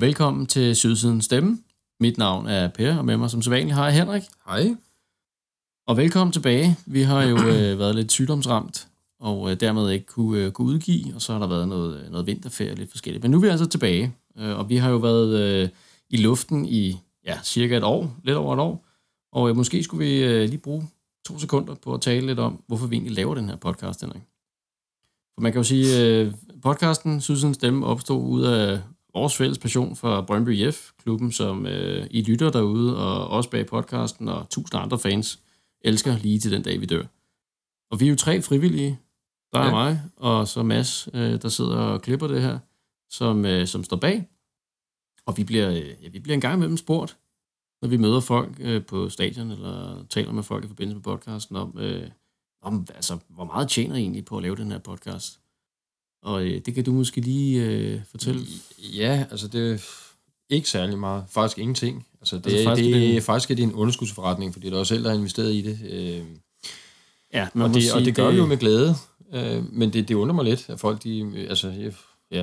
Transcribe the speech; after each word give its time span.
Velkommen 0.00 0.46
til 0.46 0.76
Sydsiden 0.76 1.20
Stemme. 1.20 1.58
Mit 2.00 2.18
navn 2.18 2.46
er 2.46 2.68
Per, 2.68 2.98
og 2.98 3.04
med 3.04 3.16
mig 3.16 3.30
som 3.30 3.42
sædvanligt 3.42 3.74
har 3.74 3.84
jeg 3.84 3.94
Henrik. 3.94 4.22
Hej. 4.46 4.76
Og 5.86 5.96
velkommen 5.96 6.32
tilbage. 6.32 6.76
Vi 6.86 7.02
har 7.02 7.22
jo 7.22 7.36
øh, 7.36 7.78
været 7.82 7.94
lidt 7.94 8.12
sygdomsramt, 8.12 8.88
og 9.20 9.50
øh, 9.50 9.60
dermed 9.60 9.90
ikke 9.90 10.06
kunne, 10.06 10.44
øh, 10.44 10.52
kunne 10.52 10.68
udgive, 10.68 11.14
og 11.14 11.22
så 11.22 11.32
har 11.32 11.38
der 11.40 11.46
været 11.46 11.68
noget, 11.68 12.00
øh, 12.00 12.10
noget 12.10 12.26
vinterferie 12.26 12.74
lidt 12.74 12.90
forskelligt. 12.90 13.22
Men 13.22 13.30
nu 13.30 13.36
er 13.36 13.40
vi 13.40 13.48
altså 13.48 13.66
tilbage, 13.66 14.14
øh, 14.38 14.58
og 14.58 14.68
vi 14.68 14.76
har 14.76 14.90
jo 14.90 14.96
været 14.96 15.38
øh, 15.38 15.68
i 16.10 16.16
luften 16.16 16.66
i 16.66 16.98
ja, 17.26 17.38
cirka 17.44 17.76
et 17.76 17.84
år, 17.84 18.16
lidt 18.24 18.36
over 18.36 18.54
et 18.54 18.60
år, 18.60 18.86
og 19.32 19.48
øh, 19.48 19.56
måske 19.56 19.82
skulle 19.82 20.06
vi 20.06 20.24
øh, 20.24 20.48
lige 20.48 20.58
bruge 20.58 20.88
to 21.26 21.38
sekunder 21.38 21.74
på 21.74 21.94
at 21.94 22.00
tale 22.00 22.26
lidt 22.26 22.38
om, 22.38 22.62
hvorfor 22.66 22.86
vi 22.86 22.96
egentlig 22.96 23.14
laver 23.14 23.34
den 23.34 23.48
her 23.48 23.56
podcast, 23.56 24.00
Henrik. 24.00 24.22
For 25.34 25.40
man 25.40 25.52
kan 25.52 25.58
jo 25.58 25.64
sige, 25.64 26.06
øh, 26.06 26.32
podcasten 26.62 27.20
Sydsiden 27.20 27.54
Stemme 27.54 27.86
opstod 27.86 28.22
ud 28.22 28.42
af 28.42 28.80
vores 29.18 29.36
fælles 29.36 29.58
passion 29.58 29.96
for 29.96 30.22
Brøndby 30.22 30.56
IF, 30.56 30.90
klubben, 31.02 31.32
som 31.32 31.66
øh, 31.66 32.06
I 32.10 32.22
lytter 32.22 32.50
derude, 32.50 32.98
og 32.98 33.28
også 33.28 33.50
bag 33.50 33.66
podcasten, 33.66 34.28
og 34.28 34.50
tusind 34.50 34.80
andre 34.80 34.98
fans 34.98 35.40
elsker 35.80 36.18
lige 36.18 36.38
til 36.38 36.52
den 36.52 36.62
dag, 36.62 36.80
vi 36.80 36.86
dør. 36.86 37.04
Og 37.90 38.00
vi 38.00 38.06
er 38.06 38.10
jo 38.10 38.16
tre 38.16 38.42
frivillige. 38.42 39.00
Der 39.52 39.58
er 39.58 39.64
ja. 39.64 39.70
mig, 39.70 40.02
og 40.16 40.48
så 40.48 40.62
Mads, 40.62 41.08
øh, 41.14 41.42
der 41.42 41.48
sidder 41.48 41.76
og 41.76 42.02
klipper 42.02 42.26
det 42.26 42.42
her, 42.42 42.58
som, 43.10 43.44
øh, 43.44 43.66
som 43.66 43.84
står 43.84 43.96
bag. 43.96 44.28
Og 45.26 45.36
vi 45.36 45.44
bliver, 45.44 45.70
øh, 45.70 46.02
ja, 46.02 46.08
vi 46.08 46.18
bliver 46.18 46.34
en 46.34 46.40
gang 46.40 46.54
imellem 46.54 46.76
spurgt, 46.76 47.18
når 47.82 47.88
vi 47.88 47.96
møder 47.96 48.20
folk 48.20 48.56
øh, 48.60 48.86
på 48.86 49.08
stadion, 49.08 49.50
eller 49.50 50.04
taler 50.10 50.32
med 50.32 50.42
folk 50.42 50.64
i 50.64 50.68
forbindelse 50.68 50.96
med 50.96 51.02
podcasten, 51.02 51.56
om, 51.56 51.78
øh, 51.78 52.10
om 52.62 52.86
altså, 52.94 53.18
hvor 53.28 53.44
meget 53.44 53.68
tjener 53.68 53.96
I 53.96 54.00
egentlig 54.00 54.24
på 54.24 54.36
at 54.36 54.42
lave 54.42 54.56
den 54.56 54.70
her 54.70 54.78
podcast? 54.78 55.40
Og 56.22 56.46
øh, 56.46 56.60
det 56.66 56.74
kan 56.74 56.84
du 56.84 56.92
måske 56.92 57.20
lige 57.20 57.64
øh, 57.64 58.00
fortælle. 58.10 58.40
Ja, 58.96 59.24
altså 59.30 59.48
det 59.48 59.72
er 59.72 59.78
ikke 60.50 60.70
særlig 60.70 60.98
meget. 60.98 61.24
Faktisk 61.30 61.58
ingenting. 61.58 62.06
Altså 62.20 62.38
det, 62.38 62.46
altså, 62.46 62.64
faktisk, 62.64 62.94
det, 62.94 62.94
det, 62.94 63.22
faktisk 63.22 63.50
er 63.50 63.54
det 63.54 63.62
en 63.62 63.72
underskudsforretning, 63.72 64.52
fordi 64.52 64.66
det 64.66 64.74
er 64.74 64.78
også 64.78 64.94
selv, 64.94 65.04
der 65.04 65.10
har 65.10 65.16
investeret 65.16 65.54
i 65.54 65.62
det. 65.62 65.78
Øh, 65.90 66.22
ja, 67.34 67.48
og, 67.54 67.74
det, 67.74 67.82
sige, 67.82 67.94
og 67.94 68.04
det 68.04 68.14
gør 68.14 68.24
det... 68.24 68.34
vi 68.34 68.38
jo 68.38 68.46
med 68.46 68.56
glæde. 68.56 68.94
Øh, 69.34 69.72
men 69.72 69.92
det, 69.92 70.08
det 70.08 70.14
undrer 70.14 70.34
mig 70.34 70.44
lidt, 70.44 70.70
at 70.70 70.80
folk, 70.80 71.04
de, 71.04 71.46
altså, 71.48 71.92
ja... 72.30 72.40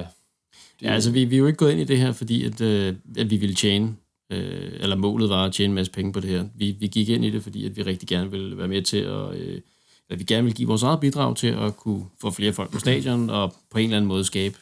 Det, 0.79 0.85
ja, 0.85 0.93
altså 0.93 1.11
vi, 1.11 1.25
vi 1.25 1.35
er 1.35 1.39
jo 1.39 1.47
ikke 1.47 1.57
gået 1.57 1.71
ind 1.71 1.81
i 1.81 1.83
det 1.83 1.97
her, 1.97 2.11
fordi 2.11 2.43
at, 2.43 2.61
øh, 2.61 2.95
at 3.17 3.29
vi 3.29 3.37
ville 3.37 3.55
tjene, 3.55 3.95
øh, 4.31 4.71
eller 4.79 4.95
målet 4.95 5.29
var 5.29 5.45
at 5.45 5.53
tjene 5.53 5.71
en 5.71 5.75
masse 5.75 5.91
penge 5.91 6.13
på 6.13 6.19
det 6.19 6.29
her. 6.29 6.45
Vi, 6.55 6.75
vi 6.79 6.87
gik 6.87 7.09
ind 7.09 7.25
i 7.25 7.29
det, 7.29 7.43
fordi 7.43 7.65
at 7.65 7.77
vi 7.77 7.81
rigtig 7.81 8.07
gerne 8.07 8.31
ville 8.31 8.57
være 8.57 8.67
med 8.67 8.81
til 8.81 8.97
at... 8.97 9.35
Øh, 9.35 9.61
eller 10.09 10.17
vi 10.17 10.23
gerne 10.23 10.43
vil 10.43 10.55
give 10.55 10.67
vores 10.67 10.83
eget 10.83 10.99
bidrag 10.99 11.35
til 11.35 11.47
at 11.47 11.77
kunne 11.77 12.05
få 12.21 12.31
flere 12.31 12.53
folk 12.53 12.71
på 12.71 12.79
stadion, 12.79 13.29
og 13.29 13.53
på 13.69 13.77
en 13.77 13.83
eller 13.83 13.97
anden 13.97 14.07
måde 14.07 14.23
skabe 14.23 14.57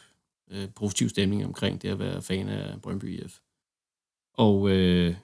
øh, 0.50 0.68
positiv 0.76 1.08
stemning 1.08 1.44
omkring 1.44 1.82
det 1.82 1.88
at 1.88 1.98
være 1.98 2.22
fan 2.22 2.48
af 2.48 2.82
Brøndby 2.82 3.20
IF. 3.20 3.38
Og 4.34 4.70
øh, 4.70 5.14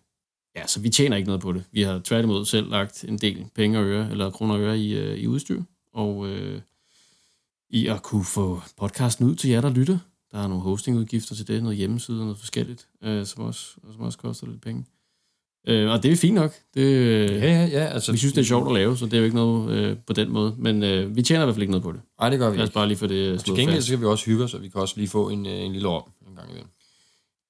ja, 0.56 0.66
så 0.66 0.80
vi 0.80 0.88
tjener 0.90 1.16
ikke 1.16 1.26
noget 1.26 1.42
på 1.42 1.52
det. 1.52 1.64
Vi 1.72 1.82
har 1.82 2.00
tværtimod 2.04 2.44
selv 2.44 2.70
lagt 2.70 3.04
en 3.04 3.18
del 3.18 3.46
penge 3.54 3.78
og 3.78 3.84
øre, 3.84 4.10
eller 4.10 4.30
kroner 4.30 4.54
og 4.54 4.60
øre 4.60 4.78
i, 4.78 4.94
øh, 4.94 5.18
i 5.18 5.26
udstyr, 5.26 5.62
og 5.92 6.28
øh, 6.28 6.60
i 7.70 7.86
at 7.86 8.02
kunne 8.02 8.24
få 8.24 8.62
podcasten 8.76 9.26
ud 9.26 9.34
til 9.34 9.50
jer, 9.50 9.60
der 9.60 9.70
lytter. 9.70 9.98
Der 10.32 10.38
er 10.38 10.48
nogle 10.48 10.62
hostingudgifter 10.62 11.34
til 11.34 11.48
det, 11.48 11.62
noget 11.62 11.78
hjemmeside 11.78 12.18
og 12.18 12.24
noget 12.24 12.38
forskelligt, 12.38 12.88
øh, 13.02 13.26
som, 13.26 13.44
også, 13.44 13.74
som 13.92 14.00
også 14.00 14.18
koster 14.18 14.46
lidt 14.46 14.62
penge. 14.62 14.80
Øh, 14.80 14.99
og 15.66 16.02
det 16.02 16.12
er 16.12 16.16
fint 16.16 16.34
nok. 16.34 16.52
Det, 16.74 16.82
ja, 17.30 17.36
ja, 17.36 17.66
ja. 17.66 17.84
Altså, 17.84 18.12
vi 18.12 18.18
synes, 18.18 18.32
det 18.32 18.40
er 18.40 18.44
sjovt 18.44 18.68
at 18.68 18.74
lave, 18.74 18.96
så 18.96 19.04
det 19.04 19.14
er 19.14 19.18
jo 19.18 19.24
ikke 19.24 19.36
noget 19.36 19.70
øh, 19.70 19.96
på 20.06 20.12
den 20.12 20.30
måde. 20.32 20.54
Men 20.58 20.82
øh, 20.82 21.16
vi 21.16 21.22
tjener 21.22 21.42
i 21.42 21.46
hvert 21.46 21.54
fald 21.54 21.62
ikke 21.62 21.70
noget 21.70 21.82
på 21.82 21.92
det. 21.92 22.00
Nej, 22.20 22.30
det 22.30 22.38
gør 22.38 22.50
vi 22.50 22.56
Lad 22.56 22.64
os 22.64 22.70
bare 22.70 22.88
lige 22.88 22.98
få 22.98 23.06
det 23.06 23.32
og 23.32 23.44
Til 23.44 23.54
gengæld 23.54 23.82
så 23.82 23.90
kan 23.90 24.00
vi 24.00 24.06
også 24.06 24.26
hygge 24.26 24.44
os, 24.44 24.54
og 24.54 24.62
vi 24.62 24.68
kan 24.68 24.80
også 24.80 24.94
lige 24.96 25.08
få 25.08 25.28
en, 25.28 25.46
øh, 25.46 25.52
en 25.52 25.72
lille 25.72 25.88
rom 25.88 26.10
en 26.28 26.36
gang 26.36 26.50
imellem. 26.50 26.70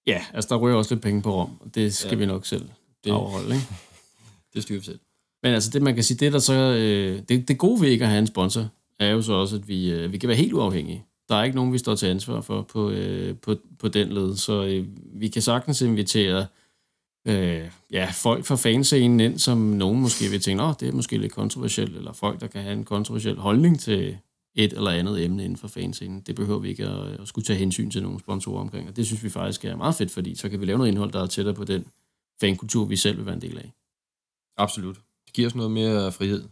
Ja, 0.07 0.23
altså 0.35 0.49
der 0.55 0.61
rører 0.61 0.75
også 0.75 0.95
lidt 0.95 1.03
penge 1.03 1.23
på 1.23 1.35
rom, 1.35 1.51
og 1.61 1.75
det 1.75 1.95
skal 1.95 2.11
ja. 2.11 2.17
vi 2.17 2.27
nok 2.27 2.47
selv 2.47 2.69
det, 3.05 3.11
afholde, 3.11 3.55
ikke? 3.55 3.67
det 4.55 4.63
styrer 4.63 4.79
vi 4.79 4.85
selv. 4.85 4.99
Men 5.43 5.55
altså 5.55 5.71
det, 5.71 5.83
man 5.83 5.95
kan 5.95 6.05
sige, 6.05 6.17
det 6.17 6.33
der 6.33 6.39
så, 6.39 6.55
øh, 6.55 7.23
det, 7.29 7.49
det 7.49 7.59
gode 7.59 7.81
ved 7.81 7.89
ikke 7.89 8.05
at 8.05 8.11
have 8.11 8.19
en 8.19 8.27
sponsor, 8.27 8.69
er 8.99 9.09
jo 9.09 9.23
så 9.23 9.33
også, 9.33 9.57
at 9.57 9.69
vi, 9.69 9.91
øh, 9.91 10.13
vi 10.13 10.19
kan 10.19 10.29
være 10.29 10.39
helt 10.39 10.53
uafhængige. 10.53 11.05
Der 11.29 11.37
er 11.37 11.45
ikke 11.45 11.57
nogen, 11.57 11.73
vi 11.73 11.79
står 11.79 11.95
til 11.95 12.07
ansvar 12.07 12.41
for 12.41 12.63
på, 12.63 12.91
øh, 12.91 13.37
på, 13.37 13.57
på 13.79 13.89
den 13.89 14.13
led, 14.13 14.37
så 14.37 14.65
øh, 14.65 14.87
vi 15.15 15.29
kan 15.29 15.43
sagtens 15.43 15.81
invitere 15.81 16.47
øh, 17.25 17.71
ja, 17.91 18.11
folk 18.15 18.45
fra 18.45 18.57
fanscenen 18.57 19.21
ind, 19.21 19.39
som 19.39 19.59
nogen 19.59 20.01
måske 20.01 20.31
vil 20.31 20.41
tænke, 20.41 20.63
det 20.63 20.89
er 20.89 20.93
måske 20.93 21.19
lidt 21.19 21.33
kontroversielt, 21.33 21.97
eller 21.97 22.13
folk, 22.13 22.41
der 22.41 22.47
kan 22.47 22.63
have 22.63 22.73
en 22.73 22.85
kontroversiel 22.85 23.37
holdning 23.37 23.81
til 23.81 24.19
et 24.55 24.73
eller 24.73 24.91
andet 24.91 25.25
emne 25.25 25.45
inden 25.45 25.59
for 25.59 25.69
fanscenen. 25.69 26.21
Det 26.21 26.35
behøver 26.35 26.59
vi 26.59 26.69
ikke 26.69 26.87
at, 26.87 27.21
at 27.21 27.29
skulle 27.29 27.45
tage 27.45 27.59
hensyn 27.59 27.91
til 27.91 28.03
nogle 28.03 28.21
sponsorer 28.21 28.61
omkring, 28.61 28.89
og 28.89 28.97
det 28.97 29.07
synes 29.07 29.25
vi 29.25 29.31
faktisk 29.31 29.65
er 29.65 29.77
meget 29.77 29.95
fedt, 29.95 30.11
fordi 30.11 30.35
så 30.35 30.49
kan 30.49 30.61
vi 30.61 30.67
lave 30.67 30.79
noget 30.79 30.91
indhold, 30.91 31.13
der 31.13 31.23
er 31.23 31.27
tættere 31.27 31.55
på 31.55 31.65
den 31.65 31.85
fankultur, 32.41 32.85
vi 32.85 32.97
selv 32.97 33.17
vil 33.17 33.27
være 33.27 33.35
en 33.35 33.41
del 33.41 33.59
af. 33.59 33.73
Absolut. 34.57 34.97
Det 35.27 35.35
giver 35.35 35.49
os 35.49 35.55
noget 35.55 35.71
mere 35.71 36.13
frihed. 36.13 36.45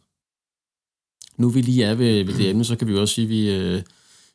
Nu 1.37 1.49
vi 1.49 1.61
lige 1.61 1.85
er 1.85 1.95
ved, 1.95 2.25
ved 2.25 2.35
det 2.35 2.51
emne, 2.51 2.65
så 2.65 2.77
kan 2.77 2.89
vi 2.89 2.97
også 2.97 3.15
sige, 3.15 3.25
at 3.25 3.31
vi 3.31 3.51
øh, 3.51 3.83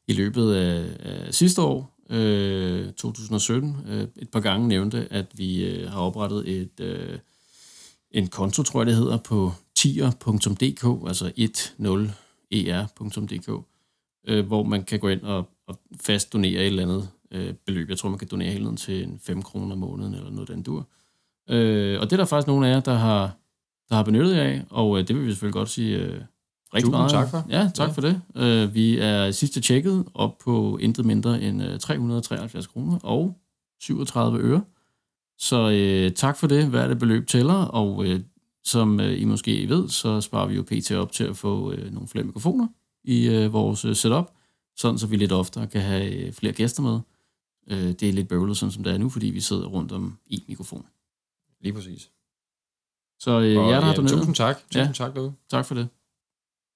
i 0.08 0.14
løbet 0.14 0.54
af, 0.54 0.98
af 1.00 1.34
sidste 1.34 1.62
år 1.62 1.93
øh, 2.13 2.94
2017 2.94 3.78
øh, 3.88 4.07
et 4.16 4.29
par 4.29 4.40
gange 4.40 4.68
nævnte, 4.68 5.07
at 5.12 5.25
vi 5.34 5.66
øh, 5.66 5.90
har 5.90 6.00
oprettet 6.00 6.50
et 6.50 6.79
øh, 6.79 7.19
en 8.13 8.28
konto, 8.28 8.63
tror 8.63 8.79
jeg 8.79 8.88
det 8.88 8.96
hedder, 8.96 9.18
på 9.18 9.51
tier.dk, 9.75 11.07
altså 11.07 11.31
10er.dk, 12.53 13.66
øh, 14.28 14.46
hvor 14.46 14.63
man 14.63 14.84
kan 14.84 15.00
gå 15.00 15.09
ind 15.09 15.22
og, 15.22 15.50
og 15.68 15.79
fast 16.02 16.34
donere 16.34 16.62
et 16.62 16.68
eller 16.68 16.84
andet 16.84 17.09
øh, 17.31 17.53
beløb. 17.66 17.90
Jeg 17.90 17.97
tror, 17.97 18.09
man 18.09 18.19
kan 18.19 18.28
donere 18.28 18.52
hele 18.52 18.63
tiden 18.63 18.78
til 18.78 19.03
en 19.03 19.19
5 19.23 19.41
kroner 19.41 19.72
om 19.72 19.78
måneden 19.78 20.13
eller 20.13 20.29
noget 20.29 20.50
den 20.50 20.63
dur. 20.63 20.88
Øh, 21.50 22.00
og 22.00 22.06
det 22.09 22.13
er 22.13 22.18
der 22.18 22.25
faktisk 22.25 22.47
nogle 22.47 22.68
af 22.68 22.73
jer, 22.73 22.79
der 22.79 22.94
har, 22.94 23.38
der 23.90 23.96
har 23.96 24.03
benyttet 24.03 24.35
jer 24.35 24.44
af, 24.44 24.62
og 24.69 25.00
øh, 25.00 25.07
det 25.07 25.16
vil 25.16 25.25
vi 25.25 25.31
selvfølgelig 25.31 25.53
godt 25.53 25.69
sige 25.69 25.97
øh, 25.97 26.22
rigtig 26.73 26.85
Tusind 26.85 26.91
meget. 26.91 27.11
tak 27.11 27.29
for. 27.29 27.45
Ja, 27.50 27.72
tak 27.73 27.88
ja. 27.88 27.94
for 27.94 28.01
det. 28.01 28.22
Uh, 28.35 28.75
vi 28.75 28.97
er 28.97 29.31
sidste 29.31 29.61
tjekket 29.61 30.06
op 30.13 30.38
på 30.38 30.78
intet 30.81 31.06
mindre 31.06 31.41
end 31.41 31.63
uh, 31.63 31.78
373 31.78 32.67
kroner 32.67 33.00
og 33.03 33.38
37 33.81 34.39
øre. 34.39 34.61
Så 35.38 35.67
uh, 36.07 36.16
tak 36.16 36.38
for 36.38 36.47
det. 36.47 36.67
Hvad 36.67 36.81
er 36.81 36.88
det 36.88 37.00
beløb 37.00 37.28
tæller? 37.28 37.53
Og 37.53 37.97
uh, 37.97 38.19
som 38.63 39.00
uh, 39.00 39.22
I 39.22 39.25
måske 39.25 39.69
ved, 39.69 39.89
så 39.89 40.22
sparer 40.22 40.47
vi 40.47 40.56
jo 40.56 40.63
PT 40.63 40.91
op 40.91 41.11
til 41.11 41.23
at 41.23 41.38
få 41.38 41.72
uh, 41.73 41.94
nogle 41.94 42.07
flere 42.07 42.25
mikrofoner 42.25 42.67
i 43.03 43.45
uh, 43.45 43.53
vores 43.53 43.85
uh, 43.85 43.95
setup, 43.95 44.31
sådan 44.78 44.97
så 44.97 45.07
vi 45.07 45.16
lidt 45.16 45.31
oftere 45.31 45.67
kan 45.67 45.81
have 45.81 46.28
uh, 46.28 46.34
flere 46.34 46.53
gæster 46.53 46.84
med. 46.84 47.00
Uh, 47.72 47.91
det 47.91 48.03
er 48.03 48.13
lidt 48.13 48.28
bøvlet, 48.28 48.57
sådan 48.57 48.72
som 48.72 48.84
det 48.84 48.94
er 48.94 48.97
nu, 48.97 49.09
fordi 49.09 49.28
vi 49.28 49.40
sidder 49.41 49.66
rundt 49.66 49.91
om 49.91 50.17
en 50.28 50.44
mikrofon. 50.47 50.85
Lige 51.61 51.73
præcis. 51.73 52.09
Så 53.19 53.40
uh, 53.40 53.45
jer, 53.45 53.53
der 53.53 53.69
ja, 53.69 53.79
har 53.79 53.94
doneret. 53.94 54.17
Tusind 54.17 54.35
tak. 54.35 54.55
Tusind 54.55 54.85
ja, 54.85 54.91
tak 54.91 55.16
derude. 55.16 55.34
Tak 55.50 55.66
for 55.66 55.75
det. 55.75 55.88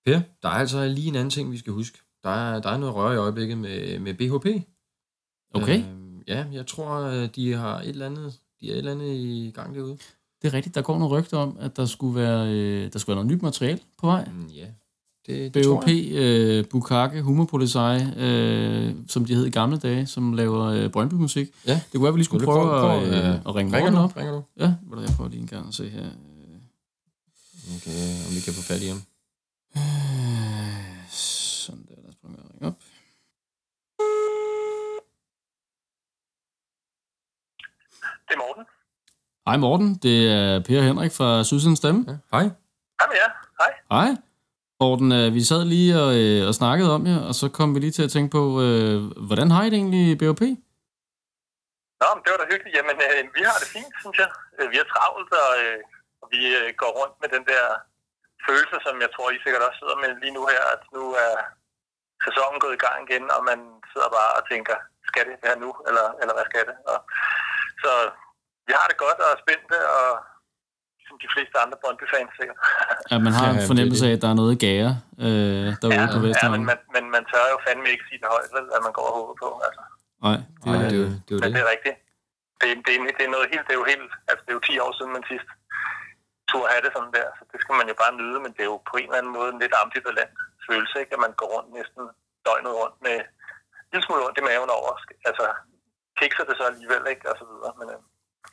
Per, 0.07 0.21
der 0.41 0.49
er 0.49 0.53
altså 0.53 0.87
lige 0.87 1.07
en 1.07 1.15
anden 1.15 1.29
ting, 1.29 1.51
vi 1.51 1.57
skal 1.57 1.73
huske. 1.73 1.97
Der 2.23 2.29
er, 2.29 2.59
der 2.59 2.69
er 2.69 2.77
noget 2.77 2.95
røre 2.95 3.13
i 3.13 3.17
øjeblikket 3.17 3.57
med, 3.57 3.99
med 3.99 4.13
BHP. 4.13 4.65
Okay. 5.53 5.79
Øh, 5.79 5.85
ja, 6.27 6.45
jeg 6.51 6.67
tror, 6.67 7.27
de 7.35 7.53
har 7.53 7.79
et 7.79 7.89
eller 7.89 8.05
andet, 8.05 8.33
de 8.61 8.69
er 8.69 8.73
et 8.73 8.77
eller 8.77 8.91
andet 8.91 9.13
i 9.13 9.51
gang 9.55 9.75
derude. 9.75 9.97
Det 10.41 10.47
er 10.47 10.53
rigtigt. 10.53 10.75
Der 10.75 10.81
går 10.81 10.97
noget 10.97 11.11
rygte 11.11 11.37
om, 11.37 11.57
at 11.59 11.77
der 11.77 11.85
skulle 11.85 12.15
være, 12.15 12.53
øh, 12.53 12.93
der 12.93 12.99
skulle 12.99 13.15
være 13.15 13.25
noget 13.25 13.37
nyt 13.37 13.41
materiale 13.41 13.79
på 13.97 14.07
vej. 14.07 14.25
Mm, 14.25 14.47
ja, 14.47 14.65
det, 15.27 15.53
det 15.53 15.65
BOP, 15.65 15.89
øh, 15.89 16.65
Bukake, 16.65 17.21
Humorpolisei, 17.21 17.99
øh, 18.17 18.95
som 19.07 19.25
de 19.25 19.35
hed 19.35 19.45
i 19.45 19.49
gamle 19.49 19.77
dage, 19.77 20.05
som 20.05 20.33
laver 20.33 20.65
øh, 20.65 20.89
Brøndby-musik. 20.89 21.49
Ja. 21.67 21.73
Det 21.73 21.91
kunne 21.91 22.03
være, 22.03 22.13
vi 22.13 22.17
lige 22.17 22.25
skulle 22.25 22.45
prøve, 22.45 22.67
prøve, 22.67 22.79
prøve 22.79 23.15
at, 23.15 23.33
øh, 23.33 23.35
at 23.35 23.55
ringe 23.55 23.77
ringer 23.77 23.91
du, 23.91 23.97
op. 23.97 24.17
Ringer 24.17 24.33
du? 24.33 24.43
Ja, 24.59 24.73
jeg 25.01 25.09
prøver 25.15 25.29
lige 25.29 25.41
en 25.41 25.47
gang 25.47 25.67
at 25.67 25.73
se 25.73 25.89
her. 25.89 26.05
Okay, 27.75 28.27
om 28.27 28.35
vi 28.35 28.39
kan 28.39 28.53
få 28.53 28.61
fat 28.61 28.81
i 28.81 28.87
ham. 28.87 29.01
Sådan 31.09 31.85
der, 31.87 31.95
lad 32.01 32.09
os 32.09 32.15
prøve 32.21 32.33
at 32.33 32.51
ringe 32.53 32.67
op. 32.67 32.73
Det 38.27 38.33
er 38.33 38.37
Morten. 38.37 38.65
Hej 39.47 39.57
Morten, 39.57 39.89
det 39.95 40.17
er 40.31 40.59
Per 40.67 40.81
Henrik 40.81 41.11
fra 41.11 41.43
Sydsidens 41.43 41.79
Stemme. 41.79 42.05
Ja, 42.07 42.15
hej. 42.37 42.43
Hej 42.99 43.07
med 43.11 43.17
jer. 43.21 43.31
Hej. 43.61 43.71
Hej. 43.91 44.09
Morten, 44.79 45.11
øh, 45.11 45.33
vi 45.33 45.41
sad 45.51 45.61
lige 45.65 45.91
og, 46.03 46.09
øh, 46.21 46.47
og 46.47 46.53
snakkede 46.61 46.89
om 46.95 47.07
jer, 47.07 47.19
og 47.29 47.33
så 47.35 47.45
kom 47.57 47.75
vi 47.75 47.79
lige 47.79 47.95
til 47.97 48.03
at 48.07 48.11
tænke 48.15 48.31
på, 48.37 48.43
øh, 48.65 48.97
hvordan 49.27 49.49
har 49.51 49.63
I 49.63 49.69
det 49.69 49.77
egentlig 49.81 50.03
i 50.11 50.15
BOP? 50.21 50.41
Nå, 52.01 52.07
men 52.15 52.21
det 52.23 52.29
var 52.33 52.39
da 52.41 52.45
hyggeligt. 52.51 52.75
Jamen, 52.77 52.97
øh, 53.07 53.21
vi 53.37 53.41
har 53.49 53.57
det 53.63 53.69
fint, 53.75 53.93
synes 54.03 54.17
jeg. 54.23 54.29
Vi 54.71 54.77
er 54.83 54.87
travlt, 54.93 55.31
og, 55.43 55.51
øh, 55.63 55.79
og 56.21 56.27
vi 56.33 56.41
øh, 56.59 56.67
går 56.81 56.91
rundt 56.99 57.15
med 57.21 57.29
den 57.35 57.43
der 57.51 57.63
følelse, 58.47 58.77
som 58.85 58.95
jeg 59.03 59.11
tror, 59.11 59.27
I 59.29 59.43
sikkert 59.43 59.67
også 59.67 59.79
sidder 59.81 59.97
med 60.03 60.11
lige 60.23 60.35
nu 60.37 60.43
her, 60.53 60.63
at 60.75 60.81
nu 60.97 61.03
er 61.25 61.33
sæsonen 62.25 62.59
gået 62.63 62.77
i 62.77 62.83
gang 62.85 62.97
igen, 63.07 63.25
og 63.35 63.41
man 63.49 63.59
sidder 63.91 64.09
bare 64.17 64.31
og 64.39 64.43
tænker, 64.51 64.75
skal 65.09 65.23
det 65.29 65.37
være 65.45 65.57
nu, 65.63 65.69
eller, 65.87 66.05
eller 66.21 66.33
hvad 66.35 66.45
skal 66.49 66.63
det? 66.69 66.77
Og, 66.91 66.99
så 67.83 67.91
vi 68.67 68.71
har 68.79 68.87
det 68.91 68.97
godt 69.05 69.19
og 69.23 69.29
er 69.33 69.39
spændte, 69.43 69.77
og 69.97 70.07
som 71.07 71.15
de 71.23 71.29
fleste 71.33 71.55
andre 71.63 71.77
Brøndby-fans 71.81 72.31
sikkert. 72.39 72.59
Ja, 73.11 73.17
man 73.27 73.33
har 73.39 73.47
en 73.55 73.63
fornemmelse 73.71 74.03
af, 74.09 74.13
at 74.17 74.21
der 74.23 74.29
er 74.33 74.39
noget 74.43 74.55
gære 74.65 74.91
øh, 75.25 75.67
derude 75.81 76.01
ja, 76.01 76.15
på 76.15 76.19
Vesterhavn. 76.25 76.53
Ja, 76.53 76.57
men 76.57 76.63
man, 76.71 76.79
men 76.95 77.03
man 77.15 77.23
tør 77.31 77.45
jo 77.53 77.57
fandme 77.65 77.87
ikke 77.93 78.05
sige 78.09 78.19
det 78.23 78.29
højt, 78.35 78.51
vel, 78.57 78.65
at 78.75 78.81
man 78.87 78.93
går 78.97 79.05
og 79.09 79.15
håber 79.19 79.35
på. 79.43 79.49
Altså. 79.67 79.83
Nej, 80.25 80.39
det, 80.63 80.69
Ej, 80.69 80.77
det, 80.81 80.91
det, 80.93 81.07
det, 81.27 81.35
det, 81.35 81.39
men 81.43 81.49
det 81.55 81.61
er 81.65 81.69
rigtigt. 81.75 81.97
det, 82.61 82.67
det, 82.85 82.93
det, 83.17 83.23
er 83.27 83.31
noget 83.35 83.47
helt, 83.53 83.65
det 83.67 83.73
er 83.75 83.79
jo 83.81 83.87
helt, 83.93 84.11
altså 84.29 84.41
det 84.45 84.51
er 84.51 84.57
jo 84.59 84.63
10 84.71 84.85
år 84.85 84.91
siden, 84.97 85.11
man 85.17 85.23
sidst 85.31 85.49
turde 86.51 86.71
have 86.73 86.83
det 86.85 86.91
sådan 86.95 87.13
der, 87.17 87.27
så 87.37 87.43
det 87.51 87.59
skal 87.63 87.75
man 87.79 87.87
jo 87.91 87.95
bare 88.03 88.13
nyde, 88.19 88.39
men 88.43 88.51
det 88.55 88.61
er 88.63 88.71
jo 88.73 88.79
på 88.89 88.95
en 88.97 89.07
eller 89.09 89.19
anden 89.21 89.35
måde 89.37 89.49
en 89.53 89.61
lidt 89.63 89.75
ambivalent 89.83 90.37
følelse, 90.67 90.95
ikke? 91.01 91.13
at 91.15 91.21
man 91.25 91.33
går 91.39 91.49
rundt 91.55 91.69
næsten 91.79 92.03
døgnet 92.45 92.73
rundt 92.81 92.97
med 93.05 93.15
en 93.81 93.89
lille 93.91 94.05
smule 94.05 94.25
ondt 94.27 94.41
i 94.41 94.43
maven 94.49 94.71
over, 94.77 94.91
altså 95.29 95.45
kikser 96.19 96.43
det 96.49 96.55
så 96.59 96.65
alligevel, 96.71 97.03
ikke, 97.13 97.23
og 97.31 97.35
så 97.41 97.45
videre, 97.51 97.73
men, 97.79 97.87
øh, 97.93 97.99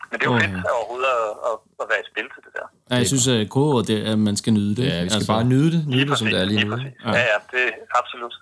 men 0.08 0.14
det 0.16 0.24
er 0.24 0.30
jo 0.30 0.36
okay. 0.36 0.50
fedt 0.54 0.74
overhovedet 0.78 1.10
at, 1.18 1.32
at, 1.48 1.56
at, 1.80 1.86
være 1.90 2.00
i 2.04 2.06
spil 2.10 2.26
til 2.34 2.40
det 2.46 2.52
der. 2.58 2.66
Ja, 2.90 2.94
jeg 3.02 3.08
synes, 3.12 3.26
at 3.34 3.40
kodeordet 3.54 3.90
er, 3.96 4.12
at 4.12 4.20
man 4.28 4.36
skal 4.40 4.52
nyde 4.58 4.72
det. 4.78 4.84
Ja, 4.90 4.96
vi 5.04 5.08
skal 5.10 5.18
altså, 5.18 5.32
bare 5.34 5.44
nyde 5.52 5.68
det, 5.74 5.82
nyde 5.92 6.06
det, 6.10 6.18
som 6.20 6.28
det 6.32 6.40
er 6.42 6.46
lige 6.52 6.64
nu. 6.64 6.76
Ja. 7.06 7.10
ja, 7.18 7.22
ja, 7.32 7.38
det 7.54 7.64
er 7.68 7.98
absolut. 8.00 8.34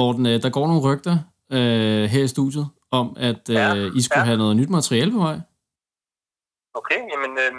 Morten, 0.00 0.24
øh, 0.30 0.36
der 0.44 0.50
går 0.56 0.66
nogle 0.70 0.82
rygter 0.88 1.16
øh, 1.56 2.04
her 2.14 2.22
i 2.28 2.30
studiet 2.36 2.66
om, 3.00 3.06
at 3.28 3.42
øh, 3.50 3.54
ja, 3.54 3.74
I 3.98 4.00
skulle 4.02 4.24
ja. 4.24 4.30
have 4.30 4.38
noget 4.42 4.56
nyt 4.56 4.70
materiale 4.78 5.10
på 5.16 5.20
vej. 5.28 5.36
Okay, 6.80 7.00
jamen 7.12 7.32
øh, 7.44 7.52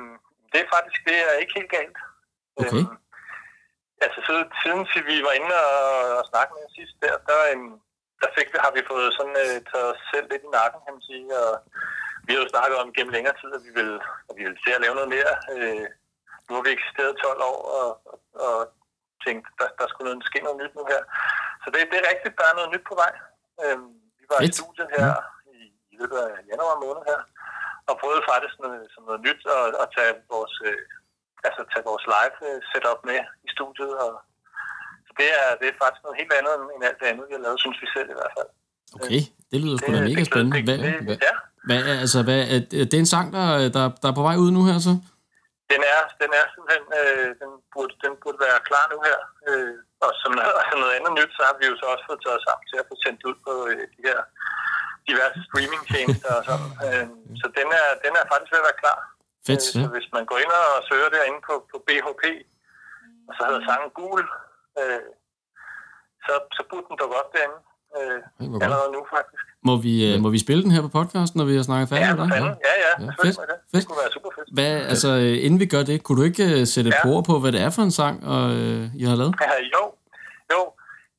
det 0.55 0.63
er 0.63 0.75
faktisk 0.77 0.99
det 1.09 1.17
er 1.27 1.41
ikke 1.41 1.57
helt 1.59 1.71
galt. 1.77 1.97
Okay. 2.59 2.81
Øhm, 2.81 2.95
altså 4.05 4.19
siden, 4.27 4.45
siden 4.61 4.81
vi 5.11 5.17
var 5.27 5.33
inde 5.39 5.55
og, 5.71 5.83
og 6.19 6.23
snakke 6.31 6.51
med 6.55 6.75
sidst 6.77 6.95
der, 7.03 7.15
der, 7.29 7.39
øhm, 7.51 7.73
der 8.21 8.29
fik 8.35 8.47
har 8.65 8.71
vi 8.77 8.89
fået 8.91 9.09
sådan 9.17 9.37
øh, 9.45 9.57
taget 9.69 9.87
os 9.93 10.01
selv 10.11 10.27
lidt 10.31 10.43
i 10.47 10.55
nakken, 10.57 10.79
kan 10.85 10.95
man 10.97 11.05
sige, 11.09 11.27
og 11.43 11.51
vi 12.25 12.31
har 12.33 12.41
jo 12.41 12.53
snakket 12.53 12.77
om 12.83 12.93
gennem 12.95 13.15
længere 13.15 13.35
tid, 13.41 13.51
at 13.57 13.63
vi 13.67 13.71
vil, 13.79 13.91
at 14.29 14.33
vi 14.37 14.43
vil 14.47 14.57
se 14.63 14.69
at 14.75 14.83
lave 14.83 14.97
noget 14.99 15.13
mere. 15.15 15.33
Øh, 15.53 15.85
nu 16.47 16.51
har 16.55 16.63
vi 16.65 16.71
eksisteret 16.77 17.21
12 17.23 17.41
år 17.51 17.59
og, 17.79 17.89
og, 18.11 18.17
og 18.45 18.55
tænkt, 19.25 19.45
der, 19.59 19.67
der 19.79 19.85
skulle 19.87 20.07
noget, 20.09 20.29
ske 20.29 20.39
noget 20.45 20.59
nyt 20.61 20.73
nu 20.77 20.83
her. 20.93 21.01
Så 21.61 21.67
det, 21.73 21.79
det 21.91 21.97
er 21.99 22.11
rigtigt, 22.11 22.39
der 22.39 22.45
er 22.47 22.57
noget 22.59 22.71
nyt 22.73 22.85
på 22.89 22.95
vej. 23.03 23.13
Øh, 23.63 23.77
vi 24.19 24.23
var 24.31 24.39
Fedt. 24.39 24.53
i 24.53 24.57
studiet 24.59 24.89
her 24.95 25.07
ja. 25.07 25.15
i, 25.53 25.57
i 25.91 25.95
løbet 25.99 26.17
af 26.25 26.31
januar 26.51 26.75
måned 26.85 27.03
her, 27.09 27.19
og 27.89 27.95
prøvede 28.01 28.23
faktisk 28.31 28.55
noget, 28.65 28.83
som 28.93 29.01
noget 29.07 29.21
nyt 29.27 29.41
at, 29.57 29.67
at 29.83 29.87
tage 29.95 30.13
vores, 30.33 30.53
øh, 30.67 30.81
altså 31.47 31.61
tage 31.71 31.87
vores 31.91 32.05
live 32.13 32.37
øh, 32.49 32.59
setup 32.69 32.99
med 33.09 33.19
i 33.47 33.49
studiet. 33.55 33.93
Og, 34.05 34.13
så 35.07 35.11
det 35.19 35.27
er, 35.39 35.47
det 35.59 35.67
er 35.67 35.75
faktisk 35.81 36.03
noget 36.05 36.19
helt 36.21 36.33
andet 36.39 36.53
end 36.75 36.87
alt 36.89 36.99
det 37.01 37.07
andet, 37.11 37.25
vi 37.29 37.35
har 37.37 37.43
lavet, 37.45 37.59
synes 37.63 37.77
vi 37.83 37.87
selv 37.95 38.09
i 38.13 38.17
hvert 38.19 38.33
fald. 38.37 38.49
Okay, 38.95 39.21
det 39.51 39.57
lyder 39.63 39.77
sgu 39.77 39.89
da 39.91 40.01
mega 40.11 40.23
spændende. 40.31 40.61
Hvad, 40.67 40.77
hvad, 41.07 41.17
ja. 41.27 41.33
hvad, 41.67 41.81
altså, 42.03 42.19
hvad, 42.27 42.41
er, 42.53 42.59
det 42.89 42.95
er 42.97 43.03
en 43.05 43.13
sang, 43.15 43.27
der, 43.37 43.45
der, 43.75 43.83
der 44.01 44.07
er 44.09 44.17
på 44.19 44.25
vej 44.27 44.35
ud 44.43 44.49
nu 44.57 44.61
her 44.69 44.77
så? 44.87 44.93
Den 45.73 45.81
er, 45.93 46.01
den 46.21 46.31
er 46.39 46.45
simpelthen, 46.53 46.85
øh, 46.99 47.29
den, 47.41 47.51
burde, 47.73 47.93
den 48.03 48.13
burde 48.21 48.39
være 48.45 48.59
klar 48.69 48.85
nu 48.93 48.97
her. 49.07 49.19
Øh, 49.47 49.75
og 50.05 50.11
som 50.21 50.31
noget, 50.39 50.55
noget 50.83 50.95
andet 50.97 51.13
nyt, 51.19 51.31
så 51.37 51.41
har 51.47 51.55
vi 51.59 51.65
jo 51.69 51.75
så 51.81 51.85
også 51.93 52.05
fået 52.09 52.21
taget 52.25 52.41
sammen 52.45 52.65
til 52.69 52.77
at 52.81 52.87
få 52.89 52.95
sendt 53.03 53.21
ud 53.29 53.35
på 53.45 53.53
øh, 53.69 53.83
de 53.95 54.01
her 54.09 54.19
diverse 55.07 55.39
streamingtjenester 55.47 56.31
og 56.39 56.43
sådan. 56.49 56.69
Øh, 56.85 57.05
så 57.41 57.45
den 57.59 57.67
er, 57.81 57.87
den 58.05 58.13
er 58.19 58.25
faktisk 58.31 58.51
ved 58.53 58.61
at 58.63 58.67
være 58.69 58.81
klar. 58.83 58.99
Fedt, 59.47 59.63
øh, 59.75 59.83
så 59.83 59.87
hvis 59.95 60.07
man 60.17 60.23
går 60.29 60.37
ind 60.43 60.51
og 60.61 60.83
søger 60.89 61.09
derinde 61.15 61.39
på, 61.47 61.53
på 61.71 61.77
BHP, 61.87 62.23
og 63.27 63.31
så 63.35 63.41
hedder 63.47 63.63
sangen 63.69 63.91
Gul, 63.97 64.23
øh, 64.79 65.05
så, 66.25 66.33
så 66.57 66.61
burde 66.69 66.85
den 66.89 66.97
dukke 67.01 67.15
op 67.21 67.29
derinde. 67.35 67.59
Øh, 67.97 68.19
allerede 68.65 68.89
nu, 68.95 69.01
faktisk. 69.15 69.43
Må 69.69 69.73
vi, 69.85 69.93
øh, 70.07 70.15
må 70.25 70.29
vi 70.35 70.39
spille 70.45 70.61
den 70.65 70.73
her 70.75 70.81
på 70.87 70.91
podcasten, 70.99 71.37
når 71.39 71.47
vi 71.51 71.55
har 71.59 71.65
snakket 71.69 71.87
færdigt? 71.93 72.09
Ja, 72.09 72.15
med 72.15 72.27
dig? 72.45 72.55
ja, 72.69 72.75
ja. 72.85 72.93
ja 73.05 73.11
fedt, 73.23 73.35
det. 73.51 73.57
fedt. 73.71 73.81
det 73.81 73.87
kunne 73.87 74.01
være 74.03 74.13
super 74.17 74.31
fedt. 74.37 74.47
Hvad, 74.57 74.73
altså, 74.91 75.09
øh, 75.23 75.45
inden 75.45 75.59
vi 75.63 75.67
gør 75.73 75.83
det, 75.89 75.97
kunne 76.03 76.17
du 76.19 76.25
ikke 76.31 76.45
uh, 76.55 76.63
sætte 76.73 76.91
ja. 76.95 77.01
på 77.05 77.11
på, 77.29 77.33
hvad 77.41 77.51
det 77.55 77.61
er 77.67 77.71
for 77.75 77.83
en 77.87 77.95
sang, 78.01 78.15
og, 78.35 78.43
uh, 78.61 79.01
I 79.01 79.03
har 79.09 79.15
lavet? 79.21 79.33
Ja, 79.45 79.53
jo, 79.75 79.83
jo. 80.53 80.61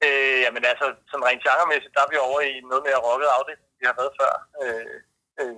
Øh, 0.07 0.37
jamen 0.45 0.63
altså, 0.73 0.87
som 1.13 1.21
rent 1.29 1.43
genremæssigt, 1.47 1.93
der 1.97 2.03
er 2.07 2.11
vi 2.13 2.19
over 2.29 2.41
i 2.51 2.53
noget 2.71 2.83
mere 2.89 2.99
rocket 3.07 3.29
afdeling, 3.37 3.66
vi 3.79 3.85
har 3.89 3.97
været 4.01 4.13
før. 4.21 4.33
Øh, 4.63 4.97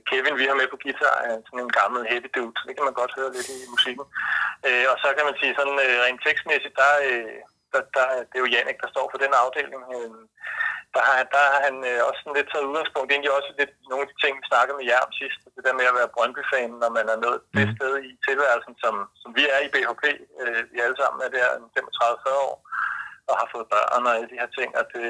Kevin, 0.08 0.40
vi 0.40 0.48
har 0.48 0.56
med 0.60 0.68
på 0.70 0.78
guitar, 0.82 1.16
er 1.26 1.34
sådan 1.48 1.64
en 1.66 1.76
gammel 1.80 2.00
heavy 2.10 2.30
dude, 2.36 2.60
det 2.66 2.74
kan 2.76 2.86
man 2.88 2.98
godt 3.00 3.16
høre 3.18 3.34
lidt 3.36 3.48
i 3.56 3.58
musikken. 3.74 4.06
Øh, 4.66 4.86
og 4.92 4.96
så 5.02 5.08
kan 5.16 5.24
man 5.28 5.36
sige 5.40 5.56
sådan 5.58 5.76
rent 6.04 6.20
tekstmæssigt, 6.26 6.74
der, 6.80 6.92
der, 7.72 7.82
der, 7.96 8.06
det 8.28 8.36
er 8.36 8.44
jo 8.44 8.52
Jannik, 8.54 8.78
der 8.82 8.90
står 8.94 9.06
for 9.10 9.18
den 9.24 9.32
afdeling. 9.42 9.82
Øh, 9.96 10.20
der 10.94 11.02
har, 11.08 11.16
der 11.34 11.42
har 11.52 11.60
han 11.66 11.76
øh, 11.90 12.00
også 12.08 12.20
sådan 12.20 12.38
lidt 12.38 12.50
taget 12.50 12.68
udgangspunkt. 12.70 13.06
Det 13.06 13.12
er 13.12 13.18
egentlig 13.18 13.38
også 13.38 13.50
lidt 13.60 13.72
nogle 13.90 14.04
af 14.04 14.08
de 14.10 14.16
ting, 14.22 14.32
vi 14.40 14.50
snakkede 14.52 14.76
med 14.78 14.86
jer 14.90 15.06
om 15.06 15.12
sidst. 15.20 15.40
Det 15.54 15.62
der 15.66 15.78
med 15.78 15.90
at 15.90 15.98
være 15.98 16.14
Brøndby-fan, 16.14 16.72
når 16.82 16.90
man 16.98 17.06
er 17.14 17.18
nået 17.24 17.40
det 17.56 17.66
mm. 17.68 17.74
sted 17.76 17.92
i 18.08 18.10
tilværelsen, 18.26 18.74
som, 18.82 18.94
som 19.22 19.30
vi 19.38 19.44
er 19.54 19.60
i 19.66 19.72
BHP. 19.74 20.04
Øh, 20.40 20.62
vi 20.72 20.78
alle 20.84 20.98
sammen 21.00 21.20
er 21.26 21.30
der 21.36 21.46
35-40 21.76 22.46
år 22.46 22.54
og 23.30 23.34
har 23.40 23.48
fået 23.54 23.70
børn 23.74 24.06
og 24.08 24.14
alle 24.16 24.30
de 24.32 24.40
her 24.40 24.50
ting. 24.58 24.70
Og 24.80 24.84
det, 24.92 25.06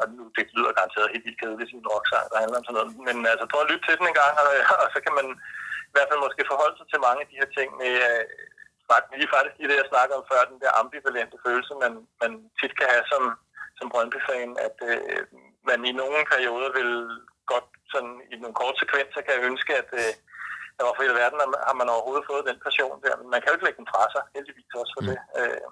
og 0.00 0.06
nu, 0.16 0.22
det 0.36 0.44
lyder 0.56 0.76
garanteret 0.78 1.12
helt 1.12 1.26
vildt 1.26 1.40
kedeligt 1.40 1.72
i 1.72 1.76
en 1.80 1.92
rocksang, 1.94 2.26
der 2.30 2.42
handler 2.42 2.58
om 2.58 2.66
sådan 2.66 2.76
noget. 2.78 2.90
Men 3.06 3.16
altså, 3.32 3.44
prøv 3.48 3.62
at 3.64 3.70
lytte 3.70 3.84
til 3.86 3.98
den 3.98 4.08
en 4.10 4.20
gang, 4.22 4.34
og, 4.42 4.48
og 4.82 4.88
så 4.94 4.98
kan 5.04 5.14
man 5.18 5.26
i 5.90 5.94
hvert 5.94 6.10
fald 6.10 6.24
måske 6.26 6.50
forholde 6.52 6.76
sig 6.76 6.86
til 6.88 7.04
mange 7.06 7.20
af 7.22 7.28
de 7.30 7.38
her 7.40 7.50
ting 7.56 7.68
med, 7.82 7.92
øh, 8.08 8.22
lige 9.20 9.34
faktisk 9.34 9.56
i 9.60 9.68
det, 9.68 9.76
jeg 9.80 9.92
snakker 9.92 10.14
om 10.16 10.28
før, 10.30 10.50
den 10.52 10.60
der 10.64 10.78
ambivalente 10.82 11.36
følelse, 11.46 11.72
man, 11.84 11.92
man 12.22 12.32
tit 12.58 12.74
kan 12.78 12.88
have 12.94 13.04
som, 13.12 13.22
som 13.78 13.90
Brøndby-fan, 13.92 14.50
at 14.66 14.76
øh, 14.90 15.20
man 15.68 15.80
i 15.90 15.92
nogle 16.00 16.20
perioder 16.32 16.70
vil 16.78 16.92
godt 17.52 17.68
sådan 17.92 18.14
i 18.32 18.34
nogle 18.42 18.58
korte 18.60 18.78
sekvenser 18.82 19.20
kan 19.28 19.44
ønske, 19.50 19.72
at 19.82 19.90
øh, 20.02 20.12
hvorfor 20.84 21.02
i 21.02 21.18
verden 21.22 21.38
har 21.68 21.76
man 21.80 21.92
overhovedet 21.94 22.28
fået 22.30 22.48
den 22.50 22.58
passion 22.66 22.96
der, 23.04 23.14
men 23.20 23.28
man 23.32 23.40
kan 23.40 23.48
jo 23.48 23.54
ikke 23.56 23.66
lægge 23.66 23.80
den 23.82 23.92
fra 23.92 24.02
sig, 24.14 24.22
heldigvis 24.36 24.80
også 24.82 24.92
for 24.96 25.02
mm. 25.04 25.08
det. 25.10 25.18
Øh, 25.38 25.66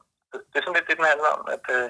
det 0.51 0.57
er 0.57 0.65
sådan 0.65 0.77
lidt 0.77 0.89
det, 0.89 0.99
den 1.01 1.11
handler 1.13 1.31
om, 1.37 1.43
at 1.57 1.65
øh, 1.77 1.89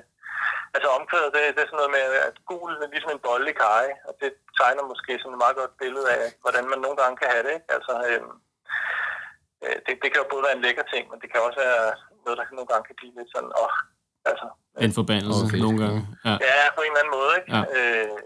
altså 0.75 0.89
omkvædet, 0.99 1.35
det, 1.35 1.43
det 1.55 1.63
er 1.63 1.71
sådan 1.71 1.81
noget 1.83 1.95
med, 1.97 2.05
at 2.29 2.37
gul 2.51 2.73
er 2.85 2.93
ligesom 2.95 3.13
en 3.15 3.25
bolle 3.27 3.49
i 3.53 3.59
kaj, 3.63 3.87
og 4.09 4.13
det 4.21 4.31
tegner 4.59 4.91
måske 4.93 5.13
sådan 5.19 5.35
et 5.37 5.43
meget 5.45 5.57
godt 5.61 5.75
billede 5.83 6.09
af, 6.17 6.25
hvordan 6.43 6.65
man 6.73 6.81
nogle 6.85 6.99
gange 7.03 7.17
kan 7.21 7.33
have 7.33 7.45
det, 7.47 7.53
ikke? 7.59 7.71
Altså, 7.77 7.95
øh, 8.09 8.23
øh, 9.65 9.77
det, 9.85 9.93
det 10.03 10.09
kan 10.11 10.23
jo 10.23 10.33
både 10.33 10.45
være 10.47 10.57
en 10.57 10.65
lækker 10.67 10.87
ting, 10.93 11.05
men 11.11 11.19
det 11.23 11.29
kan 11.31 11.41
også 11.47 11.59
være 11.65 11.81
noget, 12.25 12.39
der 12.39 12.57
nogle 12.59 12.71
gange 12.73 12.87
kan 12.89 12.99
blive 13.01 13.17
lidt 13.19 13.31
sådan, 13.35 13.53
åh, 13.63 13.65
oh, 13.65 13.75
altså... 14.31 14.47
En 14.87 14.95
forbandelse 15.01 15.45
okay. 15.47 15.61
nogle 15.65 15.79
gange. 15.85 16.01
Ja. 16.29 16.35
ja, 16.49 16.57
på 16.77 16.81
en 16.83 16.91
eller 16.93 17.03
anden 17.03 17.17
måde, 17.19 17.33
ikke? 17.39 17.51
Ja. 17.57 17.63
Øh, 17.77 18.19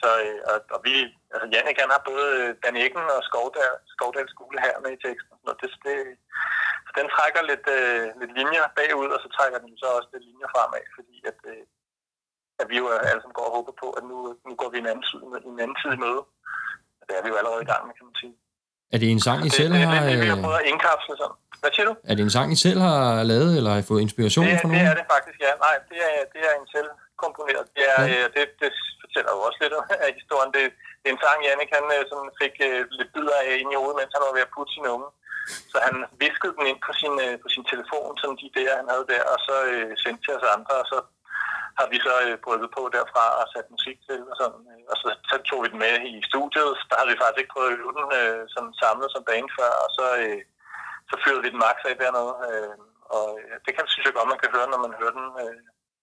så, 0.00 0.10
øh, 0.24 0.40
og, 0.50 0.58
og 0.74 0.80
vi, 0.86 0.94
altså 1.34 1.46
Jannik, 1.52 1.78
han 1.82 1.94
har 1.94 2.02
både 2.12 2.28
Dan 2.62 2.76
Eggen 2.84 3.06
og 3.16 3.20
Skovdal, 3.28 3.74
Skovdal 3.94 4.28
skole 4.34 4.58
her 4.66 4.74
med 4.82 4.90
i 4.94 5.02
teksten. 5.06 5.36
Og 5.50 5.54
det, 5.60 5.70
det, 5.86 5.98
den 6.98 7.06
trækker 7.14 7.42
lidt, 7.50 7.66
øh, 7.76 8.04
lidt 8.20 8.32
linjer 8.38 8.64
bagud, 8.78 9.10
og 9.16 9.20
så 9.24 9.28
trækker 9.36 9.58
den 9.64 9.70
så 9.82 9.86
også 9.96 10.08
lidt 10.14 10.24
linjer 10.30 10.48
fremad, 10.54 10.84
fordi 10.96 11.14
at, 11.30 11.38
øh, 11.52 11.62
at 12.60 12.66
vi 12.70 12.76
jo 12.80 12.84
alle 13.10 13.20
sammen 13.22 13.38
går 13.38 13.46
og 13.50 13.54
håber 13.58 13.74
på, 13.82 13.88
at 13.98 14.02
nu, 14.10 14.16
nu 14.48 14.52
går 14.60 14.68
vi 14.72 14.78
en 14.82 14.88
anden, 14.92 15.04
tid, 15.08 15.18
en 15.52 15.60
anden 15.64 15.78
tid 15.82 15.90
i 15.96 16.00
møde. 16.04 16.22
Det 17.08 17.14
er 17.18 17.22
vi 17.24 17.28
jo 17.32 17.36
allerede 17.40 17.62
i 17.66 17.70
gang 17.72 17.82
med, 17.86 17.94
kan 17.98 18.06
man 18.10 18.16
sige. 18.22 18.34
Er 18.94 18.98
det 19.02 19.08
en 19.16 19.22
sang, 19.26 19.38
I 19.48 19.50
selv 19.60 19.72
har... 19.74 19.94
Det, 19.94 20.02
det, 20.02 20.12
det, 20.12 20.24
vi 20.26 20.32
har 20.34 20.40
prøvet 20.46 20.60
at 20.62 20.66
indkapsle 20.72 21.14
sådan. 21.22 21.38
Hvad 21.62 21.70
siger 21.74 21.86
du? 21.90 21.94
Er 22.10 22.14
det 22.16 22.22
en 22.28 22.34
sang, 22.36 22.48
I 22.56 22.58
selv 22.66 22.80
har 22.88 23.00
lavet, 23.32 23.50
eller 23.58 23.70
har 23.74 23.80
I 23.82 23.86
fået 23.90 24.00
inspiration 24.06 24.46
det, 24.46 24.60
fra 24.62 24.68
nogen? 24.68 24.84
Det 24.84 24.92
er 24.92 24.96
det 25.00 25.06
faktisk, 25.14 25.38
ja. 25.46 25.52
Nej, 25.66 25.76
det 25.90 25.98
er, 26.10 26.16
det 26.34 26.40
er 26.48 26.52
en 26.60 26.68
selv 26.74 26.88
komponeret. 27.24 27.64
Det, 27.76 27.84
er, 27.94 28.00
ja. 28.12 28.24
det, 28.36 28.44
det 28.62 28.70
fortæller 29.02 29.30
jo 29.36 29.40
også 29.46 29.58
lidt 29.62 29.74
af 30.06 30.10
historien. 30.20 30.50
Det, 30.56 30.64
det 31.00 31.06
er 31.08 31.14
en 31.16 31.22
sang, 31.24 31.38
Jannik 31.46 31.70
han 31.76 31.86
øh, 31.96 32.02
sådan 32.10 32.30
fik 32.40 32.54
uh, 32.68 32.80
lidt 32.98 33.10
bidder 33.14 33.36
af 33.42 33.50
ind 33.62 33.70
i 33.74 33.80
hovedet, 33.80 33.98
mens 34.00 34.14
han 34.16 34.24
var 34.26 34.32
ved 34.36 34.46
at 34.46 34.52
putte 34.54 34.72
sin 34.76 34.86
unge. 34.94 35.08
Så 35.72 35.76
han 35.86 35.96
viskede 36.24 36.54
den 36.56 36.64
ind 36.70 36.80
på 36.86 36.92
sin, 37.00 37.14
øh, 37.26 37.34
på 37.42 37.48
sin 37.54 37.64
telefon, 37.72 38.12
som 38.22 38.32
de 38.42 38.48
der, 38.58 38.78
han 38.80 38.88
havde 38.92 39.06
der, 39.12 39.22
og 39.32 39.38
så 39.46 39.56
øh, 39.72 39.90
sendte 40.02 40.22
til 40.24 40.36
os 40.38 40.46
andre, 40.56 40.74
og 40.82 40.86
så 40.92 40.98
har 41.78 41.86
vi 41.92 41.98
så 42.06 42.14
øh, 42.26 42.34
uh, 42.34 42.42
brygget 42.44 42.70
på 42.76 42.82
derfra 42.96 43.24
og 43.40 43.46
sat 43.52 43.68
musik 43.74 43.98
til, 44.06 44.20
og, 44.30 44.36
sådan, 44.40 44.62
øh, 44.72 44.82
og 44.90 44.96
så, 45.02 45.08
så 45.30 45.36
tog 45.48 45.60
vi 45.62 45.68
den 45.72 45.82
med 45.84 45.94
i 46.12 46.14
studiet. 46.30 46.72
Der 46.88 46.96
havde 46.96 47.10
vi 47.12 47.20
faktisk 47.20 47.40
ikke 47.40 47.54
prøvet 47.54 47.70
at 47.72 47.78
øve 47.82 47.96
den 47.98 48.06
øh, 48.20 48.42
sådan 48.54 48.72
samlet 48.82 49.08
som 49.10 49.26
bane 49.30 49.50
før, 49.58 49.72
og 49.84 49.90
så, 49.98 50.06
øh, 50.24 50.40
så 51.10 51.14
fyrede 51.22 51.42
vi 51.44 51.52
den 51.52 51.62
max 51.64 51.76
af 51.90 51.96
dernede. 52.02 52.32
Øh, 52.48 52.76
og 53.16 53.26
det 53.64 53.72
kan, 53.72 53.84
synes 53.86 54.06
jeg 54.06 54.16
godt, 54.16 54.32
man 54.32 54.42
kan 54.42 54.54
høre, 54.56 54.70
når 54.70 54.80
man 54.84 54.98
hører 55.00 55.14
den. 55.18 55.26
Øh, 55.42 55.60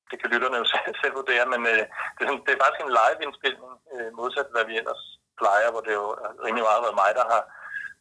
det 0.10 0.18
kan 0.20 0.32
lytterne 0.34 0.58
jo 0.62 0.66
selv, 0.74 0.96
selv 1.02 1.16
vurdere, 1.20 1.46
men 1.54 1.62
øh, 1.74 1.84
det, 2.16 2.22
er 2.22 2.30
sådan, 2.30 2.46
det 2.46 2.52
er 2.54 2.64
faktisk 2.64 2.82
en 2.84 2.96
live-indspilning, 3.00 3.74
øh, 3.94 4.10
modsat 4.20 4.54
hvad 4.54 4.66
vi 4.70 4.75
ellers 4.82 5.04
plejer, 5.42 5.70
hvor 5.72 5.84
det 5.88 5.94
jo 6.02 6.06
rimelig 6.46 6.64
meget 6.66 6.78
har 6.80 6.86
været 6.88 7.02
mig, 7.04 7.12
der 7.20 7.25
har 7.34 7.42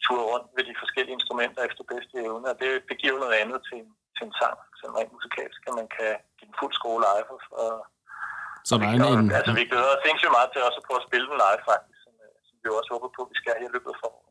turet 0.04 0.26
rundt 0.32 0.48
ved 0.56 0.64
de 0.68 0.80
forskellige 0.82 1.16
instrumenter 1.18 1.60
efter 1.68 1.82
bedste 1.92 2.14
evne, 2.26 2.46
og 2.52 2.56
det, 2.60 2.70
det 2.88 2.96
giver 3.02 3.22
noget 3.24 3.36
andet 3.42 3.60
til, 3.68 3.80
til 4.16 4.24
en 4.28 4.34
sang, 4.40 4.58
som 4.80 4.94
rent 4.98 5.12
musikalsk, 5.16 5.60
at 5.68 5.74
man 5.80 5.88
kan 5.96 6.12
give 6.36 6.48
den 6.50 6.56
fuld 6.60 6.72
skrue 6.78 7.00
live. 7.08 7.30
Og, 7.62 7.72
så 8.68 8.72
der 8.80 8.86
er 8.86 9.18
en... 9.22 9.32
Altså, 9.38 9.52
vi 9.60 9.64
glæder 9.70 9.90
os 9.94 10.02
sindssygt 10.06 10.34
meget 10.36 10.50
til 10.50 10.60
også 10.68 10.78
at 10.80 10.86
prøve 10.88 11.00
at 11.02 11.08
spille 11.08 11.26
den 11.30 11.38
live, 11.44 11.62
faktisk, 11.72 11.98
som, 12.04 12.14
øh, 12.24 12.34
som 12.46 12.54
vi 12.60 12.66
også 12.80 12.90
håber 12.94 13.08
på, 13.16 13.20
at 13.24 13.30
vi 13.32 13.36
skal 13.40 13.52
her 13.60 13.68
i 13.70 13.74
løbet 13.76 13.90
af 13.94 13.98
foråret. 14.02 14.30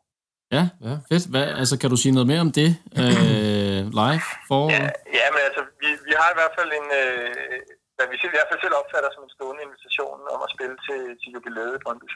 Ja, 0.55 0.63
ja, 0.88 0.93
fedt. 1.10 1.25
Hvad, 1.34 1.46
altså, 1.62 1.75
kan 1.82 1.89
du 1.93 1.98
sige 2.03 2.15
noget 2.17 2.29
mere 2.32 2.43
om 2.48 2.51
det 2.60 2.70
øh, 3.01 3.82
live 4.01 4.25
for? 4.50 4.62
Ja, 4.75 4.86
ja, 5.20 5.25
men 5.34 5.41
altså, 5.48 5.62
vi, 5.82 5.89
vi 6.08 6.13
har 6.22 6.29
i 6.32 6.38
hvert 6.39 6.53
fald 6.58 6.70
en, 6.79 6.88
øh, 7.01 7.60
hvad 7.96 8.08
vi 8.12 8.15
i 8.29 8.36
hvert 8.36 8.50
fald 8.50 8.62
selv 8.63 8.75
opfatter 8.82 9.10
som 9.12 9.24
en 9.25 9.36
stående 9.36 9.62
invitation 9.67 10.20
om 10.36 10.39
at 10.46 10.53
spille 10.55 10.75
til, 10.88 11.01
til 11.22 11.29
jubilæet 11.36 11.74
i 11.77 11.84
Brøndby 11.84 12.08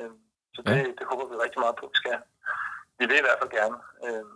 øh, 0.00 0.12
Så 0.54 0.60
det, 0.66 0.76
ja. 0.76 0.92
det 0.98 1.04
håber 1.10 1.24
vi 1.30 1.34
rigtig 1.44 1.60
meget 1.64 1.76
på, 1.80 1.84
vi 1.92 1.96
skal. 2.02 2.18
Vi 3.04 3.08
vil 3.08 3.22
i 3.22 3.26
hvert 3.26 3.40
fald 3.40 3.58
gerne. 3.60 3.78
Øh, 4.06 4.26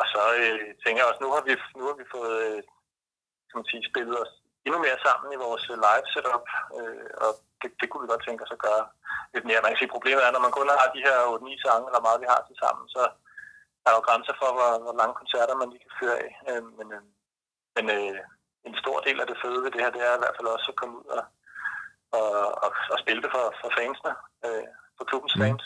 og 0.00 0.06
så 0.12 0.22
øh, 0.42 0.60
tænker 0.82 1.00
jeg 1.00 1.10
også, 1.10 1.22
nu 1.24 1.30
har 1.34 1.42
vi, 1.48 1.52
nu 1.78 1.84
har 1.88 1.96
vi 2.00 2.06
fået 2.14 2.36
øh, 2.46 2.60
kan 3.48 3.58
man 3.60 3.70
sige, 3.70 3.88
spillet 3.90 4.16
os 4.22 4.32
endnu 4.66 4.78
mere 4.86 4.98
sammen 5.06 5.28
i 5.32 5.42
vores 5.46 5.64
live 5.86 6.06
setup, 6.12 6.46
øh, 6.78 7.08
og 7.24 7.30
det, 7.60 7.70
det 7.80 7.86
kunne 7.88 8.04
vi 8.04 8.12
godt 8.12 8.24
tænke 8.24 8.44
os 8.44 8.56
at 8.56 8.64
gøre 8.66 8.84
lidt 9.34 9.46
mere. 9.48 9.62
Man 9.62 9.70
kan 9.72 9.80
sige, 9.80 9.94
problemet 9.96 10.22
er, 10.22 10.30
når 10.34 10.44
man 10.46 10.56
kun 10.56 10.68
har 10.80 10.88
de 10.96 11.06
her 11.06 11.18
8-9 11.34 11.64
sange, 11.64 11.88
eller 11.88 12.06
meget 12.06 12.22
vi 12.22 12.28
har 12.32 12.40
til 12.42 12.56
sammen, 12.62 12.84
så 12.96 13.02
er 13.84 13.88
der 13.90 13.98
jo 13.98 14.06
grænser 14.08 14.34
for, 14.40 14.50
hvor, 14.56 14.70
hvor 14.84 14.94
lange 15.00 15.14
koncerter 15.20 15.54
man 15.60 15.70
lige 15.70 15.84
kan 15.84 15.98
føre 16.00 16.16
af. 16.24 16.30
Øh, 16.50 16.64
men 16.78 16.86
øh, 16.96 17.04
men 17.76 17.84
øh, 17.98 18.18
en 18.68 18.74
stor 18.82 18.98
del 19.06 19.18
af 19.22 19.26
det 19.26 19.38
fede 19.42 19.60
ved 19.64 19.70
det 19.72 19.82
her, 19.82 19.90
det 19.96 20.02
er 20.08 20.14
i 20.16 20.22
hvert 20.22 20.36
fald 20.36 20.54
også 20.56 20.68
at 20.72 20.78
komme 20.80 20.94
ud 21.00 21.08
og, 21.18 21.24
og, 22.18 22.30
og, 22.64 22.70
og 22.92 22.98
spille 23.02 23.22
det 23.24 23.30
for, 23.34 23.44
for 23.60 23.70
fansene, 23.78 24.12
øh, 24.46 24.66
for 24.96 25.04
klubbens 25.10 25.36
mm. 25.36 25.42
fans. 25.42 25.64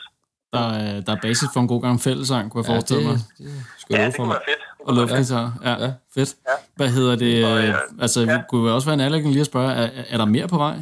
Der 0.57 0.67
er, 0.83 1.01
der 1.07 1.13
er 1.17 1.21
basis 1.27 1.49
for 1.55 1.61
en 1.65 1.71
god 1.75 1.83
gang 1.87 1.97
fællesang, 2.09 2.45
kunne 2.51 2.61
jeg 2.63 2.69
ja, 2.69 2.73
forestille 2.75 3.05
mig. 3.11 3.19
Det, 3.39 3.47
det 3.89 3.93
ja, 3.93 4.07
det 4.07 4.17
kunne 4.17 4.33
være 4.37 4.47
fedt. 4.51 4.63
Og 4.87 4.93
luftgitar, 4.99 5.47
ja. 5.69 5.75
ja. 5.85 5.91
Fedt. 6.15 6.31
Ja. 6.49 6.57
Hvad 6.79 6.91
hedder 6.97 7.15
det? 7.25 7.35
Og, 7.49 7.57
ja, 7.71 7.79
altså, 8.05 8.21
ja. 8.21 8.39
kunne 8.49 8.63
jo 8.67 8.71
også 8.77 8.87
være 8.89 8.99
en 9.01 9.07
anlægning 9.07 9.31
lige 9.37 9.47
at 9.47 9.53
spørge, 9.53 9.71
er, 9.83 9.87
er 10.13 10.19
der 10.23 10.29
mere 10.37 10.49
på 10.55 10.59
vej? 10.67 10.77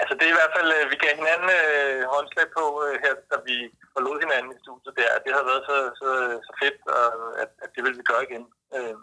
Altså, 0.00 0.12
det 0.18 0.24
er 0.26 0.32
i 0.34 0.38
hvert 0.40 0.54
fald, 0.56 0.68
øh, 0.76 0.84
vi 0.92 0.96
gav 1.04 1.12
hinanden 1.20 1.50
øh, 1.60 2.00
håndslag 2.14 2.46
på 2.58 2.64
øh, 2.84 2.94
her, 3.04 3.12
da 3.32 3.36
vi 3.48 3.56
forlod 3.94 4.16
hinanden 4.24 4.50
i 4.56 4.58
studiet 4.64 4.94
der. 5.00 5.22
Det 5.24 5.32
har 5.36 5.44
været 5.50 5.62
så, 5.70 5.76
så, 6.00 6.08
så 6.46 6.52
fedt, 6.62 6.78
og, 6.98 7.08
at, 7.42 7.50
at 7.64 7.70
det 7.74 7.82
vil 7.86 7.94
vi 8.00 8.04
gøre 8.10 8.22
igen. 8.28 8.44
Øh, 8.76 8.96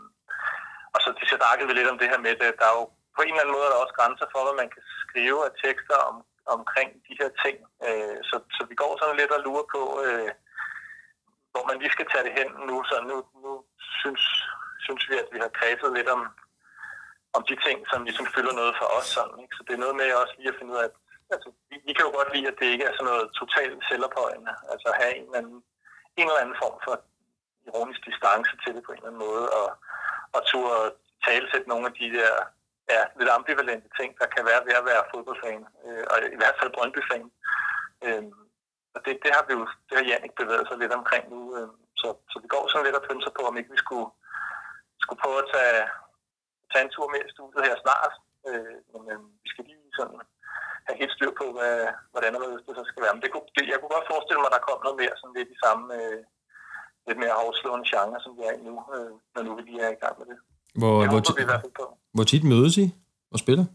og 0.96 1.00
så, 1.04 1.10
så 1.30 1.36
snakkede 1.42 1.68
vi 1.70 1.74
lidt 1.76 1.92
om 1.94 2.00
det 2.02 2.12
her 2.12 2.20
med, 2.26 2.32
at 2.34 2.60
der 2.62 2.68
er 2.72 2.78
jo 2.80 2.86
på 3.16 3.22
en 3.24 3.34
eller 3.34 3.44
anden 3.44 3.56
måde 3.56 3.66
er 3.68 3.72
der 3.74 3.84
også 3.84 3.98
grænser 4.00 4.28
for, 4.34 4.42
hvad 4.46 4.58
man 4.62 4.70
kan 4.74 4.84
skrive 5.04 5.40
af 5.48 5.54
tekster 5.64 5.98
om, 6.10 6.16
omkring 6.56 6.90
de 7.08 7.14
her 7.20 7.30
ting. 7.44 7.58
Øh, 7.88 8.18
så, 8.30 8.36
så 8.56 8.62
vi 8.70 8.76
går 8.82 8.92
sådan 8.98 9.20
lidt 9.20 9.32
og 9.36 9.44
lurer 9.46 9.68
på, 9.76 9.82
øh, 10.06 10.32
hvor 11.52 11.64
man 11.70 11.80
lige 11.80 11.96
skal 11.96 12.08
tage 12.10 12.26
det 12.28 12.38
hen 12.40 12.50
nu. 12.70 12.76
Så 12.90 12.96
nu, 13.10 13.16
nu 13.46 13.52
synes, 14.02 14.24
synes 14.86 15.04
vi, 15.10 15.16
at 15.24 15.30
vi 15.34 15.40
har 15.44 15.58
kredset 15.60 15.92
lidt 15.98 16.10
om, 16.16 16.22
om 17.38 17.42
de 17.50 17.56
ting, 17.66 17.78
som 17.92 18.00
ligesom 18.08 18.28
fylder 18.36 18.54
noget 18.62 18.74
for 18.80 18.88
os. 18.98 19.08
Sådan, 19.16 19.38
ikke? 19.44 19.56
Så 19.58 19.62
det 19.68 19.74
er 19.74 19.84
noget 19.84 19.96
med 20.00 20.22
også 20.24 20.36
lige 20.38 20.52
at 20.54 20.60
finde 20.60 20.74
ud 20.74 20.80
af, 20.82 20.88
at 20.90 20.96
altså, 21.36 21.50
vi, 21.70 21.76
vi 21.88 21.94
kan 21.94 22.06
jo 22.08 22.12
godt 22.18 22.34
lide, 22.34 22.48
at 22.52 22.60
det 22.60 22.68
ikke 22.74 22.86
er 22.88 22.94
sådan 22.96 23.10
noget 23.12 23.26
totalt 23.40 23.80
selvophøjende. 23.90 24.54
Altså 24.72 24.88
at 24.92 25.00
have 25.02 25.14
en 25.20 25.26
eller 25.28 25.40
anden, 25.42 25.60
en 26.20 26.28
eller 26.28 26.44
anden 26.44 26.58
form 26.64 26.78
for 26.86 26.94
ironisk 27.68 28.02
distance 28.10 28.54
til 28.64 28.72
det 28.76 28.84
på 28.86 28.92
en 28.92 28.98
eller 28.98 29.12
anden 29.12 29.26
måde, 29.28 29.46
og, 29.60 29.68
og 30.36 30.42
turde 30.50 30.94
talsætte 31.26 31.70
nogle 31.72 31.86
af 31.90 31.94
de 32.00 32.08
der 32.18 32.34
ja, 32.94 33.02
lidt 33.20 33.30
ambivalente 33.30 33.90
ting, 34.00 34.10
der 34.20 34.28
kan 34.34 34.44
være 34.50 34.66
ved 34.68 34.76
at 34.80 34.88
være 34.92 35.10
fodboldfan, 35.12 35.64
øh, 35.86 36.04
og 36.12 36.18
i 36.36 36.40
hvert 36.42 36.58
fald 36.60 36.74
Brøndby-fan. 36.76 37.28
Øh, 38.06 38.24
og 38.96 39.00
det, 39.06 39.14
det 39.24 39.32
har 39.36 39.44
vi 39.48 39.54
jo, 39.58 39.62
det 39.88 39.96
har 39.98 40.10
Jannik 40.10 40.34
bevæget 40.42 40.68
sig 40.68 40.78
lidt 40.80 40.98
omkring 41.00 41.24
nu, 41.34 41.40
øh, 41.58 41.70
så, 42.02 42.08
så 42.32 42.36
vi 42.44 42.48
går 42.54 42.64
sådan 42.68 42.86
lidt 42.86 43.00
og 43.00 43.06
pynser 43.08 43.32
på, 43.38 43.42
om 43.50 43.58
ikke 43.58 43.76
vi 43.76 43.82
skulle, 43.86 44.10
skulle 45.04 45.22
prøve 45.24 45.40
at 45.44 45.50
tage, 45.56 45.82
tage 46.72 46.84
en 46.86 46.94
tur 46.94 47.08
med 47.14 47.22
i 47.24 47.34
studiet 47.36 47.68
her 47.68 47.76
snart. 47.84 48.14
Øh, 48.48 48.76
men 48.92 49.02
øh, 49.12 49.20
vi 49.44 49.48
skal 49.52 49.66
lige 49.70 49.98
sådan 50.00 50.20
have 50.88 51.00
helt 51.02 51.16
styr 51.16 51.32
på, 51.42 51.46
hvad, 51.58 51.76
hvordan 52.12 52.36
og 52.36 52.40
hvad 52.40 52.50
det 52.52 52.78
så 52.80 52.84
skal 52.88 53.04
være. 53.04 53.14
Men 53.16 53.24
det 53.24 53.32
kunne, 53.32 53.48
det, 53.56 53.64
jeg 53.72 53.80
kunne 53.80 53.96
godt 53.96 54.12
forestille 54.12 54.42
mig, 54.42 54.50
at 54.50 54.56
der 54.58 54.68
kom 54.68 54.80
noget 54.84 54.98
mere 55.02 55.16
sådan 55.20 55.38
lidt 55.38 55.50
i 55.56 55.62
samme, 55.66 55.84
øh, 55.98 56.22
lidt 57.08 57.20
mere 57.24 57.40
afslående 57.44 57.90
genre, 57.92 58.20
som 58.26 58.32
vi 58.38 58.42
er 58.50 58.54
i 58.60 58.62
nu, 58.70 58.76
øh, 58.96 59.14
når 59.34 59.42
nu 59.44 59.52
vi 59.56 59.62
lige 59.62 59.84
er 59.88 59.92
i 59.94 60.02
gang 60.04 60.16
med 60.20 60.28
det. 60.32 60.38
Hvor, 60.82 60.96
det 61.02 61.10
hvor, 61.12 61.36
vi 61.40 61.44
i 61.48 61.52
hvert 61.52 61.64
fald 61.66 61.76
på. 61.82 61.86
hvor 62.16 62.26
tit 62.32 62.44
mødes 62.54 62.76
I 62.84 62.86
og 63.34 63.40
spiller? 63.44 63.66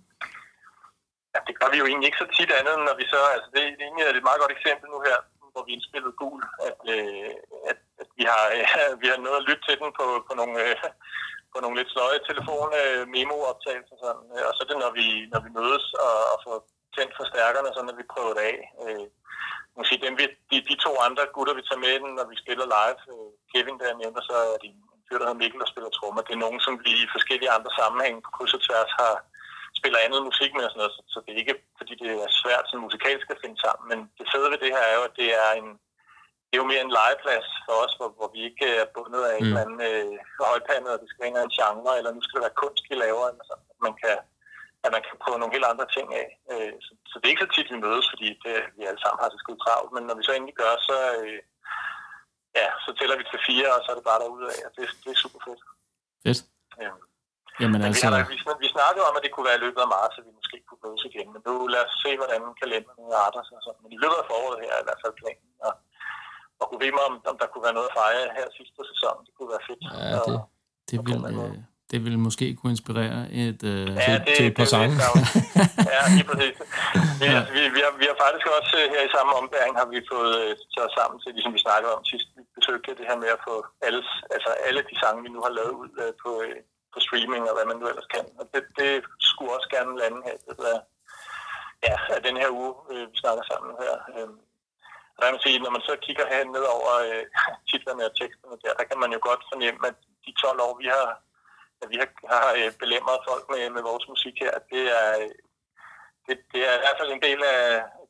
Ja, 1.34 1.38
det 1.48 1.54
gør 1.58 1.68
vi 1.72 1.78
jo 1.82 1.86
egentlig 1.90 2.08
ikke 2.08 2.22
så 2.22 2.28
tit 2.36 2.50
andet, 2.60 2.76
når 2.86 2.94
vi 3.00 3.04
så... 3.12 3.20
Altså, 3.34 3.48
det, 3.54 3.60
det 3.76 3.82
er 3.82 3.88
egentlig 3.88 4.06
et 4.06 4.28
meget 4.28 4.42
godt 4.42 4.56
eksempel 4.58 4.86
nu 4.94 4.98
her, 5.08 5.18
hvor 5.52 5.62
vi 5.66 5.72
indspillede 5.76 6.14
Gul, 6.20 6.42
at, 6.68 6.80
øh, 6.94 7.32
at, 7.70 7.78
at 8.02 8.08
vi, 8.18 8.24
har, 8.32 8.44
øh, 8.56 8.90
vi 9.02 9.06
har 9.12 9.18
nået 9.26 9.40
at 9.40 9.46
lytte 9.48 9.64
til 9.64 9.76
den 9.80 9.90
på, 9.98 10.06
på 10.28 10.32
nogle... 10.40 10.54
Øh, 10.64 10.76
på 11.52 11.58
nogle 11.60 11.78
lidt 11.78 11.92
sløje 11.92 12.20
telefon 12.30 12.70
øh, 12.82 13.02
memo-optagelser 13.14 13.96
sådan. 14.04 14.26
Øh, 14.36 14.44
og 14.48 14.52
så 14.54 14.60
er 14.62 14.68
det, 14.70 14.78
når 14.84 14.92
vi, 14.98 15.06
når 15.32 15.40
vi 15.46 15.50
mødes 15.58 15.86
og, 16.06 16.16
og 16.32 16.38
får 16.44 16.56
tændt 16.96 17.12
forstærkerne, 17.20 17.70
så 17.74 17.80
når 17.82 17.96
vi 18.00 18.12
prøver 18.12 18.32
det 18.36 18.44
af. 18.52 18.58
Øh, 18.84 19.06
måske 19.78 19.94
dem, 20.04 20.14
vi, 20.20 20.24
de, 20.50 20.56
de 20.70 20.76
to 20.84 20.92
andre 21.06 21.24
gutter, 21.34 21.54
vi 21.58 21.66
tager 21.66 21.84
med 21.86 21.94
den, 22.02 22.10
når 22.18 22.26
vi 22.32 22.36
spiller 22.42 22.66
live, 22.76 23.00
øh, 23.14 23.30
Kevin 23.50 23.80
der 23.80 24.00
nævnte, 24.00 24.20
så 24.30 24.36
er 24.54 24.58
de 24.64 24.70
fyr, 25.10 25.18
der 25.18 25.26
hedder 25.26 25.42
Mikkel, 25.42 25.60
der 25.62 25.72
spiller 25.72 25.90
trommer. 25.90 26.22
Det 26.26 26.34
er 26.34 26.44
nogen, 26.44 26.60
som 26.66 26.74
vi 26.84 26.92
i 27.02 27.12
forskellige 27.16 27.54
andre 27.56 27.70
sammenhænge 27.80 28.20
på 28.24 28.30
kryds 28.36 28.56
og 28.56 28.62
tværs 28.66 28.92
har 29.02 29.14
spiller 29.80 29.98
andet 30.06 30.22
musik 30.30 30.50
med 30.54 30.64
og 30.66 30.70
sådan 30.70 30.80
noget, 30.82 30.96
så, 30.96 31.02
så 31.12 31.18
det 31.24 31.30
er 31.32 31.42
ikke, 31.42 31.56
fordi 31.78 31.92
det 32.00 32.08
er 32.10 32.38
svært 32.42 32.64
sådan 32.66 32.84
musikalsk 32.86 33.26
at 33.30 33.42
finde 33.42 33.58
sammen. 33.64 33.84
Men 33.90 33.98
det 34.18 34.26
fede 34.32 34.50
ved 34.50 34.58
det 34.64 34.74
her 34.76 34.84
er 34.90 34.96
jo, 34.98 35.04
at 35.10 35.16
det 35.20 35.28
er 35.44 35.50
en, 35.60 35.68
det 36.46 36.54
er 36.54 36.62
jo 36.62 36.70
mere 36.72 36.84
en 36.86 36.96
legeplads 36.98 37.48
for 37.66 37.74
os, 37.84 37.94
hvor, 37.98 38.10
hvor 38.18 38.28
vi 38.34 38.40
ikke 38.48 38.66
er 38.80 38.92
bundet 38.94 39.22
af 39.32 39.36
mm. 39.36 39.40
en 39.40 39.48
eller 39.48 39.64
anden 39.64 39.80
øh, 39.90 40.14
højpandet, 40.48 40.90
og 40.94 41.00
det 41.00 41.08
skal 41.08 41.22
være 41.22 41.48
en 41.48 41.56
genre, 41.58 41.92
eller 41.98 42.12
nu 42.12 42.20
skal 42.22 42.36
det 42.36 42.46
være 42.46 42.60
kunst, 42.62 42.84
vi 42.90 42.94
laver, 43.04 43.24
eller 43.30 43.44
sådan. 43.50 43.66
Man 43.86 43.94
kan, 44.02 44.16
at 44.84 44.90
man 44.94 45.02
kan 45.06 45.16
prøve 45.22 45.38
nogle 45.38 45.54
helt 45.56 45.70
andre 45.72 45.86
ting 45.96 46.08
af. 46.22 46.28
Øh, 46.52 46.74
så, 46.84 46.90
så, 47.10 47.14
det 47.16 47.26
er 47.26 47.34
ikke 47.34 47.46
så 47.46 47.52
tit, 47.54 47.72
vi 47.72 47.84
mødes, 47.86 48.06
fordi 48.12 48.28
det, 48.44 48.56
vi 48.76 48.82
alle 48.88 49.02
sammen 49.02 49.20
har 49.22 49.28
så 49.30 49.38
skide 49.40 49.62
travlt, 49.64 49.92
men 49.94 50.04
når 50.06 50.16
vi 50.18 50.26
så 50.26 50.32
endelig 50.34 50.56
gør, 50.62 50.74
så, 50.88 50.98
øh, 51.20 51.38
ja, 52.58 52.66
så 52.84 52.90
tæller 52.98 53.16
vi 53.20 53.24
til 53.32 53.40
fire, 53.48 53.68
og 53.76 53.80
så 53.82 53.88
er 53.92 53.96
det 53.98 54.06
bare 54.10 54.20
derudad, 54.22 54.58
og 54.66 54.70
det, 54.76 54.84
det 55.04 55.10
er 55.14 55.18
super 55.24 55.40
fedt. 55.46 55.62
Fedt. 56.24 56.40
Ja. 56.84 56.92
Jamen, 57.62 57.80
altså... 57.86 58.06
vi, 58.32 58.36
vi, 58.48 58.52
vi 58.64 58.68
snakkede 58.76 59.04
om, 59.08 59.14
at 59.18 59.22
det 59.24 59.32
kunne 59.32 59.48
være 59.50 59.58
i 59.60 59.64
løbet 59.66 59.80
af 59.84 59.90
marts, 59.96 60.18
at 60.20 60.24
vi 60.28 60.32
måske 60.40 60.56
kunne 60.68 60.82
mødes 60.84 61.02
igen, 61.10 61.28
men 61.32 61.40
nu 61.46 61.52
lad 61.74 61.82
os 61.86 61.94
se, 62.04 62.10
hvordan 62.20 62.40
kalenderen 62.62 63.04
arter 63.26 63.42
sig. 63.48 63.58
Så. 63.64 63.70
Men 63.82 63.90
i 63.96 63.98
løbet 64.02 64.18
af 64.22 64.26
foråret 64.30 64.58
her 64.64 64.72
er 64.76 64.82
i 64.84 64.86
hvert 64.88 65.02
fald 65.04 65.14
planen, 65.20 65.50
og, 65.66 65.72
og 66.60 66.64
kunne 66.68 66.82
ved 66.84 66.92
mig, 66.96 67.04
om, 67.10 67.14
om 67.30 67.36
der 67.40 67.46
kunne 67.50 67.64
være 67.66 67.76
noget 67.78 67.90
at 67.90 67.96
fejre 68.00 68.36
her 68.38 68.46
sidste 68.56 68.74
på 68.78 68.84
sæsonen. 68.92 69.22
Det 69.26 69.32
kunne 69.36 69.50
være 69.54 69.64
fedt. 69.68 69.82
Ja, 70.14 70.20
det, 70.28 70.38
det, 70.90 70.96
vil, 71.06 71.18
øh, 71.34 71.54
det 71.90 71.98
vil 72.04 72.16
måske 72.26 72.46
kunne 72.58 72.72
inspirere 72.76 73.18
et, 73.44 73.60
øh, 73.72 73.86
ja, 73.86 74.06
til, 74.06 74.16
det, 74.26 74.34
til 74.36 74.44
et 74.50 74.54
par 74.58 74.68
det, 74.68 74.74
sange. 74.74 74.94
ja, 75.94 76.02
lige 76.16 76.26
præcis. 76.30 76.56
Vi, 77.20 77.26
ja. 77.34 77.40
vi, 77.54 77.60
vi, 77.76 77.80
har, 77.84 77.92
vi 78.02 78.06
har 78.10 78.16
faktisk 78.24 78.46
også 78.58 78.74
øh, 78.80 78.86
her 78.94 79.02
i 79.08 79.14
samme 79.16 79.30
ombæring 79.40 79.74
har 79.80 79.88
vi 79.92 79.98
fået 80.12 80.34
øh, 80.44 80.52
taget 80.74 80.92
sammen 80.98 81.16
til, 81.20 81.30
ligesom 81.36 81.52
vi 81.56 81.66
snakkede 81.66 81.92
om 81.98 82.04
sidst, 82.10 82.26
vi 82.36 82.42
besøgte 82.56 82.98
det 82.98 83.08
her 83.10 83.18
med 83.22 83.30
at 83.36 83.40
få 83.48 83.54
alles, 83.86 84.08
altså 84.34 84.50
alle 84.66 84.82
de 84.90 84.96
sange, 85.02 85.24
vi 85.24 85.30
nu 85.34 85.40
har 85.46 85.52
lavet 85.58 85.74
ud 85.82 85.90
øh, 86.02 86.12
på, 86.22 86.30
øh, 86.44 86.58
på 86.92 86.98
streaming 87.06 87.44
og 87.48 87.54
hvad 87.56 87.66
man 87.70 87.78
nu 87.80 87.86
ellers 87.92 88.10
kan. 88.14 88.24
Og 88.40 88.44
det, 88.52 88.62
det 88.80 88.92
skulle 89.30 89.54
også 89.56 89.68
gerne 89.76 90.00
lande 90.02 90.20
her 90.26 90.36
det 90.46 90.56
der, 90.64 90.78
ja, 91.88 91.96
af 92.16 92.20
den 92.26 92.36
her 92.42 92.50
uge, 92.60 92.72
øh, 92.92 93.04
vi 93.12 93.16
snakker 93.22 93.44
sammen 93.50 93.70
her. 93.82 93.94
Øh, 94.16 94.30
og 95.14 95.18
der 95.20 95.34
man 95.34 95.46
sige, 95.46 95.62
når 95.64 95.72
man 95.76 95.84
så 95.88 95.94
kigger 96.06 96.26
her 96.32 96.42
ned 96.56 96.64
over 96.76 96.92
øh, 97.08 97.24
titlerne 97.70 98.02
og 98.08 98.14
teksterne 98.20 98.56
der, 98.64 98.72
der 98.78 98.84
kan 98.90 98.98
man 99.02 99.10
jo 99.16 99.20
godt 99.28 99.42
fornemme, 99.52 99.80
at 99.90 99.96
de 100.24 100.32
12 100.42 100.60
år, 100.66 100.74
vi 100.82 100.88
har 100.96 101.06
at 101.82 101.88
vi 101.92 101.96
har, 102.32 102.46
øh, 102.58 102.70
belemret 102.82 103.26
folk 103.28 103.44
med, 103.52 103.62
med 103.76 103.82
vores 103.90 104.06
musik 104.12 104.36
her, 104.44 104.54
det 104.72 104.84
er, 105.00 105.08
øh, 105.22 105.34
det, 106.26 106.36
det 106.52 106.60
er 106.68 106.74
i 106.76 106.82
hvert 106.82 106.98
fald 106.98 107.12
en 107.12 107.26
del 107.28 107.40
af 107.56 107.62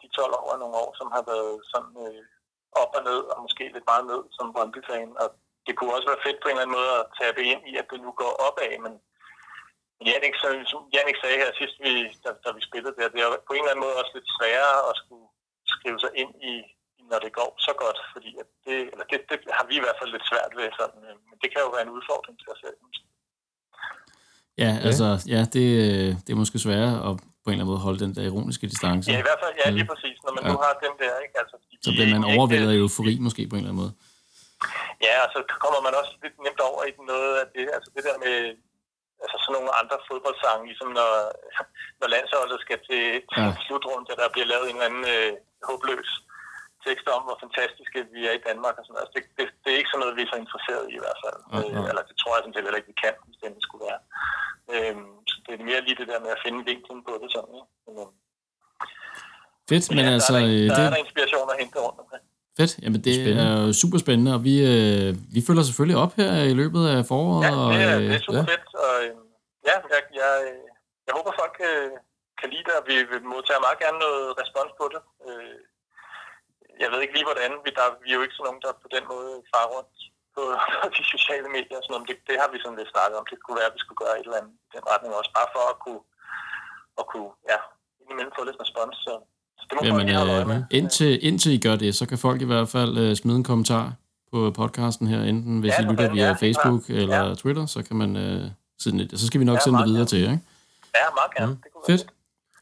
de 0.02 0.08
12 0.08 0.32
år 0.38 0.52
og 0.52 0.58
nogle 0.62 0.76
år, 0.84 0.90
som 1.00 1.08
har 1.16 1.22
været 1.32 1.54
sådan 1.72 1.94
øh, 2.06 2.22
op 2.82 2.92
og 2.98 3.02
ned, 3.08 3.20
og 3.32 3.36
måske 3.46 3.64
lidt 3.74 3.90
meget 3.92 4.04
ned 4.10 4.22
som 4.36 4.52
Brøndby-fan. 4.54 5.10
Og 5.22 5.28
det 5.66 5.72
kunne 5.74 5.94
også 5.96 6.08
være 6.10 6.24
fedt 6.26 6.40
på 6.40 6.48
en 6.48 6.54
eller 6.54 6.64
anden 6.64 6.78
måde 6.78 6.92
at 7.00 7.06
tabe 7.20 7.40
ind 7.52 7.62
i, 7.70 7.72
at 7.80 7.86
det 7.90 8.00
nu 8.06 8.10
går 8.22 8.32
opad, 8.46 8.72
men 8.86 8.94
Jannik, 10.08 10.34
som 10.72 10.82
Jannik 10.94 11.18
sagde 11.20 11.40
her 11.42 11.50
sidst, 11.60 11.76
vi, 11.84 11.92
da, 12.24 12.30
da 12.44 12.48
vi 12.56 12.62
spillede 12.68 12.96
der, 12.98 13.08
det 13.12 13.20
er 13.20 13.30
på 13.48 13.52
en 13.54 13.62
eller 13.62 13.72
anden 13.72 13.84
måde 13.86 13.98
også 14.00 14.12
lidt 14.14 14.28
sværere 14.36 14.78
at 14.90 14.94
skulle 15.02 15.26
skrive 15.74 15.98
sig 16.04 16.12
ind 16.22 16.32
i, 16.52 16.54
når 17.10 17.18
det 17.24 17.32
går 17.38 17.50
så 17.66 17.72
godt, 17.82 17.98
fordi 18.14 18.30
at 18.42 18.48
det, 18.66 18.78
eller 18.92 19.06
det, 19.10 19.18
det 19.30 19.38
har 19.58 19.64
vi 19.70 19.74
i 19.76 19.84
hvert 19.84 19.98
fald 20.00 20.12
lidt 20.12 20.30
svært 20.30 20.52
ved, 20.58 20.66
sådan, 20.80 21.00
øh, 21.08 21.16
men 21.28 21.36
det 21.42 21.48
kan 21.50 21.62
jo 21.64 21.70
være 21.74 21.84
en 21.86 21.96
udfordring 21.96 22.36
til 22.38 22.52
os 22.52 22.60
selv. 22.64 22.78
Ja, 24.64 24.72
altså, 24.88 25.06
ja, 25.34 25.40
det, 25.54 25.64
det 26.24 26.30
er 26.34 26.40
måske 26.42 26.58
sværere 26.66 26.96
at 27.08 27.12
på 27.42 27.48
en 27.48 27.52
eller 27.52 27.64
anden 27.64 27.72
måde 27.72 27.86
holde 27.86 28.00
den 28.04 28.12
der 28.16 28.24
ironiske 28.30 28.66
distance. 28.72 29.06
Ja, 29.12 29.18
i 29.24 29.26
hvert 29.28 29.40
fald, 29.42 29.54
ja, 29.60 29.66
lige 29.78 29.88
præcis, 29.92 30.16
når 30.24 30.32
man 30.36 30.42
ja. 30.44 30.48
nu 30.50 30.56
har 30.64 30.72
den 30.84 30.94
der, 31.02 31.14
ikke? 31.24 31.34
Altså, 31.42 31.56
de, 31.68 31.74
så 31.86 31.90
bliver 31.96 32.10
man 32.16 32.24
overvældet 32.34 32.70
af 32.72 32.76
eufori 32.82 33.14
måske 33.26 33.42
på 33.50 33.54
en 33.56 33.60
eller 33.60 33.72
anden 33.72 33.82
måde. 33.84 33.92
Ja, 35.06 35.14
og 35.24 35.28
så 35.34 35.40
kommer 35.64 35.80
man 35.86 35.94
også 36.00 36.12
lidt 36.24 36.36
nemt 36.46 36.60
over 36.68 36.80
i 36.90 36.92
noget 37.12 37.32
af 37.42 37.46
det, 37.54 37.64
altså 37.76 37.88
det 37.94 38.02
der 38.08 38.16
med 38.24 38.36
altså 39.22 39.36
sådan 39.42 39.54
nogle 39.56 39.70
andre 39.80 39.96
fodboldsange, 40.08 40.64
ligesom 40.70 40.88
når, 40.98 41.10
når 42.00 42.08
landsholdet 42.14 42.58
skal 42.64 42.78
til, 42.88 43.04
til 43.32 43.42
ja. 43.46 43.60
slutrunde, 43.64 44.18
der 44.20 44.34
bliver 44.34 44.48
lavet 44.52 44.66
en 44.66 44.76
eller 44.76 44.88
anden 44.90 45.06
øh, 45.14 45.30
håbløs 45.68 46.10
tekster 46.86 47.10
om, 47.16 47.22
hvor 47.26 47.36
fantastiske 47.44 47.98
vi 48.14 48.20
er 48.28 48.34
i 48.36 48.44
Danmark 48.48 48.74
og 48.78 48.82
sådan 48.84 48.94
noget. 48.94 49.04
Altså, 49.04 49.14
det, 49.16 49.24
det, 49.36 49.44
det, 49.62 49.68
er 49.70 49.78
ikke 49.80 49.92
sådan 49.92 50.02
noget, 50.02 50.16
vi 50.18 50.22
er 50.24 50.30
så 50.32 50.38
interesseret 50.44 50.84
i 50.88 50.94
i 50.98 51.02
hvert 51.04 51.20
fald. 51.24 51.38
Uh, 51.54 51.78
uh. 51.78 51.88
Eller 51.90 52.02
det 52.08 52.16
tror 52.20 52.32
jeg 52.34 52.42
sådan 52.42 52.54
set 52.54 52.66
heller 52.66 52.80
ikke, 52.80 52.92
vi 52.94 53.02
kan, 53.04 53.14
hvis 53.26 53.38
det 53.42 53.64
skulle 53.66 53.84
være. 53.88 54.00
Øhm, 54.74 55.12
så 55.30 55.36
det 55.44 55.52
er 55.52 55.68
mere 55.70 55.80
lige 55.86 55.98
det 56.00 56.08
der 56.12 56.20
med 56.24 56.32
at 56.36 56.42
finde 56.44 56.60
vinklen 56.70 57.00
på 57.06 57.12
det 57.22 57.28
sådan? 57.36 57.58
Men, 57.86 57.94
øhm, 58.02 58.14
Fedt, 59.70 59.84
men 59.96 60.04
ja, 60.06 60.12
altså... 60.16 60.32
Der 60.34 60.40
er, 60.40 60.46
der, 60.70 60.76
det... 60.76 60.86
er 60.88 60.92
der 60.94 61.02
inspiration 61.06 61.46
at 61.52 61.56
hente 61.62 61.78
rundt 61.86 61.98
omkring. 62.02 62.24
Fedt, 62.58 62.72
jamen 62.84 63.00
det 63.06 63.14
spændende. 63.14 63.44
er 63.48 63.66
jo 63.66 63.72
super 63.82 63.98
spændende, 64.04 64.32
og 64.36 64.40
vi, 64.48 64.54
øh, 64.72 65.10
vi 65.34 65.40
følger 65.46 65.64
selvfølgelig 65.68 65.98
op 66.04 66.12
her 66.20 66.30
i 66.52 66.54
løbet 66.60 66.82
af 66.94 66.98
foråret. 67.10 67.42
Ja, 67.46 67.50
det 67.50 67.82
er, 67.86 67.94
og, 67.96 68.00
det 68.10 68.14
er 68.18 68.24
super 68.26 68.42
ja. 68.44 68.50
fedt, 68.52 68.68
og 68.84 68.94
øh, 69.04 69.12
ja, 69.68 69.76
jeg, 69.94 70.02
jeg, 70.20 70.32
jeg 71.06 71.12
håber 71.18 71.32
folk 71.40 71.56
øh, 71.70 71.90
kan 72.40 72.48
lide 72.52 72.64
det, 72.68 72.74
og 72.80 72.84
vi, 72.88 72.94
vi 73.12 73.16
modtager 73.34 73.60
meget 73.66 73.78
gerne 73.84 73.98
noget 74.06 74.24
respons 74.40 74.72
på 74.80 74.84
det. 74.94 75.00
Øh, 75.26 75.56
jeg 76.82 76.88
ved 76.92 76.98
ikke 77.02 77.14
lige 77.16 77.28
hvordan, 77.30 77.52
vi, 77.64 77.70
der, 77.78 77.86
vi 78.02 78.08
er 78.10 78.16
jo 78.18 78.24
ikke 78.26 78.36
sådan 78.36 78.46
nogen, 78.48 78.62
der 78.64 78.72
på 78.84 78.88
den 78.96 79.04
måde 79.12 79.32
far 79.52 79.66
rundt 79.74 79.94
på, 80.34 80.42
på 80.82 80.88
de 80.96 81.02
sociale 81.14 81.48
medier 81.56 81.76
og 81.78 81.84
sådan 81.84 81.94
noget. 81.94 82.08
Det, 82.10 82.16
det 82.28 82.36
har 82.42 82.48
vi 82.52 82.58
sådan 82.62 82.78
lidt 82.80 82.90
snakket 82.94 83.16
om. 83.20 83.26
Det 83.30 83.38
kunne 83.44 83.58
være, 83.60 83.70
at 83.70 83.76
vi 83.76 83.82
skulle 83.84 84.00
gøre 84.04 84.16
et 84.20 84.26
eller 84.26 84.40
andet 84.40 84.54
i 84.68 84.70
den 84.76 84.84
retning 84.92 85.10
også, 85.18 85.30
bare 85.38 85.50
for 85.54 85.64
at 85.72 85.76
kunne, 85.84 86.02
at 87.00 87.04
kunne 87.12 87.30
ja, 87.52 87.58
indimellem 88.00 88.32
få 88.38 88.42
lidt 88.48 88.58
respons. 88.64 88.94
Så, 89.04 89.12
så 89.58 89.62
det 89.66 89.72
må 89.76 89.80
Jamen, 89.86 90.06
øh, 90.54 90.78
indtil, 90.78 91.12
indtil 91.28 91.50
I 91.58 91.60
gør 91.66 91.76
det, 91.84 91.90
så 92.00 92.04
kan 92.10 92.18
folk 92.26 92.38
i 92.46 92.48
hvert 92.52 92.68
fald 92.76 92.92
uh, 93.04 93.10
smide 93.20 93.38
en 93.42 93.48
kommentar 93.52 93.86
på 94.32 94.38
podcasten 94.60 95.06
her, 95.12 95.20
enten 95.30 95.54
hvis 95.62 95.74
ja, 95.74 95.82
I 95.82 95.84
lytter 95.90 96.08
via 96.16 96.30
ja, 96.32 96.40
Facebook 96.44 96.82
ja. 96.88 96.94
eller 97.02 97.20
ja. 97.28 97.34
Twitter, 97.42 97.64
så 97.74 97.80
kan 97.86 97.96
man 98.02 98.10
uh, 98.24 98.44
sende 98.82 98.98
det. 99.08 99.20
Så 99.20 99.26
skal 99.26 99.38
vi 99.40 99.46
nok 99.50 99.58
ja, 99.58 99.64
sende 99.64 99.78
det 99.78 99.86
videre 99.90 100.06
gerne. 100.10 100.12
til 100.12 100.20
jer, 100.24 100.30
ikke? 100.34 100.44
Ja, 100.98 101.04
meget 101.18 101.32
gerne. 101.36 101.52
Mm. 101.52 101.60
Det 101.62 101.70
kunne 101.72 101.84
Fedt. 101.90 102.19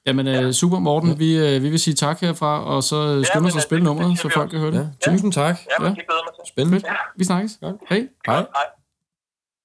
Jamen, 0.08 0.26
ja. 0.26 0.52
super, 0.52 0.78
Morten. 0.78 1.18
Vi, 1.18 1.56
uh, 1.56 1.62
vi 1.62 1.68
vil 1.70 1.78
sige 1.78 1.94
tak 1.94 2.20
herfra, 2.20 2.64
og 2.64 2.82
så 2.82 3.24
skynder 3.24 3.46
os 3.48 3.56
at 3.56 3.62
spille 3.62 3.84
nummeret, 3.84 4.18
så 4.18 4.28
folk 4.34 4.50
kan 4.50 4.58
høre 4.58 4.70
det. 4.70 4.90
Ja. 5.06 5.10
Tusind 5.10 5.32
tak. 5.32 5.58
Ja, 5.80 5.86
ja. 5.86 5.94
Spændende. 6.48 6.80
Ja. 6.86 6.94
Vi 7.16 7.24
snakkes. 7.24 7.58
Ja. 7.62 7.70
Hej. 7.88 8.08
Hej. 8.26 8.46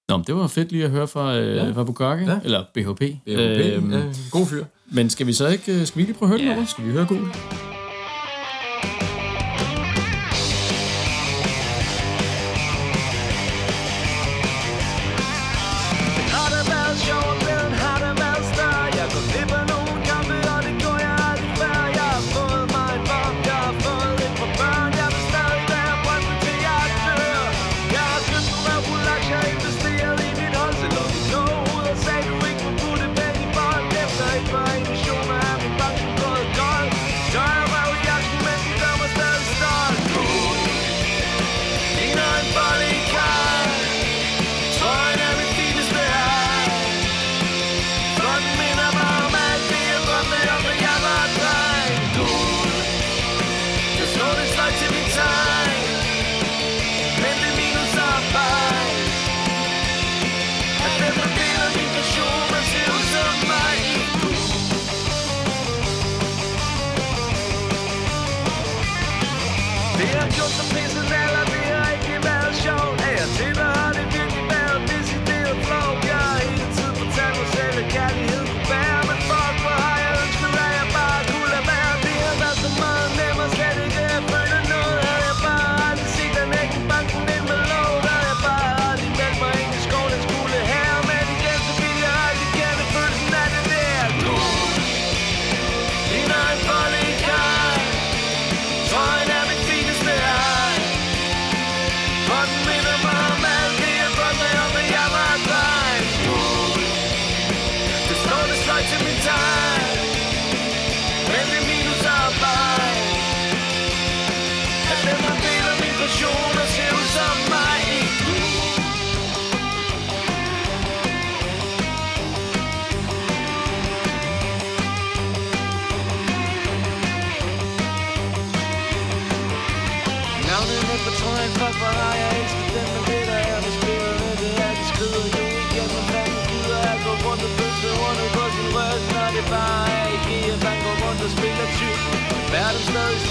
Nå, 0.09 0.23
det 0.27 0.35
var 0.35 0.47
fedt 0.47 0.71
lige 0.71 0.83
at 0.83 0.89
høre 0.89 1.07
fra, 1.07 1.37
øh, 1.37 1.55
ja. 1.55 1.71
fra 1.71 1.83
Bukake, 1.83 2.25
ja. 2.25 2.39
eller 2.43 2.63
BHP. 2.73 2.99
BHP, 2.99 3.27
øhm, 3.27 3.91
ja, 3.91 4.01
god 4.31 4.45
fyr. 4.45 4.65
Men 4.85 5.09
skal 5.09 5.27
vi 5.27 5.33
så 5.33 5.47
ikke, 5.47 5.85
skal 5.85 5.99
vi 5.99 6.03
lige 6.05 6.13
prøve 6.13 6.33
at 6.33 6.39
høre 6.41 6.53
ja. 6.53 6.59
det 6.59 6.69
Skal 6.69 6.85
vi 6.85 6.91
høre 6.91 7.72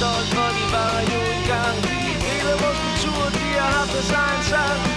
stolt, 0.02 0.28
for 0.34 0.50
de 0.56 0.64
var 0.74 0.96
jo 1.12 1.20
engang. 1.36 1.76
Hele 2.26 2.52
vores 2.62 2.78
kultur, 2.84 3.22
de 3.36 3.46
har 3.58 3.70
haft 3.76 3.92
deres 3.92 4.10
egen 4.10 4.42
sang. 4.50 4.91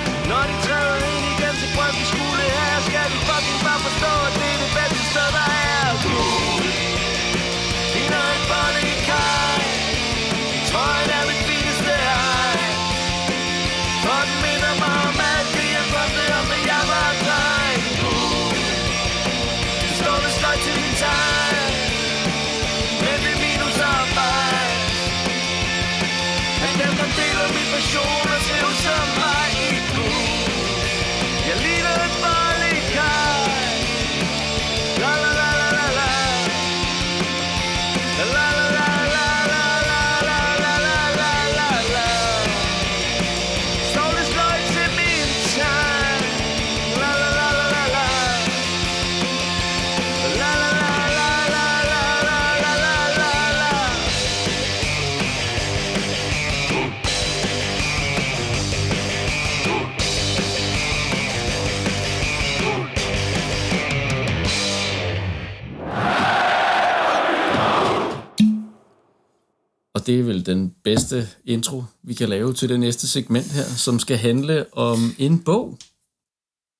Det 70.06 70.20
er 70.20 70.24
vel 70.24 70.46
den 70.46 70.76
bedste 70.84 71.28
intro, 71.46 71.84
vi 72.04 72.14
kan 72.14 72.30
lave 72.30 72.54
til 72.54 72.70
det 72.70 72.80
næste 72.80 73.08
segment 73.08 73.52
her, 73.52 73.64
som 73.64 74.00
skal 74.00 74.18
handle 74.18 74.66
om 74.74 74.98
en 75.18 75.44
bog. 75.44 75.78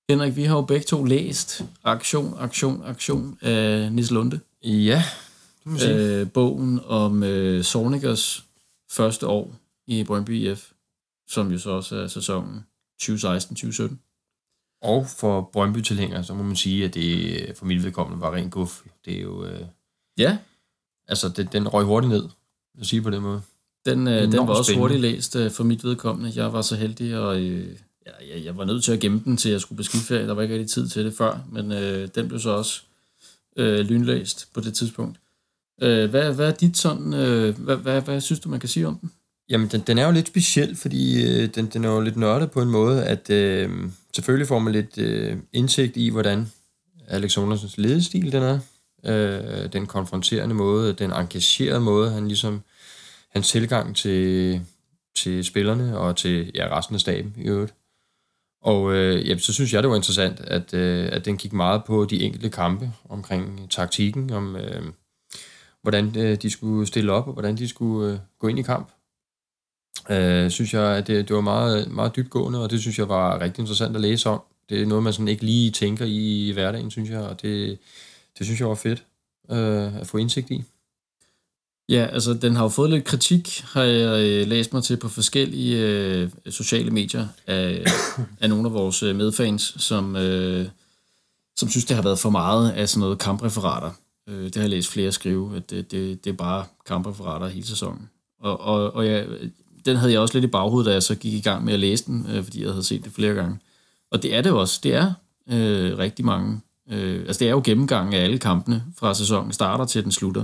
Henrik, 0.10 0.36
vi 0.36 0.44
har 0.44 0.56
jo 0.56 0.62
begge 0.62 0.86
to 0.86 1.04
læst 1.04 1.66
Aktion, 1.84 2.36
Aktion, 2.40 2.82
Aktion 2.86 3.38
af 3.42 3.92
Nis 3.92 4.12
Lunde. 4.12 4.40
Ja, 4.64 5.04
det 5.64 5.72
må. 5.72 5.80
Øh, 5.90 6.32
bogen 6.32 6.80
om 6.86 7.24
øh, 7.24 7.64
Sornikers 7.64 8.46
første 8.92 9.28
år 9.28 9.56
i 9.88 10.04
Brøndby 10.04 10.32
IF, 10.32 10.72
som 11.28 11.52
jo 11.52 11.58
så 11.58 11.70
også 11.70 11.96
er 11.96 12.08
sæsonen 12.08 12.66
2016-2017. 13.02 13.96
Og 14.82 15.08
for 15.08 15.50
Brøndby-tilhængere, 15.54 16.24
så 16.24 16.34
må 16.34 16.44
man 16.44 16.56
sige, 16.56 16.86
at 16.86 16.94
det 16.94 17.58
for 17.58 17.66
mit 17.66 17.84
vedkommende 17.84 18.22
var 18.22 18.36
rent 18.36 18.52
guf. 18.52 18.82
Det 19.06 19.18
er 19.18 19.22
jo... 19.22 19.46
Øh, 19.46 19.66
ja. 20.18 20.38
Altså, 21.08 21.30
det, 21.30 21.54
den 21.54 21.68
røg 21.68 21.86
hurtigt 21.86 22.14
ned 22.14 22.30
at 22.80 22.86
sige 22.88 23.02
på 23.02 23.10
den 23.10 23.22
måde. 23.22 23.42
Den, 23.86 24.08
øh, 24.08 24.22
den 24.22 24.34
var 24.34 24.46
også 24.46 24.64
spændende. 24.64 24.82
hurtigt 24.82 25.02
læst 25.02 25.36
øh, 25.36 25.52
for 25.52 25.64
mit 25.64 25.84
vedkommende. 25.84 26.32
Jeg 26.36 26.54
var 26.54 26.62
så 26.62 26.76
heldig, 26.76 27.18
og 27.18 27.42
øh, 27.42 27.68
ja, 28.06 28.36
jeg, 28.36 28.46
jeg 28.46 28.58
var 28.58 28.66
nødt 28.66 28.84
til 28.84 28.92
at 28.92 29.00
gemme 29.00 29.22
den, 29.26 29.38
til 29.38 29.52
jeg 29.52 29.62
skulle 29.62 29.84
på. 29.84 30.28
Der 30.28 30.34
var 30.34 30.42
ikke 30.42 30.54
rigtig 30.54 30.70
tid 30.70 30.88
til 30.88 31.06
det 31.06 31.14
før, 31.14 31.40
men 31.52 31.72
øh, 31.72 32.08
den 32.16 32.28
blev 32.28 32.40
så 32.40 32.50
også 32.50 32.82
øh, 33.58 33.80
lynlæst 33.80 34.48
på 34.54 34.62
det 34.62 34.74
tidspunkt. 34.74 35.18
Øh, 35.82 36.10
hvad, 36.10 36.34
hvad 36.34 36.48
er 36.48 36.52
dit 36.52 36.78
sådan, 36.78 37.14
øh, 37.14 37.60
hvad, 37.60 37.76
hvad, 37.76 38.02
hvad 38.02 38.22
synes 38.22 38.40
du, 38.40 38.50
man 38.50 38.60
kan 38.60 38.70
sige 38.70 38.88
om 38.88 38.98
den? 38.98 39.12
Jamen, 39.50 39.68
den, 39.68 39.82
den 39.88 39.98
er 39.98 40.06
jo 40.06 40.12
lidt 40.12 40.28
speciel, 40.28 40.76
fordi 40.76 41.24
øh, 41.24 41.50
den, 41.56 41.66
den 41.66 41.86
er 41.86 41.90
jo 41.90 42.02
lidt 42.02 42.18
nørdet 42.18 42.52
på 42.52 42.62
en 42.62 42.70
måde, 42.70 43.06
at 43.06 43.30
øh, 43.30 43.70
selvfølgelig 44.16 44.48
får 44.48 44.60
man 44.60 44.74
lidt 44.74 44.98
øh, 44.98 45.38
indsigt 45.54 45.98
i, 45.98 46.10
hvordan 46.10 46.48
Alex 47.08 47.38
Andersens 47.38 47.78
ledestil 47.78 48.32
den 48.32 48.44
er. 48.44 48.60
Øh, 49.06 49.74
den 49.74 49.86
konfronterende 49.86 50.56
måde, 50.56 50.94
den 50.94 51.14
engagerede 51.14 51.80
måde, 51.80 52.12
han 52.12 52.28
ligesom, 52.28 52.62
hans 53.30 53.50
tilgang 53.50 53.96
til, 53.96 54.62
til 55.16 55.46
spillerne 55.46 55.98
og 55.98 56.16
til 56.16 56.52
ja, 56.56 56.78
resten 56.78 56.96
af 56.96 57.02
staben 57.02 57.34
i 57.38 57.48
øvrigt. 57.48 57.74
Og 58.62 58.94
øh, 58.94 59.30
ja, 59.30 59.38
så 59.38 59.54
synes 59.54 59.74
jeg, 59.74 59.84
det 59.84 59.90
var 59.90 59.96
interessant, 59.96 60.40
at, 60.40 60.74
øh, 60.74 61.10
at 61.12 61.26
den 61.26 61.38
gik 61.38 61.54
meget 61.54 61.84
på 61.84 62.06
de 62.06 62.22
enkelte 62.22 62.50
kampe 62.50 62.92
omkring 63.10 63.72
taktikken, 63.72 64.32
om 64.32 64.56
øh, 64.56 64.84
hvordan 65.82 66.18
øh, 66.18 66.36
de 66.36 66.50
skulle 66.50 66.88
stille 66.88 67.12
op, 67.12 67.28
og 67.28 67.34
hvordan 67.34 67.58
de 67.58 67.68
skulle 67.68 68.14
øh, 68.14 68.20
gå 68.40 68.48
ind 68.48 68.60
i 68.60 68.62
kamp. 68.62 68.92
Øh, 70.10 70.50
synes 70.52 70.74
jeg, 70.74 70.84
at 70.98 71.08
det, 71.08 71.28
det 71.28 71.36
var 71.36 71.42
meget, 71.42 71.92
meget 71.92 72.16
dybgående, 72.16 72.64
og 72.64 72.70
det 72.72 72.82
synes 72.82 73.00
jeg 73.00 73.10
var 73.10 73.42
rigtig 73.42 73.62
interessant 73.62 73.96
at 73.96 74.02
læse 74.02 74.30
om. 74.30 74.42
Det 74.70 74.82
er 74.82 74.86
noget, 74.86 75.04
man 75.04 75.14
sådan 75.14 75.28
ikke 75.28 75.46
lige 75.46 75.72
tænker 75.72 76.06
i, 76.06 76.50
i 76.50 76.52
hverdagen, 76.52 76.92
synes 76.92 77.10
jeg, 77.10 77.22
og 77.22 77.42
det, 77.42 77.78
det 78.38 78.46
synes 78.46 78.60
jeg 78.60 78.70
var 78.70 78.76
fedt 78.76 79.04
øh, 79.52 79.96
at 79.96 80.08
få 80.08 80.18
indsigt 80.18 80.52
i. 80.52 80.64
Ja, 81.90 82.06
altså 82.06 82.34
den 82.34 82.56
har 82.56 82.64
jo 82.64 82.70
fået 82.70 82.90
lidt 82.90 83.04
kritik, 83.04 83.62
har 83.62 83.84
jeg 83.84 84.24
øh, 84.24 84.48
læst 84.48 84.74
mig 84.74 84.84
til 84.84 84.98
på 84.98 85.10
forskellige 85.10 85.80
øh, 85.80 86.30
sociale 86.50 86.92
medier 86.92 87.28
af, 87.48 87.86
af 88.42 88.50
nogle 88.50 88.68
af 88.68 88.74
vores 88.74 89.04
øh, 89.04 89.16
medfans, 89.16 89.76
som, 89.78 90.16
øh, 90.16 90.68
som 91.56 91.70
synes, 91.70 91.86
det 91.86 91.96
har 91.96 92.04
været 92.04 92.20
for 92.20 92.30
meget 92.30 92.72
af 92.72 92.90
sådan 92.90 93.00
noget 93.00 93.20
kampreferater. 93.20 93.92
Øh, 94.30 94.44
det 94.44 94.56
har 94.56 94.62
jeg 94.62 94.70
læst 94.70 94.92
flere 94.92 95.12
skrive, 95.12 95.56
at 95.56 95.70
det, 95.70 95.92
det, 95.92 96.26
det 96.26 96.30
er 96.30 96.36
bare 96.36 96.66
kampreferater 96.86 97.48
hele 97.48 97.68
sæsonen. 97.68 98.10
Og, 98.40 98.60
og, 98.60 98.96
og 98.96 99.06
ja, 99.06 99.26
den 99.86 99.98
havde 99.98 100.12
jeg 100.12 100.22
også 100.22 100.34
lidt 100.34 100.46
i 100.46 100.52
baghovedet, 100.52 100.88
da 100.88 100.94
jeg 100.94 101.04
så 101.04 101.16
gik 101.16 101.34
i 101.34 101.42
gang 101.42 101.66
med 101.66 101.74
at 101.74 101.80
læse 101.80 102.06
den, 102.06 102.26
øh, 102.30 102.44
fordi 102.44 102.64
jeg 102.64 102.72
havde 102.72 102.84
set 102.84 103.04
det 103.04 103.12
flere 103.12 103.34
gange. 103.34 103.60
Og 104.12 104.24
det 104.24 104.36
er 104.36 104.42
det 104.42 104.52
også. 104.52 104.80
Det 104.84 104.94
er 104.94 105.14
øh, 105.50 105.98
rigtig 105.98 106.26
mange. 106.26 106.62
Øh, 106.92 107.20
altså 107.20 107.40
det 107.40 107.48
er 107.48 107.52
jo 107.52 107.62
gennemgang 107.66 108.16
af 108.16 108.24
alle 108.24 108.38
kampene 108.38 108.84
fra 108.98 109.14
sæsonen 109.14 109.52
starter 109.52 109.86
til 109.86 110.04
den 110.04 110.12
slutter. 110.12 110.44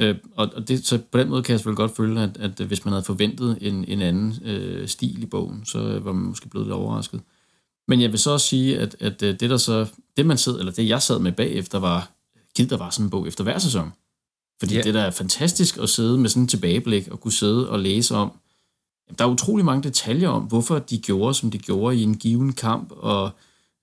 Øh, 0.00 0.16
og 0.36 0.50
og 0.54 0.68
det, 0.68 0.86
så 0.86 0.98
på 1.12 1.18
den 1.18 1.28
måde 1.28 1.42
kan 1.42 1.52
jeg 1.52 1.58
selvfølgelig 1.58 1.76
godt 1.76 1.96
føle, 1.96 2.22
at, 2.22 2.36
at 2.36 2.66
hvis 2.66 2.84
man 2.84 2.92
havde 2.92 3.04
forventet 3.04 3.58
en, 3.60 3.84
en 3.88 4.02
anden 4.02 4.34
øh, 4.44 4.88
stil 4.88 5.22
i 5.22 5.26
bogen, 5.26 5.64
så 5.64 5.78
var 5.78 6.12
man 6.12 6.24
måske 6.24 6.48
blevet 6.48 6.66
lidt 6.66 6.74
overrasket. 6.74 7.20
Men 7.88 8.00
jeg 8.00 8.10
vil 8.10 8.18
så 8.18 8.30
også 8.30 8.46
sige, 8.46 8.78
at, 8.78 8.96
at 9.00 9.22
øh, 9.22 9.40
det 9.40 9.50
der 9.50 9.56
så, 9.56 9.86
det 10.16 10.26
man 10.26 10.38
sad, 10.38 10.58
eller 10.58 10.72
det 10.72 10.88
jeg 10.88 11.02
sad 11.02 11.18
med 11.18 11.32
bagefter, 11.32 11.78
var, 11.78 12.10
givet 12.56 12.70
der 12.70 12.76
var 12.76 12.90
sådan 12.90 13.06
en 13.06 13.10
bog 13.10 13.28
efter 13.28 13.44
hver 13.44 13.58
sæson. 13.58 13.92
Fordi 14.58 14.74
yeah. 14.74 14.84
det 14.84 14.94
der 14.94 15.00
er 15.00 15.10
fantastisk 15.10 15.78
at 15.78 15.88
sidde 15.88 16.18
med 16.18 16.28
sådan 16.28 16.42
en 16.42 16.48
tilbageblik 16.48 17.08
og 17.08 17.20
kunne 17.20 17.32
sidde 17.32 17.70
og 17.70 17.78
læse 17.78 18.14
om, 18.14 18.32
der 19.18 19.24
er 19.24 19.28
utrolig 19.28 19.64
mange 19.64 19.82
detaljer 19.82 20.28
om, 20.28 20.42
hvorfor 20.42 20.78
de 20.78 20.98
gjorde, 20.98 21.34
som 21.34 21.50
de 21.50 21.58
gjorde 21.58 21.96
i 21.96 22.02
en 22.02 22.16
given 22.16 22.52
kamp, 22.52 22.92
og 22.96 23.30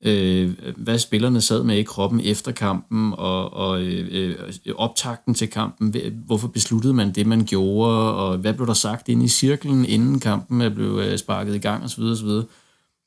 øh, 0.04 0.52
hvad 0.78 1.00
spillerne 1.00 1.42
sad 1.42 1.64
med 1.64 1.78
i 1.78 1.84
kroppen 1.84 2.22
efter 2.24 2.52
kampen, 2.52 3.14
og, 3.18 3.54
og 3.54 3.82
øh, 3.82 4.36
optakten 4.76 5.34
til 5.34 5.50
kampen. 5.50 5.96
Hvorfor 6.26 6.48
besluttede 6.48 6.94
man 6.94 7.12
det, 7.12 7.28
man 7.28 7.46
gjorde, 7.46 8.14
og 8.14 8.38
hvad 8.38 8.54
blev 8.54 8.68
der 8.68 8.74
sagt 8.74 9.10
inde 9.10 9.26
i 9.26 9.28
cirklen, 9.28 9.86
inden 9.86 10.20
kampen 10.20 10.74
blev 10.74 11.00
øh, 11.04 11.18
sparket 11.18 11.56
i 11.56 11.60
gang, 11.60 11.84
osv. 11.84 12.02
osv. 12.02 12.28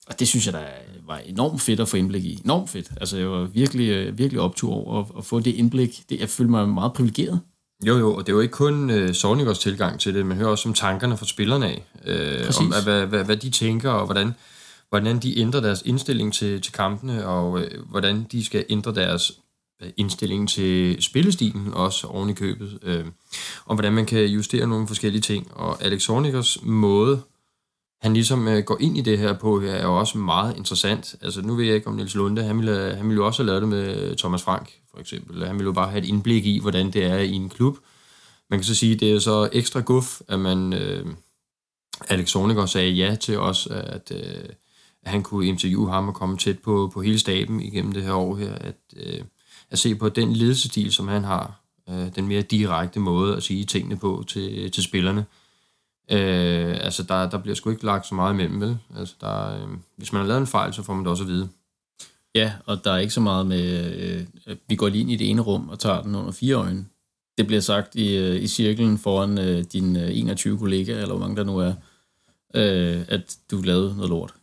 Og 0.08 0.18
det 0.18 0.28
synes 0.28 0.46
jeg, 0.46 0.54
der 0.54 0.60
var 1.06 1.18
enormt 1.18 1.60
fedt 1.60 1.80
at 1.80 1.88
få 1.88 1.96
indblik 1.96 2.24
i. 2.24 2.40
Enormt 2.44 2.70
fedt. 2.70 2.90
Altså, 2.96 3.18
jeg 3.18 3.30
var 3.30 3.44
virkelig, 3.44 3.88
øh, 3.90 4.18
virkelig 4.18 4.40
optur 4.40 4.72
over 4.72 5.00
at, 5.00 5.06
at 5.18 5.24
få 5.24 5.40
det 5.40 5.54
indblik. 5.54 6.02
Det, 6.10 6.20
jeg 6.20 6.28
følte 6.28 6.50
mig 6.50 6.68
meget 6.68 6.92
privilegeret. 6.92 7.40
Jo, 7.86 7.98
jo, 7.98 8.14
og 8.14 8.26
det 8.26 8.32
er 8.32 8.36
jo 8.36 8.40
ikke 8.40 8.52
kun 8.52 8.90
øh, 8.90 9.14
Sornigers 9.14 9.58
tilgang 9.58 10.00
til 10.00 10.14
det, 10.14 10.26
man 10.26 10.36
hører 10.36 10.48
også 10.48 10.68
om 10.68 10.74
tankerne 10.74 11.16
fra 11.16 11.26
spillerne 11.26 11.66
af, 11.66 11.84
øh, 12.04 12.52
om 12.58 12.72
hvad, 12.84 13.06
hvad, 13.06 13.24
hvad 13.24 13.36
de 13.36 13.50
tænker, 13.50 13.90
og 13.90 14.04
hvordan, 14.04 14.34
hvordan 14.88 15.18
de 15.18 15.38
ændrer 15.38 15.60
deres 15.60 15.82
indstilling 15.86 16.34
til, 16.34 16.60
til 16.60 16.72
kampene, 16.72 17.26
og 17.26 17.60
øh, 17.60 17.84
hvordan 17.90 18.26
de 18.32 18.44
skal 18.44 18.64
ændre 18.68 18.94
deres 18.94 19.32
øh, 19.82 19.90
indstilling 19.96 20.48
til 20.48 21.02
spillestilen 21.02 21.74
også 21.74 22.06
oven 22.06 22.30
i 22.30 22.32
købet, 22.32 22.78
øh, 22.82 23.04
og 23.64 23.74
hvordan 23.74 23.92
man 23.92 24.06
kan 24.06 24.24
justere 24.24 24.66
nogle 24.66 24.86
forskellige 24.86 25.22
ting. 25.22 25.52
Og 25.54 25.82
Alex 25.84 26.02
Sornigers 26.02 26.58
måde, 26.62 27.20
han 28.00 28.12
ligesom 28.14 28.48
øh, 28.48 28.64
går 28.64 28.76
ind 28.80 28.98
i 28.98 29.00
det 29.00 29.18
her 29.18 29.32
på, 29.32 29.60
er 29.60 29.82
jo 29.82 29.98
også 29.98 30.18
meget 30.18 30.56
interessant. 30.56 31.14
Altså 31.22 31.42
nu 31.42 31.54
ved 31.54 31.64
jeg 31.64 31.74
ikke 31.74 31.86
om 31.86 31.94
Niels 31.94 32.14
Lunde, 32.14 32.42
han 32.42 32.56
ville, 32.58 32.86
øh, 32.86 32.96
han 32.96 33.08
ville 33.08 33.20
jo 33.20 33.26
også 33.26 33.42
have 33.42 33.46
lavet 33.46 33.62
det 33.62 33.68
med 33.68 34.16
Thomas 34.16 34.42
Frank, 34.42 34.72
for 34.90 35.00
eksempel. 35.00 35.46
Han 35.46 35.54
ville 35.54 35.68
jo 35.68 35.72
bare 35.72 35.90
have 35.90 36.02
et 36.02 36.08
indblik 36.08 36.46
i, 36.46 36.60
hvordan 36.60 36.90
det 36.90 37.04
er 37.04 37.18
i 37.18 37.32
en 37.32 37.48
klub. 37.48 37.76
Man 38.50 38.58
kan 38.58 38.64
så 38.64 38.74
sige, 38.74 38.94
det 38.94 39.12
er 39.12 39.18
så 39.18 39.48
ekstra 39.52 39.80
guf, 39.80 40.20
at 40.28 40.40
man... 40.40 40.72
Øh, 40.72 41.06
Alex 42.08 42.28
Sorniger 42.28 42.66
sagde 42.66 42.90
ja 42.90 43.14
til 43.14 43.38
os, 43.38 43.66
at, 43.66 44.12
øh, 44.14 44.48
at 45.06 45.12
han 45.12 45.22
kunne 45.22 45.46
interviewe 45.46 45.90
ham 45.90 46.08
og 46.08 46.14
komme 46.14 46.36
tæt 46.36 46.58
på, 46.58 46.90
på 46.94 47.02
hele 47.02 47.18
staben 47.18 47.60
igennem 47.60 47.92
det 47.92 48.02
her 48.02 48.12
år 48.12 48.36
her, 48.36 48.54
at, 48.54 48.76
øh, 48.96 49.20
at 49.70 49.78
se 49.78 49.94
på 49.94 50.08
den 50.08 50.32
ledelsestil, 50.32 50.92
som 50.92 51.08
han 51.08 51.24
har, 51.24 51.60
øh, 51.88 52.14
den 52.14 52.28
mere 52.28 52.42
direkte 52.42 53.00
måde 53.00 53.36
at 53.36 53.42
sige 53.42 53.64
tingene 53.64 53.96
på 53.96 54.24
til, 54.26 54.70
til 54.70 54.82
spillerne. 54.82 55.24
Øh, 56.10 56.76
altså, 56.80 57.02
der, 57.02 57.30
der 57.30 57.38
bliver 57.38 57.54
sgu 57.54 57.70
ikke 57.70 57.84
lagt 57.84 58.06
så 58.06 58.14
meget 58.14 58.34
imellem, 58.34 58.60
vel? 58.60 58.78
Altså, 58.96 59.14
der, 59.20 59.54
øh, 59.54 59.68
hvis 59.96 60.12
man 60.12 60.20
har 60.20 60.28
lavet 60.28 60.40
en 60.40 60.46
fejl, 60.46 60.74
så 60.74 60.82
får 60.82 60.94
man 60.94 61.04
det 61.04 61.10
også 61.10 61.24
at 61.24 61.28
vide. 61.28 61.48
Ja, 62.34 62.52
og 62.66 62.84
der 62.84 62.92
er 62.92 62.98
ikke 62.98 63.14
så 63.14 63.20
meget 63.20 63.46
med, 63.46 63.94
øh, 64.46 64.56
vi 64.68 64.76
går 64.76 64.88
lige 64.88 65.00
ind 65.00 65.10
i 65.10 65.16
det 65.16 65.30
ene 65.30 65.42
rum 65.42 65.68
og 65.68 65.78
tager 65.78 66.02
den 66.02 66.14
under 66.14 66.32
fire 66.32 66.54
øjne. 66.54 66.86
Det 67.38 67.46
bliver 67.46 67.60
sagt 67.60 67.94
i, 67.94 68.16
øh, 68.16 68.42
i 68.42 68.46
cirklen 68.46 68.98
foran 68.98 69.38
øh, 69.38 69.64
din 69.72 69.96
øh, 69.96 70.18
21 70.18 70.58
kollega, 70.58 70.92
eller 70.92 71.16
hvor 71.16 71.18
mange 71.18 71.36
der 71.36 71.44
nu 71.44 71.58
er, 71.58 71.72
øh, 72.54 73.04
at 73.08 73.36
du 73.50 73.60
lavede 73.60 73.96
noget 73.96 74.10
lort. 74.10 74.34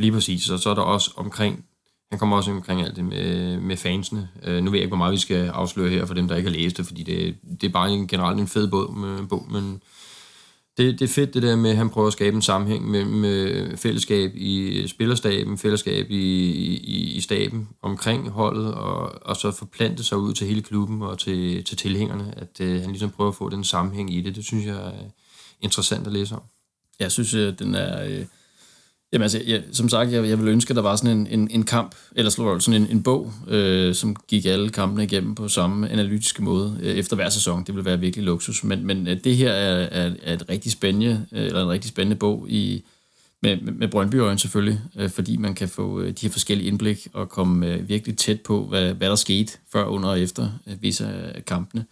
Lige 0.00 0.12
præcis, 0.12 0.50
og 0.50 0.58
så 0.58 0.70
er 0.70 0.74
der 0.74 0.82
også 0.82 1.10
omkring, 1.16 1.64
han 2.10 2.18
kommer 2.18 2.36
også 2.36 2.50
omkring 2.50 2.82
alt 2.82 2.96
det 2.96 3.04
med, 3.04 3.60
med 3.60 3.76
fansene. 3.76 4.28
Øh, 4.44 4.64
nu 4.64 4.70
ved 4.70 4.78
jeg 4.78 4.84
ikke, 4.84 4.90
hvor 4.90 4.96
meget 4.96 5.12
vi 5.12 5.18
skal 5.18 5.48
afsløre 5.48 5.90
her 5.90 6.06
for 6.06 6.14
dem, 6.14 6.28
der 6.28 6.36
ikke 6.36 6.50
har 6.50 6.56
læst 6.56 6.76
det, 6.76 6.86
fordi 6.86 7.02
det, 7.02 7.36
det 7.60 7.66
er 7.66 7.72
bare 7.72 7.90
en, 7.90 8.06
generelt 8.06 8.40
en 8.40 8.48
fed 8.48 8.68
bog, 8.68 8.96
med, 8.96 9.26
bog 9.26 9.46
men 9.50 9.82
det, 10.76 10.98
det 10.98 11.02
er 11.02 11.12
fedt 11.12 11.34
det 11.34 11.42
der 11.42 11.56
med, 11.56 11.70
at 11.70 11.76
han 11.76 11.90
prøver 11.90 12.06
at 12.06 12.12
skabe 12.12 12.36
en 12.36 12.42
sammenhæng 12.42 12.90
mellem 12.90 13.76
fællesskab 13.76 14.32
i 14.34 14.84
spillerstaben, 14.88 15.58
fællesskab 15.58 16.10
i, 16.10 16.44
i, 16.76 17.12
i 17.16 17.20
staben 17.20 17.68
omkring 17.82 18.28
holdet, 18.28 18.74
og, 18.74 19.26
og 19.26 19.36
så 19.36 19.50
forplante 19.50 20.04
sig 20.04 20.18
ud 20.18 20.32
til 20.32 20.46
hele 20.46 20.62
klubben 20.62 21.02
og 21.02 21.18
til, 21.18 21.64
til 21.64 21.76
tilhængerne, 21.76 22.34
at 22.36 22.60
øh, 22.60 22.80
han 22.80 22.90
ligesom 22.90 23.10
prøver 23.10 23.30
at 23.30 23.36
få 23.36 23.48
den 23.48 23.64
sammenhæng 23.64 24.14
i 24.14 24.20
det. 24.20 24.36
Det 24.36 24.44
synes 24.44 24.66
jeg 24.66 24.76
er 24.76 24.92
interessant 25.60 26.06
at 26.06 26.12
læse 26.12 26.34
om. 26.34 26.42
Jeg 27.00 27.12
synes, 27.12 27.34
at 27.34 27.58
den 27.58 27.74
er... 27.74 28.04
Øh 28.04 28.24
Jamen 29.12 29.22
altså, 29.22 29.42
jeg, 29.46 29.62
som 29.72 29.88
sagt, 29.88 30.12
jeg, 30.12 30.28
jeg 30.28 30.38
ville 30.38 30.52
ønske, 30.52 30.70
at 30.70 30.76
der 30.76 30.82
var 30.82 30.96
sådan 30.96 31.18
en, 31.18 31.26
en, 31.26 31.50
en 31.50 31.62
kamp, 31.62 31.94
eller 32.16 32.30
sådan 32.30 32.82
en, 32.82 32.88
en 32.90 33.02
bog, 33.02 33.32
øh, 33.48 33.94
som 33.94 34.16
gik 34.28 34.46
alle 34.46 34.70
kampene 34.70 35.04
igennem 35.04 35.34
på 35.34 35.48
samme 35.48 35.88
analytiske 35.88 36.42
måde 36.42 36.78
øh, 36.82 36.94
efter 36.94 37.16
hver 37.16 37.28
sæson. 37.28 37.64
Det 37.64 37.74
ville 37.74 37.84
være 37.84 38.00
virkelig 38.00 38.24
luksus. 38.24 38.64
Men, 38.64 38.86
men 38.86 39.08
øh, 39.08 39.24
det 39.24 39.36
her 39.36 39.52
er, 39.52 39.88
er, 40.06 40.14
er 40.22 40.34
et 40.34 40.48
rigtig 40.48 40.72
spændende, 40.72 41.26
øh, 41.32 41.46
eller 41.46 41.62
en 41.62 41.68
rigtig 41.68 41.88
spændende 41.88 42.16
bog 42.16 42.46
i, 42.48 42.84
med, 43.42 43.60
med, 43.60 43.72
med 43.72 43.88
brøndby 43.88 44.16
selvfølgelig, 44.36 44.80
øh, 44.96 45.10
fordi 45.10 45.36
man 45.36 45.54
kan 45.54 45.68
få 45.68 46.00
øh, 46.00 46.08
de 46.08 46.26
her 46.26 46.30
forskellige 46.30 46.68
indblik 46.68 47.08
og 47.12 47.28
komme 47.28 47.66
øh, 47.66 47.88
virkelig 47.88 48.16
tæt 48.16 48.40
på, 48.40 48.64
hvad, 48.64 48.94
hvad 48.94 49.08
der 49.08 49.16
skete 49.16 49.52
før, 49.72 49.84
under 49.84 50.08
og 50.08 50.20
efter 50.20 50.48
øh, 50.66 50.82
visse 50.82 51.06
af 51.06 51.44
kampene. 51.44 51.84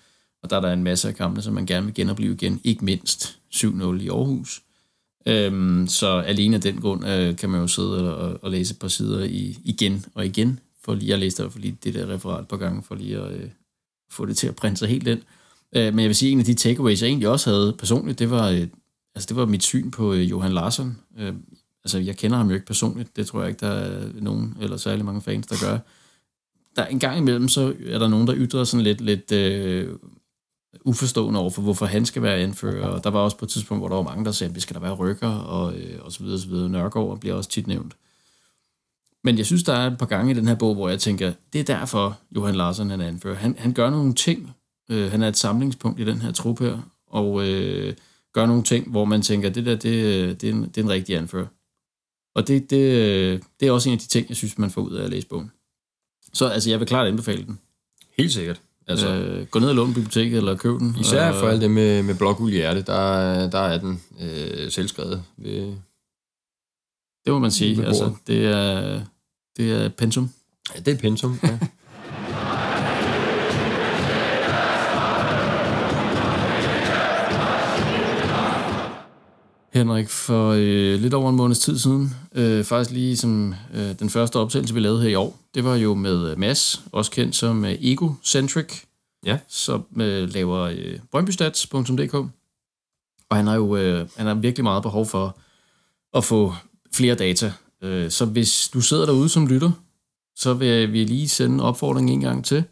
Og 0.42 0.50
der 0.50 0.56
er 0.56 0.60
der 0.60 0.72
en 0.72 0.84
masse 0.84 1.08
af 1.08 1.14
kampene, 1.14 1.42
som 1.42 1.54
man 1.54 1.66
gerne 1.66 1.86
vil 1.86 1.94
genopleve 1.94 2.34
igen, 2.34 2.60
ikke 2.64 2.84
mindst 2.84 3.38
7-0 3.54 3.66
i 4.00 4.08
Aarhus 4.08 4.62
Øhm, 5.28 5.86
så 5.88 6.06
alene 6.06 6.56
af 6.56 6.62
den 6.62 6.80
grund 6.80 7.08
øh, 7.08 7.36
kan 7.36 7.50
man 7.50 7.60
jo 7.60 7.66
sidde 7.66 8.16
og, 8.16 8.38
og 8.42 8.50
læse 8.50 8.72
et 8.72 8.78
par 8.78 8.88
sider 8.88 9.24
i, 9.24 9.58
igen 9.64 10.04
og 10.14 10.26
igen, 10.26 10.60
for 10.84 10.94
lige 10.94 11.12
at 11.12 11.18
læste 11.18 11.50
for 11.50 11.58
lige 11.58 11.78
det 11.84 11.94
der 11.94 12.14
referat 12.14 12.48
på 12.48 12.56
gange, 12.56 12.82
for 12.82 12.94
lige 12.94 13.18
at 13.18 13.32
øh, 13.32 13.48
få 14.10 14.26
det 14.26 14.36
til 14.36 14.46
at 14.46 14.56
printe 14.56 14.78
sig 14.78 14.88
helt 14.88 15.08
ind. 15.08 15.20
Øh, 15.76 15.94
men 15.94 15.98
jeg 15.98 16.08
vil 16.08 16.16
sige, 16.16 16.28
at 16.28 16.32
en 16.32 16.38
af 16.38 16.44
de 16.44 16.54
takeaways, 16.54 17.02
jeg 17.02 17.08
egentlig 17.08 17.28
også 17.28 17.50
havde 17.50 17.74
personligt, 17.78 18.18
det 18.18 18.30
var, 18.30 18.48
øh, 18.48 18.66
altså, 19.14 19.26
det 19.28 19.36
var 19.36 19.46
mit 19.46 19.62
syn 19.62 19.90
på 19.90 20.12
øh, 20.12 20.30
Johan 20.30 20.52
Larsen. 20.52 20.98
Øh, 21.18 21.34
altså, 21.84 21.98
jeg 21.98 22.16
kender 22.16 22.36
ham 22.36 22.48
jo 22.48 22.54
ikke 22.54 22.66
personligt, 22.66 23.16
det 23.16 23.26
tror 23.26 23.40
jeg 23.40 23.48
ikke, 23.48 23.60
der 23.60 23.72
er 23.72 24.08
nogen, 24.20 24.56
eller 24.60 24.76
særlig 24.76 25.04
mange 25.04 25.22
fans, 25.22 25.46
der 25.46 25.56
gør. 25.66 25.78
Der 26.76 26.86
en 26.86 26.98
gang 26.98 27.18
imellem, 27.18 27.48
så 27.48 27.74
er 27.86 27.98
der 27.98 28.08
nogen, 28.08 28.26
der 28.26 28.34
ytrer 28.36 28.64
sådan 28.64 28.84
lidt, 28.84 29.00
lidt 29.00 29.32
øh, 29.32 29.88
uforstående 30.84 31.40
over 31.40 31.50
for, 31.50 31.62
hvorfor 31.62 31.86
han 31.86 32.06
skal 32.06 32.22
være 32.22 32.36
anfører. 32.36 32.86
Og 32.86 33.04
der 33.04 33.10
var 33.10 33.20
også 33.20 33.36
på 33.36 33.44
et 33.44 33.48
tidspunkt, 33.48 33.80
hvor 33.80 33.88
der 33.88 33.96
var 33.96 34.02
mange, 34.02 34.24
der 34.24 34.32
sagde, 34.32 34.48
at 34.48 34.54
vi 34.54 34.60
skal 34.60 34.74
der 34.74 34.80
være 34.80 34.94
rykker, 34.94 35.28
og, 35.28 35.74
øh, 35.76 36.04
og 36.04 36.12
så 36.12 36.22
videre, 36.22 36.38
så 36.38 36.48
videre. 36.48 36.68
Nørgaard 36.68 37.20
bliver 37.20 37.34
også 37.34 37.50
tit 37.50 37.66
nævnt. 37.66 37.96
Men 39.24 39.38
jeg 39.38 39.46
synes, 39.46 39.62
der 39.62 39.72
er 39.72 39.90
et 39.90 39.98
par 39.98 40.06
gange 40.06 40.30
i 40.30 40.34
den 40.34 40.48
her 40.48 40.54
bog, 40.54 40.74
hvor 40.74 40.88
jeg 40.88 41.00
tænker, 41.00 41.32
det 41.52 41.60
er 41.60 41.64
derfor, 41.64 42.18
Johan 42.36 42.54
Larsen 42.54 42.90
han 42.90 43.00
er 43.00 43.06
anfører. 43.06 43.36
Han, 43.36 43.56
han 43.58 43.72
gør 43.72 43.90
nogle 43.90 44.14
ting. 44.14 44.50
Øh, 44.90 45.10
han 45.10 45.22
er 45.22 45.28
et 45.28 45.36
samlingspunkt 45.36 46.00
i 46.00 46.04
den 46.04 46.22
her 46.22 46.32
trup 46.32 46.60
her, 46.60 46.78
og 47.06 47.48
øh, 47.48 47.94
gør 48.32 48.46
nogle 48.46 48.62
ting, 48.62 48.90
hvor 48.90 49.04
man 49.04 49.22
tænker, 49.22 49.48
det 49.48 49.66
der, 49.66 49.76
det, 49.76 50.04
øh, 50.04 50.28
det, 50.28 50.44
er, 50.44 50.52
en, 50.52 50.62
det 50.62 50.78
er 50.78 50.82
en 50.82 50.90
rigtig 50.90 51.16
anfører. 51.16 51.46
Og 52.34 52.48
det, 52.48 52.70
det, 52.70 52.76
øh, 52.76 53.40
det 53.60 53.68
er 53.68 53.72
også 53.72 53.88
en 53.88 53.92
af 53.92 53.98
de 53.98 54.08
ting, 54.08 54.28
jeg 54.28 54.36
synes, 54.36 54.58
man 54.58 54.70
får 54.70 54.82
ud 54.82 54.94
af 54.94 55.04
at 55.04 55.10
læse 55.10 55.26
bogen. 55.26 55.50
Så 56.32 56.46
altså, 56.46 56.70
jeg 56.70 56.78
vil 56.78 56.88
klart 56.88 57.06
anbefale 57.06 57.44
den. 57.44 57.58
Helt 58.18 58.32
sikkert. 58.32 58.60
Altså, 58.88 59.08
øh, 59.08 59.46
gå 59.46 59.58
ned 59.58 59.68
og 59.68 59.74
låne 59.74 59.94
biblioteket 59.94 60.36
eller 60.36 60.56
køb 60.56 60.78
den. 60.78 60.96
Især 61.00 61.32
for 61.32 61.48
alt 61.48 61.62
det 61.62 61.70
med, 61.70 62.02
med 62.02 62.14
blåguld 62.14 62.52
hjerte, 62.52 62.82
der, 62.82 63.50
der 63.50 63.58
er 63.58 63.78
den 63.78 64.02
øh, 64.20 64.70
selvskrevet. 64.70 65.22
Ved, 65.36 65.74
det 67.24 67.32
må 67.32 67.38
man 67.38 67.50
sige. 67.50 67.86
Altså, 67.86 68.14
det 68.26 68.46
er, 68.46 69.00
det 69.56 69.72
er 69.72 69.88
pensum. 69.88 70.30
Ja, 70.74 70.80
det 70.80 70.94
er 70.94 70.98
pensum, 70.98 71.38
ja. 71.42 71.58
Henrik, 79.78 80.08
for 80.08 80.50
øh, 80.50 81.00
lidt 81.00 81.14
over 81.14 81.30
en 81.30 81.36
måneds 81.36 81.58
tid 81.58 81.78
siden, 81.78 82.14
øh, 82.34 82.64
faktisk 82.64 82.90
lige 82.90 83.16
som 83.16 83.54
øh, 83.74 83.98
den 83.98 84.10
første 84.10 84.36
opsættelse, 84.36 84.74
vi 84.74 84.80
lavede 84.80 85.02
her 85.02 85.08
i 85.08 85.14
år, 85.14 85.36
det 85.54 85.64
var 85.64 85.76
jo 85.76 85.94
med 85.94 86.30
øh, 86.30 86.38
Mads, 86.38 86.82
også 86.92 87.10
kendt 87.10 87.36
som 87.36 87.64
øh, 87.64 87.70
Egocentric, 87.70 88.82
ja. 89.26 89.38
som 89.48 89.86
øh, 90.00 90.34
laver 90.34 90.58
øh, 90.58 90.98
brøndbystats.dk. 91.10 92.14
Og 93.30 93.36
han 93.36 93.46
har 93.46 93.54
jo 93.54 93.76
øh, 93.76 94.08
han 94.16 94.26
har 94.26 94.34
virkelig 94.34 94.64
meget 94.64 94.82
behov 94.82 95.06
for 95.06 95.38
at 96.14 96.24
få 96.24 96.54
flere 96.94 97.14
data. 97.14 97.52
Øh, 97.82 98.10
så 98.10 98.24
hvis 98.24 98.68
du 98.74 98.80
sidder 98.80 99.06
derude 99.06 99.28
som 99.28 99.46
lytter, 99.46 99.70
så 100.36 100.54
vil 100.54 100.92
vi 100.92 101.04
lige 101.04 101.28
sende 101.28 101.54
en 101.54 101.60
opfordring 101.60 102.10
en 102.10 102.20
gang 102.20 102.44
til. 102.44 102.64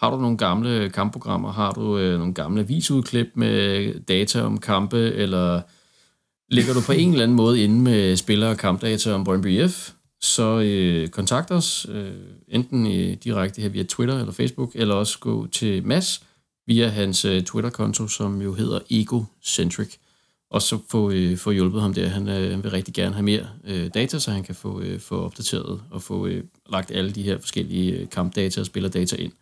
Har 0.00 0.10
du 0.10 0.16
nogle 0.16 0.36
gamle 0.36 0.90
kampprogrammer, 0.90 1.52
har 1.52 1.72
du 1.72 1.98
øh, 1.98 2.18
nogle 2.18 2.34
gamle 2.34 2.66
visudklip 2.66 3.26
med 3.34 3.94
data 4.00 4.42
om 4.42 4.58
kampe, 4.58 4.98
eller 4.98 5.60
ligger 6.50 6.74
du 6.74 6.80
på 6.86 6.92
en 6.92 7.10
eller 7.10 7.22
anden 7.22 7.36
måde 7.36 7.64
inde 7.64 7.80
med 7.80 8.16
spiller- 8.16 8.48
og 8.48 8.56
kampdata 8.56 9.12
om 9.12 9.24
Brøndby 9.24 9.46
IF, 9.46 9.90
så 10.20 10.60
øh, 10.60 11.08
kontakt 11.08 11.50
os, 11.50 11.86
øh, 11.88 12.12
enten 12.48 12.86
øh, 12.86 13.16
direkte 13.24 13.62
her 13.62 13.68
via 13.68 13.82
Twitter 13.82 14.18
eller 14.18 14.32
Facebook, 14.32 14.70
eller 14.74 14.94
også 14.94 15.18
gå 15.18 15.46
til 15.46 15.86
Mads 15.86 16.22
via 16.66 16.88
hans 16.88 17.24
øh, 17.24 17.42
Twitter-konto, 17.42 18.08
som 18.08 18.42
jo 18.42 18.52
hedder 18.52 18.78
Egocentric 18.90 19.96
og 20.50 20.62
så 20.62 20.78
få, 20.88 21.10
øh, 21.10 21.36
få 21.36 21.50
hjulpet 21.50 21.82
ham 21.82 21.94
der. 21.94 22.08
Han, 22.08 22.28
øh, 22.28 22.50
han 22.50 22.62
vil 22.62 22.70
rigtig 22.70 22.94
gerne 22.94 23.14
have 23.14 23.22
mere 23.22 23.46
øh, 23.64 23.90
data, 23.94 24.18
så 24.18 24.30
han 24.30 24.42
kan 24.42 24.54
få, 24.54 24.80
øh, 24.80 25.00
få 25.00 25.24
opdateret 25.24 25.82
og 25.90 26.02
få 26.02 26.26
øh, 26.26 26.44
lagt 26.70 26.90
alle 26.90 27.12
de 27.12 27.22
her 27.22 27.38
forskellige 27.38 27.92
øh, 27.92 28.08
kampdata 28.08 28.60
og 28.60 28.66
spillerdata 28.66 29.16
ind. 29.16 29.32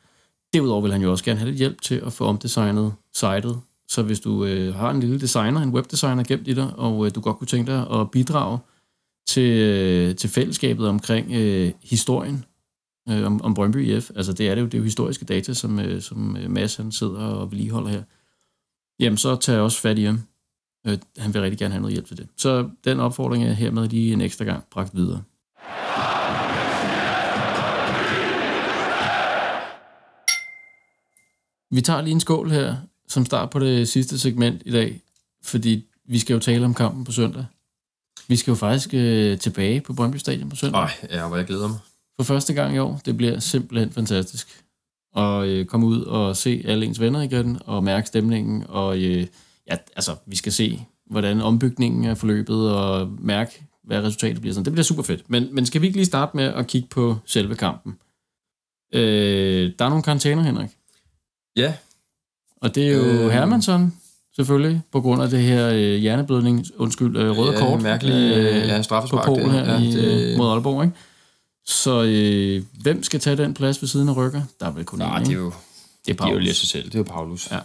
Derudover 0.54 0.80
vil 0.80 0.92
han 0.92 1.02
jo 1.02 1.10
også 1.10 1.24
gerne 1.24 1.38
have 1.38 1.50
lidt 1.50 1.58
hjælp 1.58 1.80
til 1.82 1.94
at 1.94 2.12
få 2.12 2.24
omdesignet 2.24 2.92
sitet. 3.14 3.56
Så 3.88 4.02
hvis 4.02 4.20
du 4.20 4.44
øh, 4.44 4.74
har 4.74 4.90
en 4.90 5.00
lille 5.00 5.20
designer, 5.20 5.60
en 5.60 5.74
webdesigner 5.74 6.24
gemt 6.24 6.48
i 6.48 6.54
dig, 6.54 6.72
og 6.76 7.06
øh, 7.06 7.14
du 7.14 7.20
godt 7.20 7.38
kunne 7.38 7.46
tænke 7.46 7.72
dig 7.72 8.00
at 8.00 8.10
bidrage 8.10 8.58
til, 9.28 9.58
øh, 9.58 10.16
til 10.16 10.30
fællesskabet 10.30 10.88
omkring 10.88 11.32
øh, 11.32 11.72
historien 11.82 12.44
øh, 13.08 13.26
om, 13.26 13.42
om 13.42 13.54
Brøndby 13.54 13.76
IF, 13.76 14.10
altså 14.16 14.32
det 14.32 14.48
er 14.48 14.54
det 14.54 14.62
jo, 14.62 14.66
det 14.66 14.74
er 14.74 14.78
jo 14.78 14.84
historiske 14.84 15.24
data, 15.24 15.54
som, 15.54 15.78
øh, 15.78 16.02
som 16.02 16.36
øh, 16.36 16.50
Mads 16.50 16.76
han 16.76 16.92
sidder 16.92 17.20
og 17.20 17.50
vedligeholder 17.50 17.90
her, 17.90 18.02
jamen 19.00 19.16
så 19.16 19.36
tager 19.36 19.56
jeg 19.56 19.64
også 19.64 19.80
fat 19.80 19.98
i 19.98 20.04
ham 20.04 20.20
Øh, 20.86 20.98
han 21.18 21.34
vil 21.34 21.42
rigtig 21.42 21.58
gerne 21.58 21.72
have 21.72 21.80
noget 21.80 21.94
hjælp 21.94 22.06
til 22.06 22.16
det. 22.16 22.28
Så 22.36 22.70
den 22.84 23.00
opfordring 23.00 23.44
er 23.44 23.52
hermed 23.52 23.88
lige 23.88 24.12
en 24.12 24.20
ekstra 24.20 24.44
gang 24.44 24.64
bragt 24.70 24.96
videre. 24.96 25.22
Vi 31.70 31.80
tager 31.80 32.00
lige 32.00 32.14
en 32.14 32.20
skål 32.20 32.50
her, 32.50 32.76
som 33.08 33.26
start 33.26 33.50
på 33.50 33.58
det 33.58 33.88
sidste 33.88 34.18
segment 34.18 34.62
i 34.64 34.70
dag, 34.70 35.00
fordi 35.44 35.84
vi 36.04 36.18
skal 36.18 36.34
jo 36.34 36.40
tale 36.40 36.64
om 36.64 36.74
kampen 36.74 37.04
på 37.04 37.12
søndag. 37.12 37.44
Vi 38.28 38.36
skal 38.36 38.50
jo 38.50 38.54
faktisk 38.54 38.94
øh, 38.94 39.38
tilbage 39.38 39.80
på 39.80 39.92
Brøndby 39.92 40.16
Stadion 40.16 40.48
på 40.48 40.56
søndag. 40.56 40.80
Nej, 40.80 40.90
ja, 41.10 41.28
hvor 41.28 41.36
jeg 41.36 41.46
glæder 41.46 41.68
mig. 41.68 41.78
For 42.16 42.24
første 42.24 42.54
gang 42.54 42.74
i 42.74 42.78
år. 42.78 43.00
Det 43.04 43.16
bliver 43.16 43.38
simpelthen 43.38 43.92
fantastisk. 43.92 44.64
At 45.16 45.44
øh, 45.44 45.66
komme 45.66 45.86
ud 45.86 46.02
og 46.02 46.36
se 46.36 46.62
alle 46.64 46.86
ens 46.86 47.00
venner 47.00 47.22
igen, 47.22 47.58
og 47.64 47.84
mærke 47.84 48.06
stemningen, 48.06 48.64
og 48.68 48.98
øh, 48.98 49.26
ja, 49.70 49.76
altså, 49.96 50.16
vi 50.26 50.36
skal 50.36 50.52
se, 50.52 50.86
hvordan 51.10 51.40
ombygningen 51.40 52.04
er 52.04 52.14
forløbet, 52.14 52.72
og 52.72 53.10
mærke, 53.20 53.64
hvad 53.84 54.02
resultatet 54.02 54.40
bliver. 54.40 54.54
Sådan. 54.54 54.64
Det 54.64 54.72
bliver 54.72 54.84
super 54.84 55.02
fedt. 55.02 55.30
Men, 55.30 55.54
men 55.54 55.66
skal 55.66 55.80
vi 55.80 55.86
ikke 55.86 55.98
lige 55.98 56.06
starte 56.06 56.36
med 56.36 56.44
at 56.44 56.66
kigge 56.66 56.88
på 56.88 57.16
selve 57.26 57.54
kampen? 57.54 57.98
Øh, 58.94 59.72
der 59.78 59.84
er 59.84 59.88
nogle 59.88 60.02
karantæner, 60.02 60.42
Henrik. 60.42 60.70
Ja. 61.56 61.74
Og 62.60 62.74
det 62.74 62.88
er 62.88 62.92
jo 62.92 63.02
øh, 63.02 63.30
Hermansson, 63.30 63.92
selvfølgelig, 64.36 64.80
på 64.92 65.00
grund 65.00 65.22
af 65.22 65.30
det 65.30 65.40
her 65.40 65.68
øh, 65.68 65.94
hjerneblødning, 65.94 66.64
undskyld, 66.76 67.16
øh, 67.16 67.38
røde 67.38 67.52
ja, 67.52 67.58
kort. 67.58 67.82
mærkelige 67.82 68.34
øh, 68.34 68.68
ja, 68.68 68.82
på 69.10 69.22
Polen 69.24 69.50
her 69.50 69.72
ja, 69.72 69.80
i, 69.80 69.90
det... 69.90 70.38
mod 70.38 70.50
Aalborg, 70.50 70.84
ikke? 70.84 70.96
Så 71.66 72.02
øh, 72.02 72.62
hvem 72.82 73.02
skal 73.02 73.20
tage 73.20 73.36
den 73.36 73.54
plads 73.54 73.82
ved 73.82 73.88
siden 73.88 74.08
af 74.08 74.16
Rykker? 74.16 74.42
Der 74.60 74.66
er 74.66 74.70
vel 74.70 74.84
kun 74.84 74.98
Nej, 74.98 75.18
en, 75.18 75.24
det 75.24 75.32
er 75.32 75.36
jo, 75.36 75.52
det 76.06 76.12
er, 76.12 76.14
Paulus. 76.14 76.30
det 76.30 76.30
er 76.30 76.32
jo 76.32 76.38
lige 76.38 76.54
sig 76.54 76.68
selv. 76.68 76.84
Det 76.84 76.94
er 76.94 76.98
jo 76.98 77.04
Paulus. 77.04 77.48
Ja. 77.50 77.58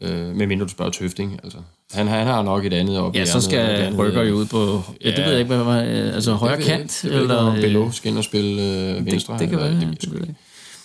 Øh, 0.00 0.36
med 0.36 0.46
mindre 0.46 0.64
du 0.64 0.70
spørger 0.70 0.90
Tøfting, 0.90 1.40
altså. 1.44 1.58
Han, 1.92 2.08
han 2.08 2.26
har 2.26 2.42
nok 2.42 2.64
et 2.64 2.72
andet 2.72 2.98
op 2.98 3.14
Ja, 3.14 3.24
så 3.24 3.40
skal 3.40 3.94
Rykker 3.98 4.22
jo 4.22 4.34
ud 4.34 4.46
på... 4.46 4.82
Ja, 5.04 5.10
det 5.10 5.18
ved 5.18 5.30
jeg 5.30 5.38
ikke, 5.38 5.54
hvad 5.54 5.64
var... 5.64 5.76
Altså 5.78 6.32
højre 6.32 6.62
kant, 6.62 7.00
det, 7.02 7.10
det 7.12 7.20
eller... 7.20 7.54
Bello 7.54 7.90
skal 7.90 8.10
ind 8.10 8.18
og 8.18 8.24
spille 8.24 8.62
øh, 8.62 9.06
venstre. 9.06 9.32
Det, 9.32 9.40
det 9.40 9.48
kan 9.48 9.58
være, 9.58 9.70
det, 9.70 10.00
det, 10.00 10.10
det, 10.12 10.34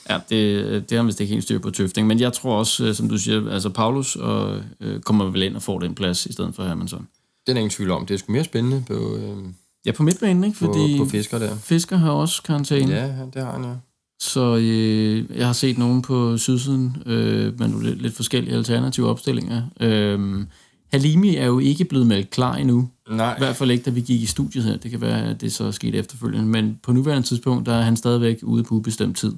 Ja, 0.10 0.20
det, 0.30 0.90
det 0.90 0.98
har 0.98 1.06
vist 1.06 1.20
ikke 1.20 1.34
helt 1.34 1.44
styr 1.44 1.60
på 1.60 1.72
Tøfting, 1.72 2.08
men 2.08 2.20
jeg 2.20 2.34
tror 2.34 2.56
også, 2.56 2.86
øh, 2.86 2.96
som 2.96 3.10
du 3.10 3.18
siger, 3.18 3.52
altså 3.52 3.70
Paulus 3.70 4.16
og, 4.16 4.62
øh, 4.80 5.00
kommer 5.00 5.26
vel 5.26 5.44
ind 5.44 5.56
og 5.56 5.62
får 5.62 5.80
den 5.80 5.96
plads 5.96 6.26
i 6.26 6.34
stedet 6.34 6.56
for 6.56 6.64
Hermansson. 6.64 7.08
Den 7.48 7.58
er 7.58 7.60
ingen 7.60 7.70
tvivl 7.70 7.92
om. 7.92 8.06
Det 8.06 8.14
er 8.14 8.18
sgu 8.18 8.32
mere 8.32 8.44
spændende 8.44 8.84
på... 8.88 9.18
Øh, 9.18 9.38
ja, 9.86 9.92
på 9.92 10.04
midtbanen, 10.04 10.44
ikke? 10.44 10.58
Fordi 10.58 10.98
på, 10.98 11.04
på 11.04 11.10
Fisker 11.10 11.40
der. 11.40 11.56
Fisker 11.56 11.98
har 11.98 12.12
også 12.12 12.44
karantæne. 12.44 12.94
Ja, 12.94 13.08
det 13.34 13.44
har 13.44 13.52
han, 13.52 13.64
ja. 13.64 13.74
Så 14.22 14.56
øh, 14.56 15.38
jeg 15.38 15.46
har 15.46 15.54
set 15.54 15.78
nogen 15.78 16.02
på 16.02 16.38
sydsiden, 16.38 16.98
øh, 17.06 17.60
men 17.60 17.84
lidt, 17.84 18.02
lidt 18.02 18.16
forskellige 18.16 18.56
alternative 18.56 19.10
opstillinger. 19.10 19.62
Øh, 19.80 20.46
Halimi 20.92 21.36
er 21.36 21.46
jo 21.46 21.60
ikke 21.60 21.86
blevet 21.86 22.08
meldt 22.08 22.30
klar 22.30 22.56
endnu. 22.56 22.90
Nej. 23.10 23.36
I 23.36 23.40
hvert 23.40 23.56
fald 23.56 23.72
ikke, 23.72 23.84
da 23.84 23.90
vi 23.90 24.02
gik 24.02 24.22
i 24.22 24.26
studiet 24.26 24.64
her. 24.64 24.78
Det 24.78 24.92
kan 24.92 25.02
være, 25.02 25.24
at 25.24 25.42
det 25.42 25.54
så 25.54 25.64
er 25.64 25.72
sket 25.72 25.96
efterfølgende. 25.96 26.48
Men 26.48 26.80
på 26.84 26.92
nuværende 26.92 27.28
tidspunkt, 27.28 27.66
der 27.66 27.74
er 27.74 27.82
han 27.82 27.98
stadigvæk 27.98 28.40
ude 28.44 28.64
på 28.64 28.76
ubestemt 28.76 29.18
tid. 29.18 29.34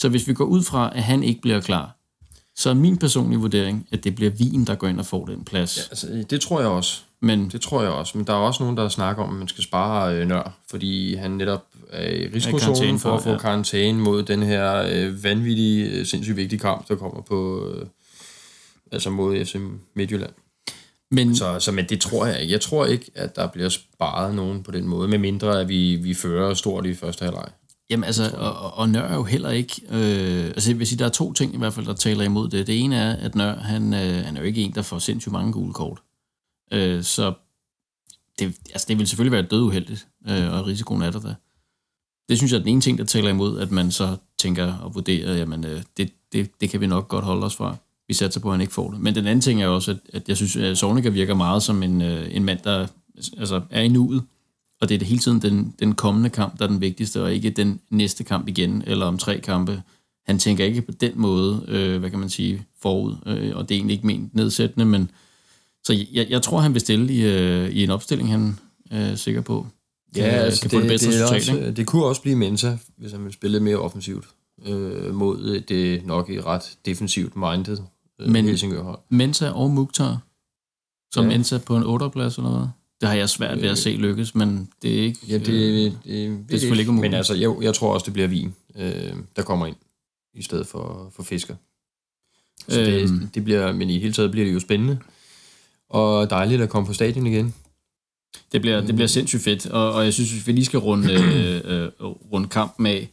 Så 0.00 0.08
hvis 0.08 0.28
vi 0.28 0.34
går 0.34 0.44
ud 0.44 0.62
fra, 0.62 0.92
at 0.94 1.02
han 1.02 1.22
ikke 1.22 1.40
bliver 1.40 1.60
klar, 1.60 1.96
så 2.56 2.70
er 2.70 2.74
min 2.74 2.96
personlige 2.96 3.40
vurdering, 3.40 3.88
at 3.92 4.04
det 4.04 4.14
bliver 4.14 4.30
Vin, 4.30 4.64
der 4.64 4.74
går 4.74 4.86
ind 4.86 4.98
og 4.98 5.06
får 5.06 5.26
den 5.26 5.44
plads. 5.44 5.76
Ja, 5.76 5.82
altså, 5.90 6.24
det 6.30 6.40
tror 6.40 6.60
jeg 6.60 6.68
også. 6.68 7.00
Men, 7.22 7.48
det 7.48 7.60
tror 7.60 7.82
jeg 7.82 7.90
også. 7.90 8.18
Men 8.18 8.26
der 8.26 8.32
er 8.32 8.36
også 8.36 8.62
nogen, 8.62 8.76
der 8.76 8.88
snakker 8.88 9.22
om, 9.22 9.30
at 9.30 9.36
man 9.38 9.48
skal 9.48 9.64
spare 9.64 10.14
øh, 10.16 10.28
Nør, 10.28 10.58
fordi 10.70 11.14
han 11.14 11.30
netop 11.30 11.64
er 11.90 12.10
i 12.10 12.26
risikozonen 12.34 12.98
for 12.98 13.16
at 13.16 13.22
få 13.22 13.30
ja. 13.30 13.38
karantæne 13.38 13.98
mod 13.98 14.22
den 14.22 14.42
her 14.42 14.88
øh, 14.90 15.24
vanvittige, 15.24 15.90
øh, 15.90 16.06
sindssygt 16.06 16.36
vigtige 16.36 16.58
kamp, 16.58 16.88
der 16.88 16.94
kommer 16.94 17.20
på 17.22 17.68
øh, 17.68 17.86
altså 18.92 19.10
mod 19.10 19.44
FC 19.44 19.56
Midtjylland. 19.94 20.32
Men, 21.10 21.36
så, 21.36 21.60
så 21.60 21.72
men 21.72 21.84
det 21.88 22.00
tror 22.00 22.26
jeg 22.26 22.40
ikke. 22.40 22.52
Jeg 22.52 22.60
tror 22.60 22.86
ikke, 22.86 23.10
at 23.14 23.36
der 23.36 23.46
bliver 23.46 23.68
sparet 23.68 24.34
nogen 24.34 24.62
på 24.62 24.70
den 24.70 24.88
måde, 24.88 25.08
medmindre 25.08 25.60
at 25.60 25.68
vi, 25.68 25.96
vi 25.96 26.14
fører 26.14 26.54
stort 26.54 26.86
i 26.86 26.94
første 26.94 27.24
halvleg. 27.24 27.48
Jamen 27.90 28.04
altså, 28.04 28.30
og, 28.36 28.74
og 28.74 28.88
Nør 28.88 29.02
er 29.02 29.14
jo 29.14 29.24
heller 29.24 29.50
ikke... 29.50 29.82
Øh, 29.90 30.44
altså 30.44 30.70
jeg 30.70 30.78
vil 30.78 30.86
sige, 30.86 30.98
der 30.98 31.04
er 31.04 31.08
to 31.08 31.32
ting 31.32 31.54
i 31.54 31.58
hvert 31.58 31.72
fald, 31.72 31.86
der 31.86 31.94
taler 31.94 32.24
imod 32.24 32.48
det. 32.48 32.66
Det 32.66 32.80
ene 32.80 32.96
er, 32.96 33.16
at 33.16 33.34
Nør, 33.34 33.54
han, 33.54 33.94
øh, 33.94 34.24
han 34.24 34.36
er 34.36 34.40
jo 34.40 34.46
ikke 34.46 34.62
en, 34.62 34.74
der 34.74 34.82
får 34.82 34.98
sindssygt 34.98 35.32
mange 35.32 35.52
gule 35.52 35.72
kort. 35.72 36.02
Øh, 36.72 37.02
så 37.02 37.34
det, 38.38 38.46
altså, 38.70 38.86
det 38.88 38.98
vil 38.98 39.08
selvfølgelig 39.08 39.32
være 39.32 39.42
døduheldigt, 39.42 40.08
øh, 40.28 40.52
og 40.52 40.66
risikoen 40.66 41.02
er 41.02 41.10
der 41.10 41.20
da. 41.20 41.34
Det 42.28 42.38
synes 42.38 42.52
jeg 42.52 42.58
er 42.58 42.62
den 42.62 42.68
ene 42.68 42.80
ting, 42.80 42.98
der 42.98 43.04
taler 43.04 43.30
imod, 43.30 43.60
at 43.60 43.70
man 43.70 43.90
så 43.90 44.16
tænker 44.38 44.74
og 44.74 44.94
vurderer, 44.94 45.36
jamen 45.36 45.64
øh, 45.64 45.82
det, 45.96 46.12
det, 46.32 46.60
det 46.60 46.70
kan 46.70 46.80
vi 46.80 46.86
nok 46.86 47.08
godt 47.08 47.24
holde 47.24 47.46
os 47.46 47.56
fra. 47.56 47.76
Vi 48.08 48.14
satser 48.14 48.40
på, 48.40 48.48
at 48.48 48.54
han 48.54 48.60
ikke 48.60 48.72
får 48.72 48.90
det. 48.90 49.00
Men 49.00 49.14
den 49.14 49.26
anden 49.26 49.40
ting 49.40 49.62
er 49.62 49.66
også, 49.66 49.90
at, 49.90 49.98
at 50.12 50.28
jeg 50.28 50.36
synes, 50.36 50.56
at 50.56 50.78
Sornika 50.78 51.08
virker 51.08 51.34
meget 51.34 51.62
som 51.62 51.82
en, 51.82 52.02
øh, 52.02 52.36
en 52.36 52.44
mand, 52.44 52.58
der 52.64 52.86
altså, 53.38 53.62
er 53.70 53.80
i 53.80 53.88
nuet. 53.88 54.22
Og 54.80 54.88
det 54.88 54.94
er 54.94 54.98
det 54.98 55.08
hele 55.08 55.20
tiden 55.20 55.42
den, 55.42 55.74
den 55.78 55.94
kommende 55.94 56.30
kamp, 56.30 56.58
der 56.58 56.64
er 56.64 56.68
den 56.68 56.80
vigtigste, 56.80 57.22
og 57.22 57.34
ikke 57.34 57.50
den 57.50 57.80
næste 57.90 58.24
kamp 58.24 58.48
igen, 58.48 58.82
eller 58.86 59.06
om 59.06 59.18
tre 59.18 59.40
kampe. 59.40 59.82
Han 60.26 60.38
tænker 60.38 60.64
ikke 60.64 60.82
på 60.82 60.92
den 60.92 61.12
måde, 61.14 61.64
øh, 61.68 61.98
hvad 61.98 62.10
kan 62.10 62.18
man 62.18 62.28
sige, 62.28 62.66
forud. 62.82 63.16
Øh, 63.26 63.56
og 63.56 63.68
det 63.68 63.74
er 63.74 63.78
egentlig 63.78 63.94
ikke 63.94 64.06
ment 64.06 64.34
nedsættende, 64.34 64.86
men 64.86 65.10
så 65.84 66.04
jeg, 66.12 66.26
jeg 66.30 66.42
tror, 66.42 66.60
han 66.60 66.72
vil 66.72 66.80
stille 66.80 67.12
i, 67.12 67.24
øh, 67.24 67.70
i 67.70 67.84
en 67.84 67.90
opstilling, 67.90 68.30
han 68.30 68.58
er 68.90 69.14
sikker 69.14 69.40
på. 69.40 69.66
Ja, 70.16 70.22
kan, 70.22 70.30
altså 70.30 70.60
kan 70.60 70.70
det, 70.70 70.76
få 70.76 70.80
det, 70.80 70.88
bedste 70.88 71.06
det, 71.06 71.14
resultat, 71.14 71.36
også, 71.36 71.56
ikke? 71.56 71.72
det 71.72 71.86
kunne 71.86 72.04
også 72.04 72.22
blive 72.22 72.36
Mensa, 72.36 72.76
hvis 72.96 73.12
han 73.12 73.24
vil 73.24 73.32
spille 73.32 73.60
mere 73.60 73.76
offensivt 73.76 74.28
øh, 74.66 75.14
mod 75.14 75.60
det 75.60 76.06
nok 76.06 76.30
i 76.30 76.40
ret 76.40 76.78
defensivt 76.86 77.36
minded 77.36 77.78
øh, 78.20 78.28
Men 78.28 78.44
Helsingør 78.44 79.04
Mensa 79.08 79.50
og 79.50 79.70
Mukhtar, 79.70 80.18
som 81.14 81.24
ja. 81.24 81.30
Mensa 81.30 81.58
på 81.58 81.76
en 81.76 81.82
8. 81.82 82.10
plads 82.10 82.36
eller 82.36 82.50
noget? 82.50 82.72
Det 83.00 83.08
har 83.08 83.16
jeg 83.16 83.28
svært 83.28 83.62
ved 83.62 83.68
at 83.68 83.78
se 83.78 83.90
lykkes, 83.90 84.34
men 84.34 84.68
det 84.82 84.98
er 84.98 85.02
ikke... 85.02 85.18
Ja, 85.28 85.34
det, 85.34 85.46
det, 85.46 85.98
det, 86.04 86.44
det 86.48 86.54
er 86.54 86.58
selvfølgelig 86.58 86.80
ikke 86.80 86.90
umuligt. 86.90 87.10
Men 87.10 87.16
altså, 87.16 87.34
jeg, 87.34 87.56
jeg 87.62 87.74
tror 87.74 87.94
også, 87.94 88.04
det 88.04 88.12
bliver 88.12 88.28
vin, 88.28 88.54
øh, 88.76 89.12
der 89.36 89.42
kommer 89.42 89.66
ind, 89.66 89.76
i 90.34 90.42
stedet 90.42 90.66
for, 90.66 91.12
for 91.16 91.22
fisker. 91.22 91.54
Så 92.68 92.80
øhm. 92.80 93.18
det, 93.18 93.34
det 93.34 93.44
bliver, 93.44 93.72
men 93.72 93.90
i 93.90 93.98
hele 93.98 94.12
taget 94.12 94.30
bliver 94.30 94.46
det 94.46 94.54
jo 94.54 94.60
spændende 94.60 94.98
og 95.90 96.30
dejligt 96.30 96.62
at 96.62 96.68
komme 96.68 96.86
på 96.86 96.92
stadion 96.92 97.26
igen. 97.26 97.54
Det 98.52 98.60
bliver, 98.60 98.80
det 98.80 98.94
bliver 98.94 99.08
sindssygt 99.08 99.42
fedt, 99.42 99.66
og, 99.66 99.92
og 99.92 100.04
jeg 100.04 100.14
synes, 100.14 100.32
hvis 100.32 100.46
vi 100.46 100.52
lige 100.52 100.64
skal 100.64 100.78
runde, 100.78 101.12
øh, 101.14 101.60
øh, 101.64 101.88
runde 102.32 102.48
kampen 102.48 102.86
af, 102.86 103.08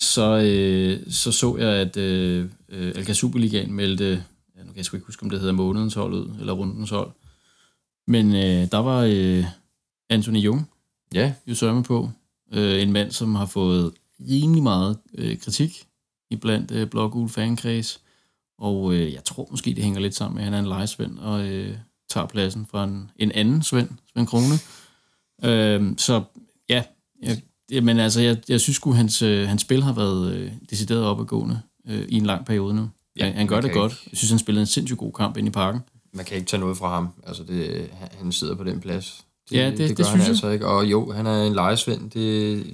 så, 0.00 0.36
øh, 0.36 1.12
så 1.12 1.32
så 1.32 1.56
jeg, 1.56 1.68
at 1.68 1.96
øh, 1.96 2.46
øh 2.68 2.92
Alka 2.96 3.12
Superligaen 3.12 3.72
meldte, 3.72 4.24
ja, 4.56 4.60
nu 4.60 4.66
kan 4.66 4.76
jeg 4.76 4.84
sgu 4.84 4.96
ikke 4.96 5.06
huske, 5.06 5.22
om 5.22 5.30
det 5.30 5.40
hedder 5.40 5.52
månedens 5.52 5.94
hold 5.94 6.14
ud, 6.14 6.30
eller 6.40 6.52
rundens 6.52 6.90
hold, 6.90 7.10
men 8.06 8.34
øh, 8.34 8.70
der 8.70 8.78
var 8.78 9.00
øh, 9.10 9.44
Anthony 10.10 10.38
Jung, 10.38 10.70
ja. 11.14 11.34
jo 11.46 11.54
sørme 11.54 11.82
på, 11.82 12.10
øh, 12.52 12.82
en 12.82 12.92
mand, 12.92 13.10
som 13.10 13.34
har 13.34 13.46
fået 13.46 13.92
rimelig 14.30 14.62
meget 14.62 14.98
øh, 15.14 15.38
kritik 15.38 15.86
i 16.30 16.36
blandt 16.36 16.70
øh, 16.70 16.88
blågul 16.88 17.28
fankreds, 17.28 18.00
og 18.58 18.94
øh, 18.94 19.12
jeg 19.12 19.24
tror 19.24 19.48
måske, 19.50 19.74
det 19.74 19.84
hænger 19.84 20.00
lidt 20.00 20.14
sammen 20.14 20.34
med, 20.34 20.42
at 20.42 20.44
han 20.44 20.54
er 20.54 20.58
en 20.58 20.68
lejesvend 20.68 21.18
og 21.18 21.46
øh, 21.46 21.76
tager 22.10 22.26
pladsen 22.26 22.66
fra 22.66 22.84
en, 22.84 23.10
en 23.16 23.32
anden 23.32 23.62
Svend, 23.62 23.88
Svend 24.12 24.26
Krone. 24.26 24.54
Øh, 25.44 25.94
så 25.98 26.22
ja, 26.68 26.82
jeg, 27.70 27.84
men 27.84 27.98
altså, 27.98 28.20
jeg, 28.20 28.36
jeg 28.48 28.60
synes 28.60 28.76
sgu, 28.76 28.92
hans, 28.92 29.22
øh, 29.22 29.48
hans 29.48 29.62
spil 29.62 29.82
har 29.82 29.92
været 29.92 30.32
øh, 30.32 30.52
decideret 30.70 31.04
opadgående 31.04 31.60
øh, 31.88 32.04
i 32.08 32.16
en 32.16 32.26
lang 32.26 32.46
periode 32.46 32.74
nu. 32.74 32.90
Ja, 33.16 33.24
han, 33.24 33.34
han 33.34 33.46
gør 33.46 33.60
det 33.60 33.72
godt. 33.72 33.92
Jeg 34.10 34.18
synes, 34.18 34.30
han 34.30 34.38
spillede 34.38 34.62
en 34.62 34.66
sindssygt 34.66 34.98
god 34.98 35.12
kamp 35.12 35.36
ind 35.36 35.48
i 35.48 35.50
parken. 35.50 35.80
Man 36.14 36.24
kan 36.24 36.36
ikke 36.36 36.46
tage 36.46 36.60
noget 36.60 36.76
fra 36.76 36.94
ham. 36.94 37.08
Altså, 37.26 37.42
det, 37.42 37.90
han 38.18 38.32
sidder 38.32 38.54
på 38.54 38.64
den 38.64 38.80
plads. 38.80 39.24
Det, 39.50 39.56
ja, 39.56 39.70
det, 39.70 39.78
det, 39.78 39.88
det 39.88 39.96
gør 39.96 40.04
det 40.04 40.12
han 40.12 40.20
altså 40.20 40.48
ikke. 40.48 40.66
Og 40.66 40.86
jo, 40.86 41.12
han 41.12 41.26
er 41.26 41.42
en 41.42 41.52
lejesvend. 41.52 42.10
Det, 42.10 42.66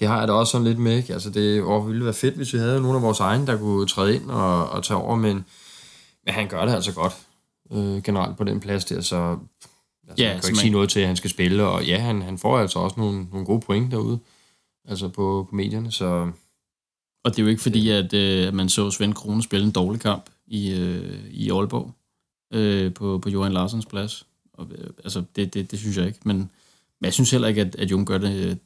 det 0.00 0.08
har 0.08 0.18
jeg 0.18 0.28
da 0.28 0.32
også 0.32 0.50
sådan 0.50 0.66
lidt 0.66 0.78
med. 0.78 0.96
Ikke? 0.96 1.12
Altså, 1.12 1.30
det 1.30 1.62
åh, 1.62 1.88
ville 1.88 2.04
være 2.04 2.14
fedt, 2.14 2.34
hvis 2.34 2.52
vi 2.52 2.58
havde 2.58 2.82
nogle 2.82 2.96
af 2.96 3.02
vores 3.02 3.20
egne, 3.20 3.46
der 3.46 3.58
kunne 3.58 3.86
træde 3.86 4.14
ind 4.14 4.30
og, 4.30 4.70
og 4.70 4.84
tage 4.84 4.98
over, 4.98 5.16
men, 5.16 5.44
men 6.24 6.34
han 6.34 6.48
gør 6.48 6.64
det 6.64 6.74
altså 6.74 6.92
godt 6.92 7.16
øh, 7.72 8.02
generelt 8.02 8.36
på 8.36 8.44
den 8.44 8.60
plads 8.60 8.84
der, 8.84 9.00
så 9.00 9.36
altså, 10.08 10.24
ja, 10.24 10.32
man 10.32 10.40
kan 10.40 10.48
ikke 10.48 10.48
man... 10.48 10.56
sige 10.56 10.70
noget 10.70 10.90
til, 10.90 11.00
at 11.00 11.06
han 11.06 11.16
skal 11.16 11.30
spille, 11.30 11.66
og 11.66 11.84
ja, 11.84 11.98
han, 11.98 12.22
han 12.22 12.38
får 12.38 12.58
altså 12.58 12.78
også 12.78 13.00
nogle, 13.00 13.26
nogle 13.30 13.46
gode 13.46 13.60
point 13.60 13.92
derude, 13.92 14.18
altså 14.88 15.08
på, 15.08 15.46
på 15.50 15.56
medierne, 15.56 15.92
så... 15.92 16.30
Og 17.24 17.30
det 17.30 17.38
er 17.38 17.42
jo 17.42 17.48
ikke 17.48 17.62
fordi, 17.62 17.90
at 17.90 18.12
øh, 18.12 18.54
man 18.54 18.68
så 18.68 18.90
Svend 18.90 19.14
Krone 19.14 19.42
spille 19.42 19.66
en 19.66 19.72
dårlig 19.72 20.00
kamp 20.00 20.30
i, 20.46 20.70
øh, 20.70 21.24
i 21.30 21.50
Aalborg 21.50 21.94
øh, 22.50 22.94
på, 22.94 23.18
på 23.18 23.28
Johan 23.28 23.52
Larsens 23.52 23.86
plads. 23.86 24.26
Og, 24.52 24.68
øh, 24.78 24.90
altså, 25.04 25.22
det, 25.36 25.54
det, 25.54 25.70
det 25.70 25.78
synes 25.78 25.96
jeg 25.96 26.06
ikke, 26.06 26.20
men, 26.24 26.36
men 26.36 27.04
jeg 27.04 27.12
synes 27.12 27.30
heller 27.30 27.48
ikke, 27.48 27.60
at, 27.60 27.76
at 27.76 27.90
Jung 27.90 28.06
gør 28.06 28.18
det 28.18 28.46
øh, 28.46 28.56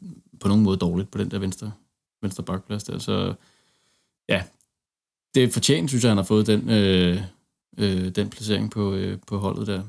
på 0.41 0.49
nogen 0.49 0.65
måde 0.65 0.77
dårligt 0.77 1.11
på 1.11 1.19
den 1.19 1.31
der 1.31 1.39
venstre, 1.39 1.73
venstre 2.23 2.43
bakplads 2.43 2.85
der. 2.85 2.99
Så 2.99 3.35
ja, 4.29 4.43
det 5.35 5.45
er 5.45 5.51
fortjent, 5.51 5.91
synes 5.91 6.05
jeg, 6.05 6.11
han 6.11 6.19
har 6.19 6.25
fået 6.25 6.47
den, 6.47 6.71
øh, 6.71 7.23
øh, 7.79 8.09
den 8.09 8.31
placering 8.31 8.71
på, 8.71 8.95
øh, 8.95 9.19
på 9.27 9.39
holdet 9.39 9.67
der. 9.67 9.83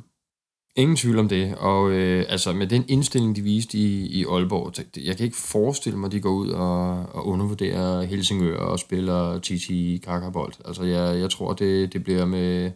Ingen 0.78 0.98
tvivl 0.98 1.20
om 1.20 1.30
det, 1.30 1.56
og 1.56 1.92
øh, 1.92 2.26
altså 2.30 2.54
med 2.54 2.68
den 2.68 2.86
indstilling, 2.88 3.36
de 3.36 3.42
viste 3.42 3.78
i, 3.78 4.08
i 4.08 4.26
Aalborg, 4.26 4.74
jeg 5.06 5.18
kan 5.18 5.26
ikke 5.26 5.38
forestille 5.38 5.98
mig, 5.98 6.08
at 6.08 6.12
de 6.12 6.20
går 6.20 6.32
ud 6.32 6.50
og, 6.50 6.90
og 7.16 7.28
undervurderer 7.28 8.02
Helsingør 8.02 8.58
og 8.58 8.80
spiller 8.80 9.40
TT 9.40 10.04
Kakabold. 10.04 10.54
Altså 10.66 10.84
jeg, 10.84 11.20
jeg 11.20 11.30
tror, 11.30 11.54
det, 11.54 11.94
det 11.94 12.04
bliver 12.04 12.26
med 12.26 12.72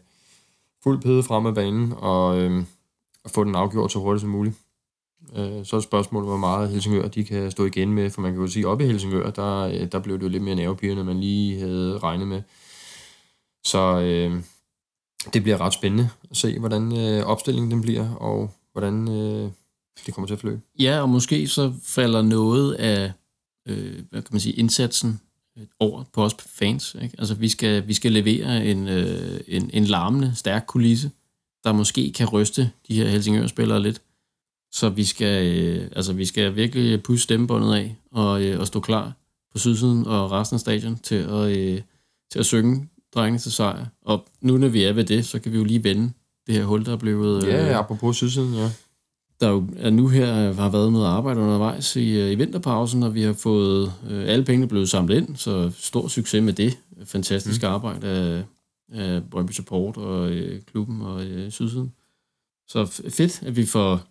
fuld 0.83 1.01
pæde 1.01 1.23
frem 1.23 1.45
af 1.45 1.55
banen, 1.55 1.93
og 1.97 2.39
øh, 2.41 2.63
at 3.25 3.31
få 3.31 3.43
den 3.43 3.55
afgjort 3.55 3.91
så 3.91 3.99
hurtigt 3.99 4.21
som 4.21 4.29
muligt. 4.29 4.55
Øh, 5.35 5.65
så 5.65 5.75
er 5.75 5.79
spørgsmålet, 5.79 6.29
hvor 6.29 6.37
meget 6.37 6.69
Helsingør 6.69 7.07
de 7.07 7.23
kan 7.23 7.51
stå 7.51 7.65
igen 7.65 7.93
med, 7.93 8.09
for 8.09 8.21
man 8.21 8.31
kan 8.31 8.41
jo 8.41 8.47
sige, 8.47 8.65
at 8.65 8.69
oppe 8.69 8.83
i 8.83 8.87
Helsingør, 8.87 9.29
der, 9.29 9.59
øh, 9.59 9.91
der 9.91 9.99
blev 9.99 10.17
det 10.17 10.23
jo 10.23 10.29
lidt 10.29 10.43
mere 10.43 10.55
nervepirrende, 10.55 11.01
end 11.01 11.07
man 11.07 11.19
lige 11.19 11.59
havde 11.59 11.97
regnet 11.97 12.27
med. 12.27 12.41
Så 13.63 13.99
øh, 13.99 14.43
det 15.33 15.43
bliver 15.43 15.61
ret 15.61 15.73
spændende 15.73 16.09
at 16.31 16.37
se, 16.37 16.59
hvordan 16.59 16.97
øh, 16.97 17.25
opstillingen 17.25 17.71
den 17.71 17.81
bliver, 17.81 18.15
og 18.15 18.51
hvordan 18.71 19.07
øh, 19.07 19.51
det 20.05 20.13
kommer 20.13 20.27
til 20.27 20.33
at 20.33 20.39
flyve. 20.39 20.61
Ja, 20.79 21.01
og 21.01 21.09
måske 21.09 21.47
så 21.47 21.73
falder 21.83 22.21
noget 22.21 22.73
af 22.73 23.11
øh, 23.67 24.03
hvad 24.09 24.21
kan 24.21 24.29
man 24.31 24.39
sige, 24.39 24.55
indsatsen 24.55 25.21
over 25.79 26.03
på 26.13 26.23
os 26.23 26.35
fans. 26.39 26.95
Ikke? 27.01 27.15
Altså, 27.17 27.33
vi 27.33 27.49
skal, 27.49 27.87
vi 27.87 27.93
skal 27.93 28.11
levere 28.11 28.65
en, 28.65 28.87
øh, 28.87 29.39
en, 29.47 29.69
en 29.73 29.85
larmende, 29.85 30.31
stærk 30.35 30.63
kulisse, 30.67 31.11
der 31.63 31.71
måske 31.71 32.13
kan 32.13 32.27
ryste 32.27 32.71
de 32.87 32.95
her 32.95 33.07
Helsingør-spillere 33.07 33.81
lidt. 33.81 34.01
Så 34.71 34.89
vi 34.89 35.03
skal, 35.03 35.47
øh, 35.47 35.89
altså, 35.95 36.13
vi 36.13 36.25
skal 36.25 36.55
virkelig 36.55 37.03
pusse 37.03 37.23
stemmebåndet 37.23 37.75
af 37.75 37.95
og, 38.11 38.43
øh, 38.43 38.59
og 38.59 38.67
stå 38.67 38.79
klar 38.79 39.13
på 39.51 39.57
sydsiden 39.57 40.07
og 40.07 40.31
resten 40.31 40.55
af 40.55 40.59
stadion 40.59 40.97
til 40.97 41.15
at, 41.15 41.57
øh, 41.57 41.81
til 42.31 42.39
at 42.39 42.45
synge 42.45 42.89
drengene 43.15 43.39
til 43.39 43.51
sejr. 43.51 43.85
Og 44.01 44.25
nu 44.41 44.57
når 44.57 44.67
vi 44.67 44.83
er 44.83 44.93
ved 44.93 45.03
det, 45.03 45.25
så 45.25 45.39
kan 45.39 45.51
vi 45.51 45.57
jo 45.57 45.63
lige 45.63 45.83
vende 45.83 46.11
det 46.47 46.55
her 46.55 46.65
hul, 46.65 46.85
der 46.85 46.91
er 46.91 46.97
blevet... 46.97 47.43
Ja, 47.43 47.69
øh, 47.69 47.77
apropos 47.77 48.15
sydsiden, 48.15 48.53
ja. 48.53 48.71
Der 49.41 49.49
jo 49.49 49.67
er 49.77 49.89
nu 49.89 50.07
her 50.07 50.53
har 50.53 50.69
været 50.69 50.91
noget 50.91 51.05
arbejde 51.05 51.39
undervejs 51.39 51.95
i, 51.95 52.19
øh, 52.19 52.31
i 52.31 52.35
vinterpausen, 52.35 53.03
og 53.03 53.15
vi 53.15 53.21
har 53.21 53.33
fået 53.33 53.93
øh, 54.09 54.23
alle 54.27 54.45
pengene 54.45 54.67
blevet 54.67 54.89
samlet 54.89 55.17
ind, 55.17 55.35
så 55.35 55.71
stor 55.77 56.07
succes 56.07 56.43
med 56.43 56.53
det. 56.53 56.77
Fantastisk 57.03 57.61
mm. 57.61 57.67
arbejde 57.67 58.07
af, 58.07 58.43
af 58.93 59.23
Brøndby 59.23 59.51
Support 59.51 59.97
og 59.97 60.29
øh, 60.29 60.61
klubben 60.71 61.01
og 61.01 61.23
øh, 61.23 61.51
sydsiden. 61.51 61.91
Så 62.67 62.85
fedt, 63.09 63.43
at 63.45 63.55
vi 63.55 63.65
får 63.65 64.01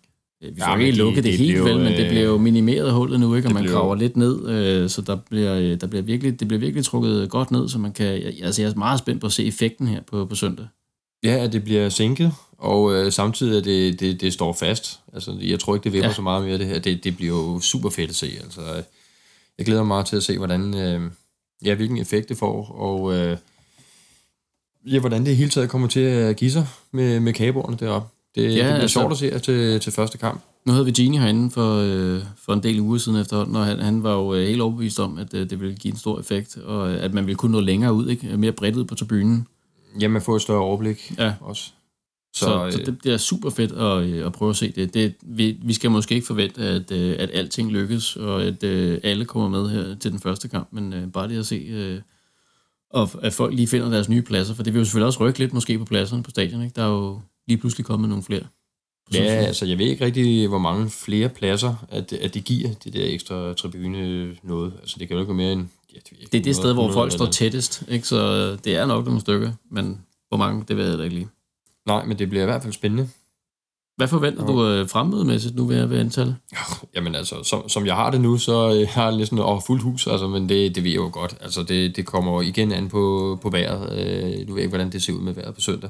vi 0.41 0.61
får 0.61 0.71
ja, 0.71 0.77
ikke 0.77 0.97
lukket 0.97 1.23
det, 1.23 1.31
det 1.31 1.39
helt 1.39 1.63
vel, 1.63 1.77
men 1.77 1.93
det 1.93 2.09
bliver 2.09 2.25
jo 2.25 2.37
minimeret 2.37 2.91
hullet 2.91 3.19
nu, 3.19 3.35
ikke? 3.35 3.47
og 3.47 3.53
man 3.53 3.63
bliver... 3.63 3.77
graver 3.77 3.95
lidt 3.95 4.17
ned, 4.17 4.49
øh, 4.49 4.89
så 4.89 5.01
der 5.01 5.15
bliver, 5.15 5.55
øh, 5.55 5.81
der 5.81 5.87
bliver 5.87 6.03
virkelig, 6.03 6.39
det 6.39 6.47
bliver 6.47 6.59
virkelig 6.59 6.85
trukket 6.85 7.29
godt 7.29 7.51
ned, 7.51 7.69
så 7.69 7.79
man 7.79 7.91
kan, 7.91 8.05
altså 8.43 8.61
jeg 8.61 8.71
er 8.71 8.75
meget 8.75 8.99
spændt 8.99 9.21
på 9.21 9.27
at 9.27 9.33
se 9.33 9.45
effekten 9.45 9.87
her 9.87 10.01
på, 10.01 10.25
på 10.25 10.35
søndag. 10.35 10.67
Ja, 11.23 11.43
at 11.43 11.53
det 11.53 11.63
bliver 11.63 11.89
sænket, 11.89 12.31
og 12.59 12.93
øh, 12.93 13.11
samtidig 13.11 13.57
at 13.57 13.63
det, 13.63 13.99
det, 13.99 14.21
det 14.21 14.33
står 14.33 14.53
fast. 14.53 14.99
Altså, 15.13 15.37
jeg 15.41 15.59
tror 15.59 15.75
ikke, 15.75 15.83
det 15.83 15.93
vipper 15.93 16.07
ja. 16.07 16.13
så 16.13 16.21
meget 16.21 16.45
mere 16.45 16.57
det 16.57 16.67
her. 16.67 16.79
Det, 16.79 17.03
det 17.03 17.15
bliver 17.15 17.35
jo 17.35 17.59
super 17.59 17.89
fedt 17.89 18.09
at 18.09 18.15
se. 18.15 18.31
Altså, 18.43 18.61
jeg 19.57 19.65
glæder 19.65 19.81
mig 19.81 19.87
meget 19.87 20.05
til 20.05 20.15
at 20.15 20.23
se, 20.23 20.37
hvordan, 20.37 20.75
øh, 20.77 21.11
ja, 21.65 21.75
hvilken 21.75 21.97
effekt 21.97 22.29
det 22.29 22.37
får, 22.37 22.71
og 22.71 23.15
øh, 23.15 23.37
ja, 24.85 24.99
hvordan 24.99 25.25
det 25.25 25.37
hele 25.37 25.49
taget 25.49 25.69
kommer 25.69 25.87
til 25.87 25.99
at 25.99 26.35
give 26.35 26.51
sig 26.51 26.67
med, 26.91 27.19
med 27.19 27.33
kaboerne 27.33 27.77
deroppe. 27.79 28.07
Det, 28.35 28.41
ja, 28.41 28.47
det 28.47 28.55
bliver 28.55 28.73
altså, 28.73 28.99
sjovt 28.99 29.11
at 29.11 29.17
se 29.17 29.39
til, 29.39 29.79
til 29.79 29.91
første 29.91 30.17
kamp. 30.17 30.41
Nu 30.65 30.71
havde 30.71 30.85
vi 30.85 30.91
Gini 30.91 31.17
herinde 31.17 31.51
for, 31.51 31.75
øh, 31.75 32.23
for 32.45 32.53
en 32.53 32.63
del 32.63 32.79
uger 32.79 32.97
siden 32.97 33.19
efterhånden, 33.21 33.55
og 33.55 33.65
han, 33.65 33.79
han 33.79 34.03
var 34.03 34.13
jo 34.13 34.33
øh, 34.33 34.47
helt 34.47 34.61
overbevist 34.61 34.99
om, 34.99 35.17
at 35.17 35.33
øh, 35.33 35.49
det 35.49 35.59
ville 35.59 35.75
give 35.75 35.91
en 35.91 35.97
stor 35.97 36.19
effekt, 36.19 36.57
og 36.57 36.91
øh, 36.91 37.03
at 37.03 37.13
man 37.13 37.25
ville 37.25 37.37
kunne 37.37 37.51
nå 37.51 37.59
længere 37.59 37.93
ud, 37.93 38.07
ikke? 38.07 38.37
mere 38.37 38.51
bredt 38.51 38.75
ud 38.75 38.85
på 38.85 38.95
tribunen. 38.95 39.47
Jamen, 39.99 40.21
få 40.21 40.35
et 40.35 40.41
større 40.41 40.59
overblik 40.59 41.13
ja. 41.17 41.33
også. 41.41 41.71
Så, 42.35 42.45
så, 42.45 42.65
øh, 42.65 42.71
så 42.71 42.77
det 42.85 42.99
bliver 42.99 43.17
super 43.17 43.49
fedt 43.49 43.71
at, 43.71 44.03
øh, 44.03 44.25
at 44.25 44.31
prøve 44.31 44.49
at 44.49 44.55
se 44.55 44.71
det. 44.71 44.93
det 44.93 45.15
vi, 45.21 45.57
vi 45.63 45.73
skal 45.73 45.91
måske 45.91 46.15
ikke 46.15 46.27
forvente, 46.27 46.61
at, 46.61 46.91
øh, 46.91 47.15
at 47.19 47.29
alting 47.33 47.71
lykkes, 47.71 48.15
og 48.15 48.43
at 48.43 48.63
øh, 48.63 48.99
alle 49.03 49.25
kommer 49.25 49.49
med 49.49 49.69
her 49.69 49.95
til 49.95 50.11
den 50.11 50.19
første 50.19 50.47
kamp, 50.47 50.67
men 50.71 51.11
bare 51.11 51.27
det 51.27 51.39
at 51.39 51.45
se, 51.45 52.01
og 52.89 53.09
at 53.21 53.33
folk 53.33 53.55
lige 53.55 53.67
finder 53.67 53.89
deres 53.89 54.09
nye 54.09 54.21
pladser, 54.21 54.53
for 54.53 54.63
det 54.63 54.73
vil 54.73 54.79
jo 54.79 54.85
selvfølgelig 54.85 55.07
også 55.07 55.19
rykke 55.19 55.39
lidt 55.39 55.53
måske 55.53 55.79
på 55.79 55.85
pladserne 55.85 56.23
på 56.23 56.29
stadion. 56.29 56.61
Ikke? 56.61 56.73
Der 56.75 56.83
er 56.83 56.89
jo 56.89 57.21
lige 57.47 57.57
pludselig 57.57 57.85
kommet 57.85 58.09
nogle 58.09 58.23
flere. 58.23 58.43
Ja, 59.13 59.19
altså 59.19 59.65
jeg 59.65 59.77
ved 59.77 59.85
ikke 59.85 60.05
rigtig, 60.05 60.47
hvor 60.47 60.57
mange 60.57 60.89
flere 60.89 61.29
pladser, 61.29 61.85
at, 61.89 62.13
at 62.13 62.33
det 62.33 62.43
giver 62.43 62.69
det 62.83 62.93
der 62.93 63.05
ekstra 63.05 63.53
tribune 63.53 64.35
noget. 64.43 64.73
Altså 64.79 64.95
det 64.99 65.07
kan 65.07 65.15
jo 65.15 65.21
ikke 65.21 65.29
være 65.29 65.37
mere 65.37 65.53
end... 65.53 65.67
Ja, 65.93 65.99
det, 66.09 66.31
det 66.31 66.39
er 66.39 66.43
det 66.43 66.55
sted, 66.55 66.73
hvor 66.73 66.91
folk 66.91 67.11
står 67.11 67.25
tættest, 67.25 67.83
ikke? 67.87 68.07
så 68.07 68.55
det 68.55 68.75
er 68.75 68.85
nok 68.85 69.05
nogle 69.05 69.21
stykker, 69.21 69.51
men 69.71 70.01
hvor 70.27 70.37
mange, 70.37 70.65
det 70.67 70.77
ved 70.77 70.89
jeg 70.89 70.97
da 70.97 71.03
ikke 71.03 71.15
lige. 71.15 71.27
Nej, 71.85 72.05
men 72.05 72.19
det 72.19 72.29
bliver 72.29 72.43
i 72.43 72.45
hvert 72.45 72.61
fald 72.61 72.73
spændende. 72.73 73.09
Hvad 73.97 74.07
forventer 74.07 74.43
ja. 74.43 74.51
du 74.51 74.65
øh, 74.65 74.89
fremmødemæssigt 74.89 75.55
nu 75.55 75.65
ved 75.65 75.77
at 75.77 75.89
være 75.89 75.99
antal? 75.99 76.35
Jamen 76.95 77.15
altså, 77.15 77.43
som, 77.43 77.69
som 77.69 77.85
jeg 77.85 77.95
har 77.95 78.11
det 78.11 78.21
nu, 78.21 78.37
så 78.37 78.75
øh, 78.75 78.87
har 78.89 79.07
jeg 79.07 79.17
næsten 79.17 79.39
over 79.39 79.59
fuldt 79.59 79.83
hus, 79.83 80.07
altså, 80.07 80.27
men 80.27 80.49
det, 80.49 80.75
det 80.75 80.83
ved 80.83 80.91
jeg 80.91 80.97
jo 80.97 81.09
godt. 81.13 81.35
Altså, 81.41 81.63
det, 81.63 81.95
det 81.95 82.05
kommer 82.05 82.41
igen 82.41 82.71
an 82.71 82.89
på, 82.89 83.37
på 83.41 83.49
vejret. 83.49 83.99
Øh, 83.99 84.47
du 84.47 84.53
ved 84.53 84.61
ikke, 84.61 84.69
hvordan 84.69 84.91
det 84.91 85.03
ser 85.03 85.13
ud 85.13 85.21
med 85.21 85.33
vejret 85.33 85.55
på 85.55 85.61
søndag. 85.61 85.89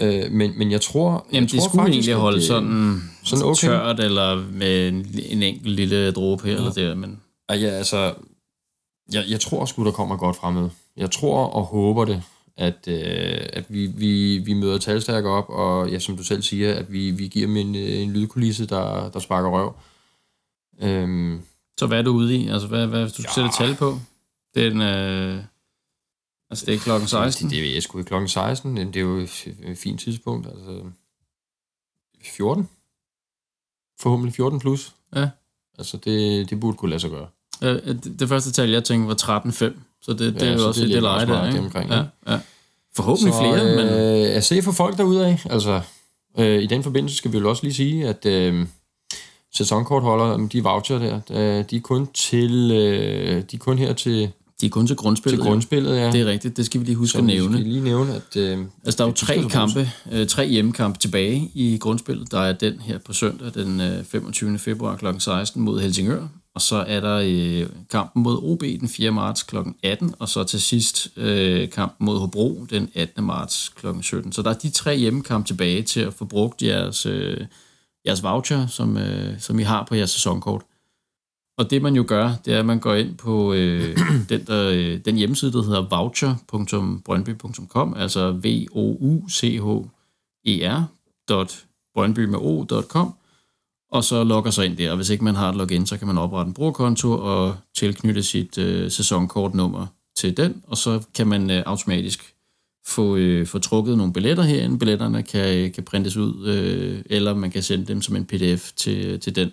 Øh, 0.00 0.32
men, 0.32 0.58
men 0.58 0.70
jeg 0.70 0.80
tror... 0.80 1.26
Jamen, 1.32 1.42
jeg 1.42 1.52
det 1.52 1.60
tror 1.60 1.68
skulle 1.68 1.82
faktisk, 1.82 2.08
egentlig 2.08 2.14
holde 2.14 2.38
det, 2.38 2.46
sådan, 2.46 3.02
sådan 3.24 3.44
okay. 3.44 3.68
tørt, 3.68 4.00
eller 4.00 4.44
med 4.52 4.88
en, 4.88 5.06
en 5.28 5.42
enkelt 5.42 5.74
lille 5.74 6.10
dråbe 6.10 6.44
her 6.44 6.52
ja. 6.52 6.58
eller 6.58 6.72
der, 6.72 6.94
men... 6.94 7.20
Ja, 7.50 7.56
altså, 7.56 8.14
jeg, 9.12 9.24
jeg 9.28 9.40
tror 9.40 9.64
sgu, 9.64 9.84
der 9.84 9.90
kommer 9.90 10.16
godt 10.16 10.36
fremad. 10.36 10.68
Jeg 10.96 11.10
tror 11.10 11.46
og 11.46 11.64
håber 11.64 12.04
det, 12.04 12.22
at, 12.56 12.88
øh, 12.88 13.46
at 13.52 13.64
vi, 13.68 13.86
vi, 13.86 14.38
vi 14.38 14.52
møder 14.52 14.78
talstærke 14.78 15.28
op, 15.28 15.48
og 15.48 15.90
ja, 15.90 15.98
som 15.98 16.16
du 16.16 16.24
selv 16.24 16.42
siger, 16.42 16.74
at 16.74 16.92
vi, 16.92 17.10
vi 17.10 17.28
giver 17.28 17.46
dem 17.46 17.56
en, 17.56 17.74
en 17.74 18.12
lydkulisse, 18.12 18.66
der, 18.66 19.10
der 19.10 19.18
sparker 19.18 19.50
røv. 19.50 19.76
Øhm, 20.82 21.40
så 21.76 21.86
hvad 21.86 21.98
er 21.98 22.02
du 22.02 22.10
ude 22.10 22.36
i? 22.36 22.48
Altså, 22.48 22.68
hvad, 22.68 22.86
hvad 22.86 23.02
hvis 23.02 23.12
du 23.12 23.22
ja. 23.22 23.32
sætter 23.34 23.50
tal 23.50 23.74
på? 23.74 23.98
Den, 24.54 24.80
øh, 24.82 25.44
Altså 26.54 26.66
det 26.66 26.74
er 26.74 26.78
klokken 26.78 27.08
16? 27.08 27.50
Det, 27.50 27.56
det 27.56 27.76
er 27.76 27.80
sgu 27.80 27.98
ikke 27.98 28.08
klokken 28.08 28.28
16, 28.28 28.74
men 28.74 28.86
det 28.86 28.96
er 28.96 29.00
jo 29.00 29.16
et 29.16 29.78
fint 29.78 30.00
tidspunkt. 30.00 30.46
Altså 30.46 30.82
14? 32.22 32.68
Forhåbentlig 34.00 34.34
14 34.34 34.58
plus. 34.58 34.94
Ja. 35.14 35.28
Altså 35.78 35.96
det, 35.96 36.50
det 36.50 36.60
burde 36.60 36.76
kunne 36.76 36.90
lade 36.90 37.00
sig 37.00 37.10
gøre. 37.10 37.28
Ja, 37.62 37.74
det, 37.74 38.16
det 38.18 38.28
første 38.28 38.52
tal, 38.52 38.70
jeg 38.70 38.84
tænkte, 38.84 39.08
var 39.08 39.40
13,5. 39.40 39.78
Så 40.04 40.12
det, 40.12 40.34
det 40.34 40.42
ja, 40.42 40.46
er 40.46 40.52
jo 40.52 40.68
også 40.68 40.80
det, 40.80 41.02
leje 41.02 41.26
der, 41.26 41.46
ikke? 41.46 41.58
Omkring, 41.58 41.90
ja, 41.90 42.02
ja. 42.28 42.38
Forhåbentlig 42.96 43.34
så, 43.34 43.40
flere, 43.40 43.70
øh, 43.70 43.76
men... 43.76 43.86
Jeg 44.32 44.44
ser 44.44 44.62
for 44.62 44.72
folk 44.72 44.96
derude 44.96 45.26
af. 45.26 45.46
Altså, 45.50 45.80
øh, 46.38 46.62
i 46.62 46.66
den 46.66 46.82
forbindelse 46.82 47.16
skal 47.16 47.32
vi 47.32 47.38
jo 47.38 47.48
også 47.48 47.62
lige 47.62 47.74
sige, 47.74 48.08
at 48.08 48.26
øh, 48.26 48.66
sæsonkortholder, 49.54 50.48
de 50.48 50.62
voucher 50.62 50.98
der, 50.98 51.62
de 51.62 51.76
er 51.76 51.80
kun 51.80 52.06
til, 52.14 52.70
øh, 52.70 53.42
de 53.50 53.56
er 53.56 53.58
kun 53.58 53.78
her 53.78 53.92
til 53.92 54.32
de 54.60 54.66
er 54.66 54.70
kun 54.70 54.86
til 54.86 54.96
grundspillet. 54.96 55.40
Til 55.40 55.48
grundspillet, 55.48 55.96
ja. 55.96 56.12
Det 56.12 56.20
er 56.20 56.26
rigtigt, 56.26 56.56
det 56.56 56.66
skal 56.66 56.80
vi 56.80 56.86
lige 56.86 56.96
huske 56.96 57.12
Så 57.12 57.18
at 57.18 57.24
nævne. 57.24 57.54
Skal 57.54 57.66
lige 57.66 57.84
nævne, 57.84 58.14
at... 58.14 58.36
Øh, 58.36 58.58
altså, 58.84 58.98
der 58.98 59.04
er 59.04 59.08
jo 59.08 59.14
tre 59.14 59.42
kampe, 59.50 59.90
øh, 60.12 60.26
tre 60.26 60.48
hjemmekampe 60.48 60.98
tilbage 60.98 61.50
i 61.54 61.78
grundspillet. 61.78 62.30
Der 62.30 62.40
er 62.40 62.52
den 62.52 62.80
her 62.80 62.98
på 62.98 63.12
søndag, 63.12 63.54
den 63.54 63.80
øh, 63.80 64.04
25. 64.04 64.58
februar 64.58 64.96
kl. 64.96 65.06
16 65.18 65.62
mod 65.62 65.80
Helsingør. 65.80 66.28
Og 66.54 66.60
så 66.60 66.76
er 66.76 67.00
der 67.00 67.22
øh, 67.24 67.66
kampen 67.90 68.22
mod 68.22 68.38
OB 68.42 68.60
den 68.60 68.88
4. 68.88 69.10
marts 69.10 69.42
kl. 69.42 69.56
18, 69.82 70.14
og 70.18 70.28
så 70.28 70.44
til 70.44 70.60
sidst 70.60 71.08
øh, 71.16 71.70
kampen 71.70 72.04
mod 72.04 72.18
Hobro 72.18 72.66
den 72.70 72.90
18. 72.94 73.24
marts 73.24 73.68
kl. 73.68 73.86
17. 74.02 74.32
Så 74.32 74.42
der 74.42 74.50
er 74.50 74.54
de 74.54 74.70
tre 74.70 74.96
hjemmekampe 74.96 75.48
tilbage 75.48 75.82
til 75.82 76.00
at 76.00 76.14
få 76.14 76.24
brugt 76.24 76.62
jeres, 76.62 77.06
øh, 77.06 77.46
jeres 78.06 78.22
voucher, 78.22 78.66
som, 78.66 78.96
øh, 78.96 79.40
som 79.40 79.58
I 79.58 79.62
har 79.62 79.86
på 79.88 79.94
jeres 79.94 80.10
sæsonkort. 80.10 80.62
Og 81.58 81.70
det 81.70 81.82
man 81.82 81.96
jo 81.96 82.04
gør, 82.08 82.32
det 82.44 82.54
er, 82.54 82.58
at 82.58 82.66
man 82.66 82.80
går 82.80 82.94
ind 82.94 83.16
på 83.16 83.52
øh, 83.52 83.98
den, 84.30 84.46
der, 84.46 84.70
øh, 84.70 85.00
den 85.04 85.16
hjemmeside, 85.16 85.52
der 85.52 85.62
hedder 85.62 85.88
voucher.brøndby.com, 85.88 87.94
altså 87.96 88.32
v 88.32 88.66
o 88.72 88.96
u 89.00 89.28
c 89.28 89.40
h 89.40 89.66
e 90.44 90.68
r 90.68 90.84
.brøndby.com, 91.94 93.14
og 93.94 94.04
så 94.04 94.24
logger 94.24 94.50
sig 94.50 94.64
ind 94.66 94.76
der. 94.76 94.90
Og 94.90 94.96
hvis 94.96 95.10
ikke 95.10 95.24
man 95.24 95.34
har 95.34 95.48
et 95.48 95.56
login, 95.56 95.86
så 95.86 95.98
kan 95.98 96.06
man 96.06 96.18
oprette 96.18 96.48
en 96.48 96.54
brugerkonto 96.54 97.12
og 97.12 97.56
tilknytte 97.78 98.22
sit 98.22 98.58
øh, 98.58 98.90
sæsonkortnummer 98.90 99.86
til 100.16 100.36
den, 100.36 100.62
og 100.66 100.76
så 100.76 101.02
kan 101.14 101.26
man 101.26 101.50
øh, 101.50 101.62
automatisk 101.66 102.34
få, 102.86 103.16
øh, 103.16 103.46
få 103.46 103.58
trukket 103.58 103.98
nogle 103.98 104.12
billetter 104.12 104.42
herinde. 104.42 104.78
Billetterne 104.78 105.22
kan, 105.22 105.58
øh, 105.58 105.72
kan 105.72 105.84
printes 105.84 106.16
ud, 106.16 106.46
øh, 106.46 107.02
eller 107.06 107.34
man 107.34 107.50
kan 107.50 107.62
sende 107.62 107.86
dem 107.86 108.02
som 108.02 108.16
en 108.16 108.24
pdf 108.24 108.72
til, 108.72 109.20
til 109.20 109.36
den 109.36 109.50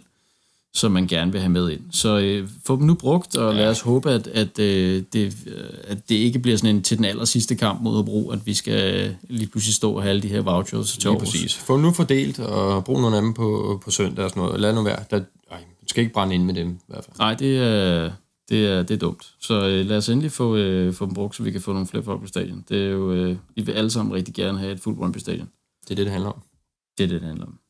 som 0.73 0.91
man 0.91 1.07
gerne 1.07 1.31
vil 1.31 1.41
have 1.41 1.51
med 1.51 1.69
ind. 1.69 1.81
Så 1.91 2.19
øh, 2.19 2.49
få 2.65 2.75
dem 2.75 2.85
nu 2.85 2.93
brugt, 2.93 3.35
og 3.35 3.55
lad 3.55 3.69
os 3.69 3.81
håbe, 3.81 4.11
at, 4.11 4.27
at, 4.27 4.59
øh, 4.59 5.03
det, 5.13 5.37
øh, 5.47 5.63
at 5.83 6.09
det 6.09 6.15
ikke 6.15 6.39
bliver 6.39 6.57
sådan 6.57 6.75
en 6.75 6.83
til 6.83 6.97
den 6.97 7.05
aller 7.05 7.25
sidste 7.25 7.55
kamp 7.55 7.81
mod 7.81 7.95
Hobro, 7.95 8.29
at 8.29 8.45
vi 8.45 8.53
skal 8.53 9.15
lige 9.29 9.47
pludselig 9.49 9.75
stå 9.75 9.93
og 9.93 10.01
have 10.01 10.09
alle 10.09 10.21
de 10.21 10.27
her 10.27 10.41
vouchers 10.41 10.97
til 10.97 11.09
Lige 11.09 11.19
præcis. 11.19 11.55
Få 11.55 11.73
dem 11.73 11.81
nu 11.81 11.91
fordelt, 11.91 12.39
og 12.39 12.85
brug 12.85 13.01
nogle 13.01 13.15
af 13.15 13.21
dem 13.21 13.33
på, 13.33 13.79
på 13.83 13.91
søndag 13.91 14.25
og 14.25 14.29
sådan 14.29 14.43
noget. 14.43 14.59
Lad 14.59 14.75
nu 14.75 14.83
være. 14.83 15.03
Der, 15.11 15.21
ej, 15.51 15.57
du 15.57 15.87
skal 15.87 16.01
ikke 16.01 16.13
brænde 16.13 16.35
ind 16.35 16.43
med 16.43 16.53
dem 16.53 16.69
i 16.69 16.79
hvert 16.87 17.05
fald. 17.05 17.17
Nej, 17.17 17.33
det 17.33 17.57
er, 17.57 18.11
det 18.49 18.67
er, 18.67 18.83
det 18.83 18.93
er 18.93 18.97
dumt. 18.97 19.33
Så 19.39 19.67
øh, 19.67 19.85
lad 19.85 19.97
os 19.97 20.09
endelig 20.09 20.31
få, 20.31 20.55
øh, 20.55 20.93
få 20.93 21.05
dem 21.05 21.13
brugt, 21.13 21.35
så 21.35 21.43
vi 21.43 21.51
kan 21.51 21.61
få 21.61 21.73
nogle 21.73 21.87
flere 21.87 22.03
folk 22.03 22.21
på 22.21 22.27
stadion. 22.27 22.65
Det 22.69 22.81
er 22.85 22.89
jo, 22.89 23.11
øh, 23.11 23.35
vi 23.55 23.61
vil 23.61 23.71
alle 23.71 23.89
sammen 23.89 24.15
rigtig 24.15 24.33
gerne 24.33 24.59
have 24.59 24.71
et 24.71 24.79
fuldt 24.79 24.97
Brøndby 24.97 25.17
stadion. 25.17 25.49
Det 25.83 25.91
er 25.91 25.95
det, 25.95 26.05
det 26.05 26.11
handler 26.11 26.29
om. 26.29 26.41
Det 26.97 27.03
er 27.03 27.07
det, 27.07 27.21
det 27.21 27.27
handler 27.27 27.45
om. 27.45 27.60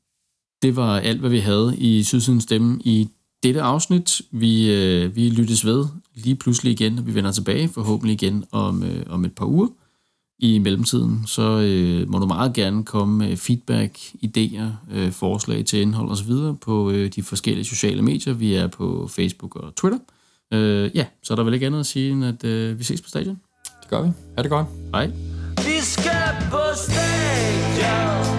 Det 0.62 0.76
var 0.76 1.00
alt, 1.00 1.20
hvad 1.20 1.30
vi 1.30 1.40
havde 1.40 1.76
i 1.78 2.04
Sydsidens 2.04 2.44
Stemme 2.44 2.80
i 2.84 3.10
dette 3.44 3.62
afsnit. 3.62 4.22
Vi, 4.32 4.74
øh, 4.74 5.16
vi 5.16 5.30
lyttes 5.30 5.66
ved 5.66 5.86
lige 6.16 6.36
pludselig 6.36 6.72
igen, 6.72 6.98
og 7.00 7.08
vi 7.08 7.16
vender 7.16 7.32
tilbage 7.32 7.70
forhåbentlig 7.70 8.14
igen 8.14 8.46
om, 8.52 8.84
øh, 8.84 9.06
om 9.10 9.26
et 9.26 9.36
par 9.36 9.46
uger. 9.46 9.68
I 10.40 10.60
mellemtiden, 10.60 11.24
så 11.28 11.60
øh, 11.60 12.10
må 12.10 12.20
du 12.20 12.26
meget 12.26 12.54
gerne 12.54 12.84
komme 12.84 13.18
med 13.18 13.38
feedback, 13.38 13.98
idéer, 13.98 14.66
øh, 14.92 15.12
forslag 15.12 15.66
til 15.66 15.82
indhold 15.82 16.10
osv. 16.10 16.32
på 16.62 16.92
øh, 16.92 17.10
de 17.16 17.24
forskellige 17.24 17.66
sociale 17.66 18.02
medier. 18.02 18.34
Vi 18.34 18.54
er 18.54 18.68
på 18.68 19.10
Facebook 19.16 19.56
og 19.56 19.76
Twitter. 19.76 20.00
Øh, 20.54 20.92
ja, 20.96 21.06
så 21.24 21.34
er 21.34 21.36
der 21.36 21.44
vel 21.44 21.54
ikke 21.54 21.66
andet 21.66 21.80
at 21.80 21.86
sige, 21.86 22.12
end 22.12 22.26
at 22.26 22.44
øh, 22.44 22.80
vi 22.80 22.84
ses 22.84 23.02
på 23.02 23.10
stadion. 23.10 23.40
Det 23.82 23.90
gør 23.90 24.02
vi. 24.02 24.10
Ha' 24.36 24.44
det 24.44 24.52
godt. 24.52 24.68
Hej. 24.94 25.08
Vi 25.58 25.80
skal 25.82 26.50
på 26.52 26.62
stadion. 26.76 28.31